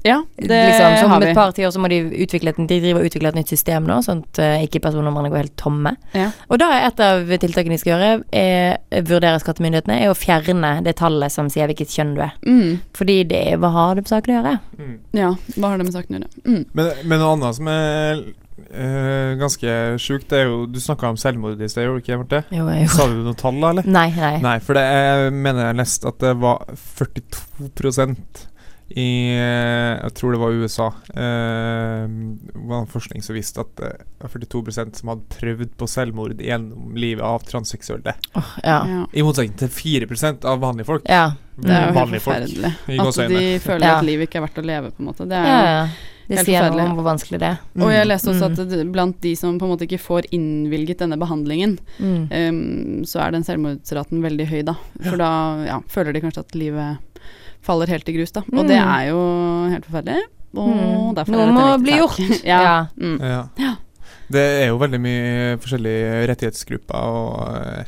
Ja, 0.08 0.18
det 0.38 0.58
liksom, 0.70 0.96
så 0.98 1.10
har 1.10 1.16
om 1.16 1.24
vi. 1.24 1.30
et 1.30 1.38
par 1.38 1.52
tiår 1.56 1.72
så 1.74 1.82
må 1.82 1.90
de 1.92 2.00
utvikle 2.24 2.52
et, 2.54 2.60
de 2.70 2.80
driver 2.80 3.02
og 3.02 3.10
utvikler 3.10 3.32
et 3.32 3.40
nytt 3.40 3.52
system 3.52 3.86
nå, 3.88 3.98
sånn 4.06 4.24
at 4.24 4.40
eh, 4.44 4.64
ikke 4.66 4.82
personnumrene 4.86 5.30
går 5.32 5.42
helt 5.44 5.56
tomme. 5.60 5.94
Ja. 6.16 6.30
Og 6.48 6.60
da 6.62 6.70
er 6.74 6.88
et 6.88 7.04
av 7.04 7.30
tiltakene 7.44 7.76
de 7.76 7.82
skal 7.82 7.94
gjøre, 7.94 8.10
er, 8.32 9.04
vurdere 9.08 9.42
skattemyndighetene, 9.42 10.00
er 10.02 10.12
å 10.12 10.18
fjerne 10.18 10.74
det 10.86 10.96
tallet 11.00 11.34
som 11.34 11.52
sier 11.52 11.70
hvilket 11.70 11.94
kjønn 11.94 12.16
du 12.16 12.24
er. 12.24 12.34
Mm. 12.48 12.80
Fordi 12.96 13.20
det 13.28 13.44
hva 13.60 13.72
har 13.76 13.96
det 13.98 14.08
på 14.08 14.14
saken 14.14 14.34
å 14.34 14.38
gjøre? 14.40 14.58
Mm. 14.78 14.98
Ja, 15.18 15.32
hva 15.56 15.72
har 15.72 15.80
det 15.80 15.88
med 15.88 15.96
saken 15.96 16.18
å 16.18 16.20
gjøre? 16.22 16.44
Mm. 16.48 16.60
Men, 16.72 16.92
men 17.04 17.22
noe 17.22 17.32
annet 17.36 17.60
som 17.60 17.72
er 17.72 18.28
Uh, 18.68 19.38
ganske 19.38 19.70
sjukt, 20.02 20.26
det 20.28 20.40
er 20.42 20.48
jo 20.50 20.64
Du 20.66 20.80
snakka 20.82 21.12
om 21.12 21.16
selvmord 21.16 21.60
i 21.62 21.68
sted, 21.70 21.86
gjorde 21.86 22.02
du 22.02 22.02
ikke, 22.02 22.18
Marte? 22.20 22.40
Jo. 22.52 22.66
Sa 22.90 23.06
du 23.08 23.22
noe 23.22 23.38
tall, 23.38 23.56
da, 23.62 23.70
eller? 23.70 23.86
Nei, 23.88 24.08
nei. 24.16 24.34
Nei, 24.44 24.56
for 24.64 24.76
det 24.76 24.82
jeg 24.82 25.30
mener 25.32 25.70
jeg 25.70 25.78
har 25.78 26.10
at 26.10 26.18
det 26.24 26.34
var 26.42 26.66
42 26.98 28.18
i 28.90 29.06
eh, 29.36 30.00
Jeg 30.02 30.14
tror 30.16 30.32
det 30.32 30.40
var 30.40 30.54
USA. 30.56 30.86
Eh, 31.12 32.04
var 32.68 32.78
en 32.82 32.88
forskning 32.90 33.22
som 33.24 33.36
viste 33.36 33.60
at 33.60 33.72
det 33.76 33.90
var 34.22 34.32
42% 34.32 34.96
som 35.02 35.12
hadde 35.12 35.26
prøvd 35.34 35.74
på 35.78 35.88
selvmord 35.90 36.40
gjennom 36.40 36.94
livet 36.96 37.24
av 37.24 37.44
transseksuelle. 37.48 38.14
Oh, 38.38 38.52
ja. 38.64 38.78
Ja. 38.88 39.02
I 39.12 39.24
motsetning 39.26 39.56
til 39.60 39.68
4% 39.68 40.44
av 40.48 40.60
vanlige 40.64 40.88
folk. 40.88 41.08
Ja. 41.08 41.32
Det 41.58 41.72
er 41.74 41.88
jo 41.90 41.98
helt 41.98 42.22
forferdelig. 42.22 42.74
At 43.02 43.18
de 43.32 43.42
føler 43.64 43.88
at 43.96 44.06
livet 44.06 44.28
ikke 44.28 44.38
er 44.40 44.46
verdt 44.46 44.60
å 44.62 44.64
leve, 44.68 44.92
på 44.94 45.02
en 45.02 45.08
måte. 45.10 45.26
Det 45.28 45.36
er 45.40 45.48
ja, 45.50 45.58
ja. 45.72 45.88
Det 46.28 46.36
Helt 46.42 46.48
sier 46.50 46.66
noe 46.68 46.84
om 46.84 46.90
hvor 46.98 47.06
vanskelig 47.06 47.38
det 47.40 47.46
er. 47.48 47.60
Og 47.80 47.88
jeg 47.88 48.04
Mm. 48.04 48.08
leste 48.10 48.28
også 48.34 48.48
Mm. 48.50 48.82
at 48.82 48.92
blant 48.92 49.20
de 49.24 49.30
som 49.34 49.58
på 49.58 49.64
en 49.64 49.70
måte 49.72 49.86
ikke 49.88 49.98
får 49.98 50.26
innvilget 50.30 50.98
denne 51.00 51.16
behandlingen, 51.16 51.78
Mm. 51.98 52.28
um, 52.30 53.04
så 53.08 53.20
er 53.24 53.30
den 53.32 53.44
selvmordsraten 53.44 54.20
veldig 54.20 54.46
høy, 54.46 54.62
da. 54.64 54.74
For 55.08 55.16
da 55.16 55.30
ja, 55.64 55.80
føler 55.88 56.12
de 56.12 56.20
kanskje 56.20 56.38
at 56.44 56.52
livet 56.54 56.98
faller 57.68 57.92
helt 57.92 58.08
i 58.08 58.16
grus, 58.16 58.32
da. 58.32 58.42
Og 58.48 58.64
det 58.66 58.78
Mm. 58.80 58.88
er 58.96 59.04
jo 59.10 59.20
helt 59.74 59.84
forferdelig. 59.90 60.22
Og 60.56 60.68
Mm. 60.72 61.14
derfor 61.14 61.30
Noe 61.36 61.42
er 61.42 61.52
dette 61.52 61.58
må 61.58 61.82
bli 61.84 61.98
gjort. 62.00 62.18
ja. 62.52 62.60
Ja. 62.64 62.86
Mm. 62.96 63.20
Ja. 63.60 63.74
Det 64.30 64.42
er 64.64 64.66
jo 64.72 64.78
veldig 64.80 64.98
mye 65.00 65.56
forskjellige 65.60 66.26
rettighetsgrupper 66.28 66.94
og 66.94 67.86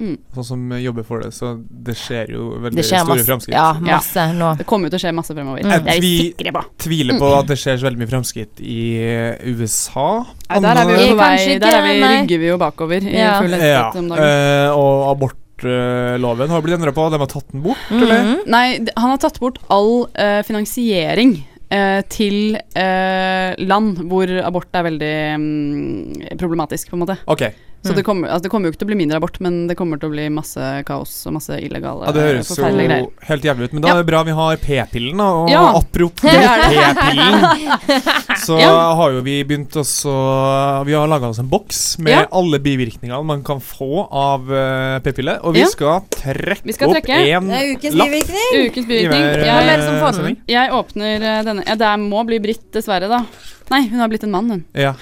Mm. 0.00 0.16
sånn 0.34 0.44
som 0.44 0.70
jobber 0.72 1.04
for 1.06 1.20
det, 1.22 1.28
så 1.32 1.52
det 1.70 1.94
skjer 1.94 2.30
jo 2.34 2.58
veldig 2.58 2.74
Det 2.80 2.84
skjer 2.84 3.04
store 3.06 3.24
framskritt. 3.24 3.54
Ja, 3.54 3.72
masse 3.78 4.24
nå. 4.34 4.56
Det 4.58 4.66
kommer 4.66 4.88
jo 4.90 4.90
til 4.90 4.98
å 4.98 5.02
skje 5.04 5.14
masse 5.14 5.32
fremover. 5.36 5.62
Mm. 5.62 5.70
Jeg 5.70 5.82
tvi 5.84 6.00
vi 6.00 6.34
Vi- 6.36 6.50
på. 6.50 6.62
Tviler 6.78 7.18
på 7.20 7.38
at 7.38 7.46
det 7.46 7.56
skjer 7.58 7.78
så 7.78 7.86
veldig 7.86 7.98
mye 8.02 8.10
framskritt 8.10 8.60
i 8.60 9.54
USA. 9.54 10.26
Nei, 10.50 10.60
der 10.60 10.76
er 10.82 10.86
vi 10.86 10.92
jo 10.92 11.14
på 11.14 11.18
vei. 11.20 11.58
Der 11.58 11.78
er 11.78 11.82
vi, 11.86 12.00
rygger 12.02 12.38
vi 12.42 12.46
jo 12.48 12.58
bakover 12.58 13.02
i 13.06 13.16
Ja. 13.16 13.40
full 13.40 13.50
Ja, 13.50 13.90
om 13.94 14.08
dagen. 14.08 14.18
Uh, 14.18 14.76
og 14.76 15.18
abortloven 15.64 16.50
har 16.50 16.62
blitt 16.62 16.74
endra 16.78 16.92
på. 16.94 17.08
De 17.10 17.18
har 17.20 17.26
tatt 17.30 17.52
den 17.52 17.62
bort, 17.64 17.84
eller? 17.90 18.22
Mhm. 18.24 18.40
Nei, 18.46 18.66
han 18.96 19.10
har 19.10 19.18
tatt 19.18 19.40
bort 19.40 19.58
all 19.72 20.06
uh, 20.18 20.42
finansiering 20.46 21.36
uh, 21.72 22.00
til 22.08 22.56
uh, 22.76 23.54
land 23.58 23.98
hvor 24.10 24.30
abort 24.44 24.68
er 24.74 24.88
veldig 24.90 25.14
um, 25.34 26.12
problematisk, 26.40 26.90
på 26.90 26.98
en 26.98 27.06
måte. 27.06 27.18
Okay. 27.26 27.52
Så 27.84 27.90
Mm. 27.92 27.96
det, 27.98 28.02
kommer, 28.06 28.28
altså, 28.32 28.42
det 28.44 28.48
kommer 28.50 28.64
jo 28.64 28.72
ikke 28.72 28.78
til 28.80 28.86
å 28.86 28.88
bli 28.88 28.96
mindre 28.96 29.16
abort, 29.20 29.34
men 29.44 29.66
det 29.68 29.74
kommer 29.76 29.98
til 30.00 30.08
å 30.08 30.12
bli 30.14 30.22
masse 30.32 30.56
kaos 30.88 31.26
og 31.28 31.34
masse 31.36 31.52
illegale, 31.60 32.06
Ja, 32.06 32.12
det 32.16 32.22
høres 32.24 32.48
jo 32.56 32.64
greier. 32.64 33.08
helt 33.28 33.44
jævlig 33.44 33.64
ut. 33.68 33.72
Men 33.74 33.82
da 33.82 33.88
Ja. 33.88 33.92
er 33.92 33.98
det 34.00 34.06
bra 34.08 34.22
vi 34.24 34.30
har 34.32 34.56
p-pillen, 34.56 35.18
da. 35.20 35.26
Og 35.42 35.50
Ja, 35.52 35.64
apropos 35.76 36.22
p-pillen, 36.24 37.44
så 38.46 38.58
Ja. 38.60 38.94
har 38.98 39.10
jo 39.16 39.20
vi 39.24 39.38
begynt 39.44 39.74
også 39.80 40.84
Vi 40.86 40.92
har 40.92 41.08
laga 41.08 41.28
oss 41.28 41.38
en 41.42 41.48
boks 41.48 41.98
med 41.98 42.12
Ja. 42.12 42.26
alle 42.32 42.58
bivirkningene 42.60 43.24
man 43.24 43.42
kan 43.42 43.60
få 43.60 44.06
av 44.10 44.50
eh, 44.52 44.98
p-pille, 45.00 45.38
og 45.42 45.54
vi 45.54 45.60
Ja. 45.60 45.66
skal 45.72 46.00
trekke 46.10 46.64
Vi 46.64 46.72
skal 46.72 46.88
opp 46.88 46.96
trekke. 47.02 47.18
en 47.36 47.48
Det 47.48 47.62
ukens 47.76 47.94
lapp 47.94 48.08
bivirkning. 48.08 48.70
Ukens 48.70 48.86
bivirkning. 48.86 49.22
eh, 49.22 50.12
sending. 50.12 50.36
Jeg 50.48 50.70
åpner 50.70 51.14
eh, 51.22 51.42
denne 51.44 51.64
Ja, 51.66 51.74
det 51.74 51.92
må 52.00 52.24
bli 52.26 52.38
Britt, 52.38 52.70
dessverre, 52.72 53.08
da. 53.08 53.24
Nei, 53.70 53.88
hun 53.88 53.98
har 54.00 54.08
blitt 54.08 54.24
en 54.24 54.30
mann, 54.30 54.50
hun. 54.50 54.64
Ja. 54.74 54.94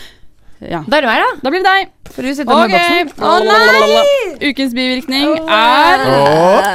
Ja. 0.71 0.85
Da 0.87 0.99
er 1.01 1.05
det 1.07 1.11
meg, 1.11 1.25
da. 1.25 1.33
Da 1.43 1.51
blir 1.55 1.65
det 1.65 1.71
deg. 1.73 1.91
For 2.13 2.27
du 2.27 2.35
sitter 2.35 2.53
okay. 2.53 2.69
med 2.69 3.09
boksen. 3.09 3.25
Å 3.25 3.35
nei! 3.47 4.49
Ukens 4.51 4.73
bivirkning 4.77 5.29
Å, 5.31 5.45
er 5.55 6.03
oh. 6.11 6.67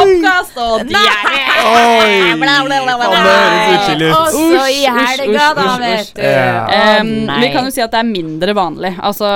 oppkast 0.00 0.60
og 0.62 0.84
diaré. 0.88 1.42
Oi! 1.68 2.36
Bla, 2.40 2.54
bla, 2.64 2.78
bla, 2.86 2.94
bla, 2.96 3.08
Kan 3.10 3.26
det 3.26 3.34
høres 3.34 3.88
litt 3.90 4.04
ut? 4.06 4.14
Også 4.14 4.62
i 4.70 4.78
helga, 4.86 5.48
da, 5.58 5.66
vet 5.82 6.12
du. 6.14 6.22
Yeah. 6.22 7.02
Um, 7.02 7.10
oh, 7.26 7.40
vi 7.42 7.50
kan 7.52 7.68
jo 7.68 7.74
si 7.74 7.82
at 7.84 7.92
det 7.92 8.00
er 8.00 8.08
mindre 8.08 8.54
vanlig. 8.56 8.94
Altså, 9.04 9.28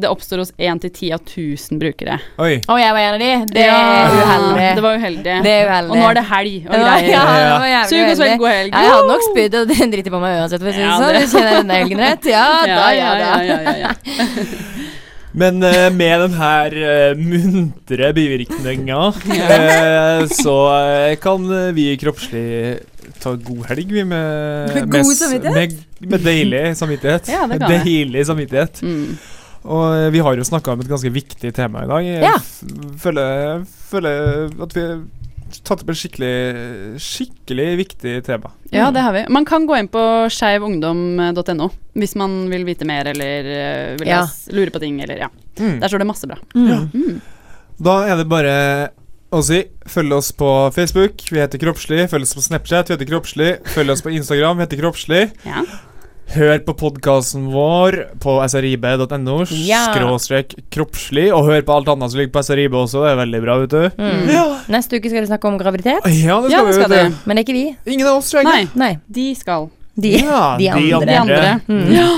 det 0.00 0.08
oppstår 0.08 0.44
hos 0.44 0.54
1 0.56 0.84
til 0.86 0.94
10 0.94 1.12
av 1.18 1.26
1000 1.26 1.82
brukere. 1.82 2.16
Oi. 2.40 2.54
Å, 2.62 2.78
jeg 2.80 2.96
var 2.96 3.02
en 3.02 3.18
av 3.18 3.24
de. 3.24 3.32
Det 3.50 3.66
er 3.66 3.72
Ja, 3.74 4.08
uheldig. 4.14 4.70
Det 4.78 4.86
var 4.86 5.02
uheldig. 5.02 5.36
Det 5.44 5.54
er 5.58 5.68
uheldig. 5.68 5.92
Og 5.92 6.00
nå 6.00 6.08
er 6.08 6.18
det 6.20 6.24
helg 6.30 6.56
og 6.62 6.72
greier. 6.78 7.10
ja, 7.10 7.26
det 7.34 7.52
var 7.58 7.68
jævlig 7.74 7.90
Sug 7.92 7.98
og 7.98 8.24
uheldig. 8.24 8.38
god 8.44 8.52
helg. 8.54 8.72
Ja, 8.72 8.86
jeg 8.86 8.94
hadde 8.94 9.12
nok 9.12 9.28
spydd 9.28 9.58
og 9.60 9.74
driti 9.98 10.14
på 10.16 10.22
meg 10.24 10.40
uansett, 10.40 10.64
for 10.64 10.72
å 10.72 10.76
si 10.78 10.80
det 10.80 10.94
sånn. 10.94 11.12
det- 11.12 11.24
Du 11.24 11.36
kjenner 11.36 11.60
denne 11.60 11.80
helgen 11.82 12.04
rett? 12.06 12.30
Ja, 12.32 12.46
da, 12.70 12.88
ja, 12.96 13.12
da. 13.20 13.34
Ja, 13.44 13.58
ja, 13.62 13.74
ja, 13.78 13.88
ja. 13.88 13.94
Men 15.40 15.58
uh, 15.66 15.90
med 15.90 16.20
den 16.22 16.34
her 16.38 16.74
uh, 16.78 17.18
muntre 17.18 18.12
bivirkninga, 18.14 18.98
uh, 19.10 20.26
så 20.30 20.56
kan 21.22 21.48
vi 21.74 21.88
kroppslig 21.98 22.44
ta 23.18 23.32
god 23.34 23.64
helg, 23.72 23.90
vi, 23.90 24.04
med 24.06 24.76
Med 24.76 24.92
god 24.94 25.10
samvittighet? 25.18 25.74
Med, 25.98 26.12
med 26.12 26.22
deilig 26.28 26.62
samvittighet. 26.78 27.32
Ja, 27.34 27.48
det 27.50 27.58
kan 27.58 27.82
deilig 27.82 28.26
samvittighet. 28.30 28.78
Mm. 28.86 29.16
Og 29.64 30.12
vi 30.12 30.22
har 30.22 30.38
jo 30.38 30.44
snakka 30.46 30.74
om 30.76 30.84
et 30.84 30.90
ganske 30.92 31.10
viktig 31.10 31.50
tema 31.56 31.82
i 31.82 31.90
dag. 31.90 32.06
Jeg 32.06 32.22
Ja. 32.22 32.34
føler, 33.00 33.64
føler 33.90 34.50
at 34.62 34.76
vi 34.76 34.86
tatt 35.62 35.82
opp 35.84 35.90
et 35.92 35.98
skikkelig, 36.00 36.98
skikkelig 37.00 37.66
viktig 37.78 38.14
tema. 38.26 38.50
Ja, 38.74 38.90
det 38.90 39.04
har 39.04 39.12
vi. 39.14 39.22
Man 39.30 39.44
kan 39.46 39.66
gå 39.68 39.76
inn 39.78 39.88
på 39.92 40.02
skeivungdom.no 40.34 41.68
hvis 41.94 42.16
man 42.18 42.34
vil 42.50 42.64
vite 42.66 42.84
mer 42.88 43.06
eller 43.12 43.46
eh, 43.54 43.96
vil 44.00 44.08
Ja. 44.10 44.24
lure 44.50 44.70
på 44.74 44.80
ting. 44.82 45.00
Eller, 45.04 45.16
ja. 45.26 45.28
Mm. 45.60 45.78
Der 45.80 45.88
står 45.88 45.98
det 46.02 46.06
masse 46.10 46.26
bra. 46.26 46.38
Mm. 46.54 46.90
Mm. 46.94 47.20
Da 47.78 47.94
er 48.08 48.16
det 48.18 48.28
bare 48.30 48.54
å 49.34 49.40
si 49.42 49.64
følg 49.90 50.12
oss 50.14 50.32
på 50.32 50.48
Facebook, 50.74 51.22
vi 51.30 51.40
heter 51.42 51.58
Kroppslig. 51.58 52.04
Følg 52.10 52.22
oss 52.26 52.34
på 52.38 52.42
Snapchat, 52.42 52.90
vi 52.90 52.94
heter 52.96 53.08
Kroppslig. 53.10 53.50
Følg 53.74 53.90
oss 53.90 54.02
på 54.02 54.12
Instagram, 54.14 54.58
vi 54.58 54.66
heter 54.66 54.82
Kroppslig. 54.82 55.24
Ja. 55.46 55.62
Hør 56.32 56.56
på 56.66 56.72
podkasten 56.80 57.44
vår 57.52 57.94
på 58.22 58.32
srib.no, 58.48 59.34
Ja. 59.60 59.82
skråstrek 59.92 60.54
kroppslig. 60.72 61.28
Og 61.36 61.44
hør 61.46 61.60
på 61.62 61.74
alt 61.76 61.90
annet 61.92 62.10
som 62.10 62.18
ligger 62.18 62.32
på 62.34 62.42
srib 62.42 62.72
også, 62.74 63.04
det 63.04 63.10
er 63.12 63.20
veldig 63.20 63.40
bra, 63.44 63.58
vet 63.60 63.70
du. 63.70 63.84
Mm. 64.00 64.56
Neste 64.72 64.98
uke 64.98 65.12
skal 65.12 65.20
de 65.22 65.30
snakke 65.30 65.46
om 65.52 65.58
graviditet, 65.60 66.00
Ja, 66.24 66.40
det 66.40 66.50
skal 66.50 66.50
Ja, 66.50 66.64
det 66.64 66.66
vi, 66.66 66.72
skal 66.80 66.90
vet 66.90 67.12
du. 67.12 67.16
men 67.28 67.36
det 67.36 67.44
er 67.44 67.46
ikke 67.46 67.58
vi. 67.60 67.76
Ingen 67.92 68.06
av 68.08 68.16
oss, 68.18 68.30
tror 68.32 68.42
jeg. 68.42 68.48
Nei, 68.50 68.68
Nei, 68.74 68.92
de 69.06 69.34
skal. 69.38 69.70
De, 69.96 70.10
Ja, 70.18 70.56
de 70.58 70.68
andre. 70.74 71.06
De 71.06 71.16
andre. 71.20 71.60
Mm. 71.68 71.92
Ja, 71.94 72.08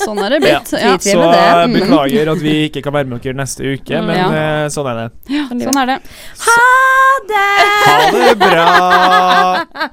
sånn 0.00 0.18
er 0.24 0.30
det 0.34 0.38
blitt. 0.40 0.70
Ja. 0.72 0.78
Ja. 0.78 0.96
Så 0.96 1.18
det. 1.20 1.38
eh, 1.38 1.66
Mm. 1.68 1.72
beklager 1.76 2.30
at 2.32 2.38
vi 2.40 2.54
ikke 2.68 2.82
kan 2.82 2.92
være 2.96 3.06
med 3.10 3.20
dere 3.22 3.34
neste 3.36 3.60
uke, 3.74 3.94
Mm, 4.00 4.06
men 4.06 4.16
ja. 4.16 4.28
eh, 4.32 4.68
sånn 4.72 4.86
er 4.88 4.94
det. 5.02 5.10
Ja, 5.28 5.44
sånn 5.50 5.76
er 5.82 5.86
det. 5.92 5.98
Ha 6.46 6.58
det! 7.28 7.58
Ha 7.84 7.96
det 8.14 8.38
bra! 8.38 8.68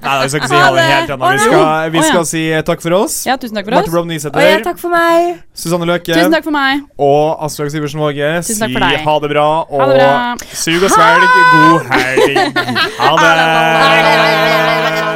Nei, 0.02 0.14
vi 0.22 0.28
skal 0.28 0.40
ikke 0.40 0.48
si 0.48 0.54
ha 0.56 0.70
det 0.72 0.84
helt 0.88 1.10
ennå. 1.10 1.24
Vi 1.32 1.38
skal, 1.44 1.90
vi 1.90 2.02
skal 2.08 2.24
si 2.24 2.42
eh, 2.52 2.62
takk 2.62 2.80
for 2.80 2.92
oss. 3.02 3.26
Ja, 3.26 3.36
tusen 3.36 3.54
takk 3.58 3.66
for 3.68 3.74
Marte. 3.76 3.90
Blom 3.92 4.08
Nysæter, 4.08 4.62
takk 4.64 4.78
for 4.80 4.88
meg. 4.94 5.42
Susanne 5.54 5.84
Løke 5.88 6.14
Tusen 6.14 6.32
takk 6.32 6.44
for 6.44 6.52
meg. 6.56 6.80
og 6.98 7.36
Astrid 7.44 7.70
Sivertsen 7.74 8.00
Våge. 8.00 8.30
Tusen 8.46 8.58
takk 8.64 8.70
Si 8.70 8.72
for 8.72 8.80
deg. 8.88 9.04
ha 9.04 9.18
det 9.20 9.30
bra, 9.34 9.48
og 9.68 9.80
Ha 9.80 9.86
det 9.92 9.96
bra. 10.00 10.36
sug 10.52 10.82
og 10.82 10.90
svelg. 10.90 11.22
God 11.52 11.82
helg. 11.92 12.36
Ha 13.00 13.12
det. 13.20 15.15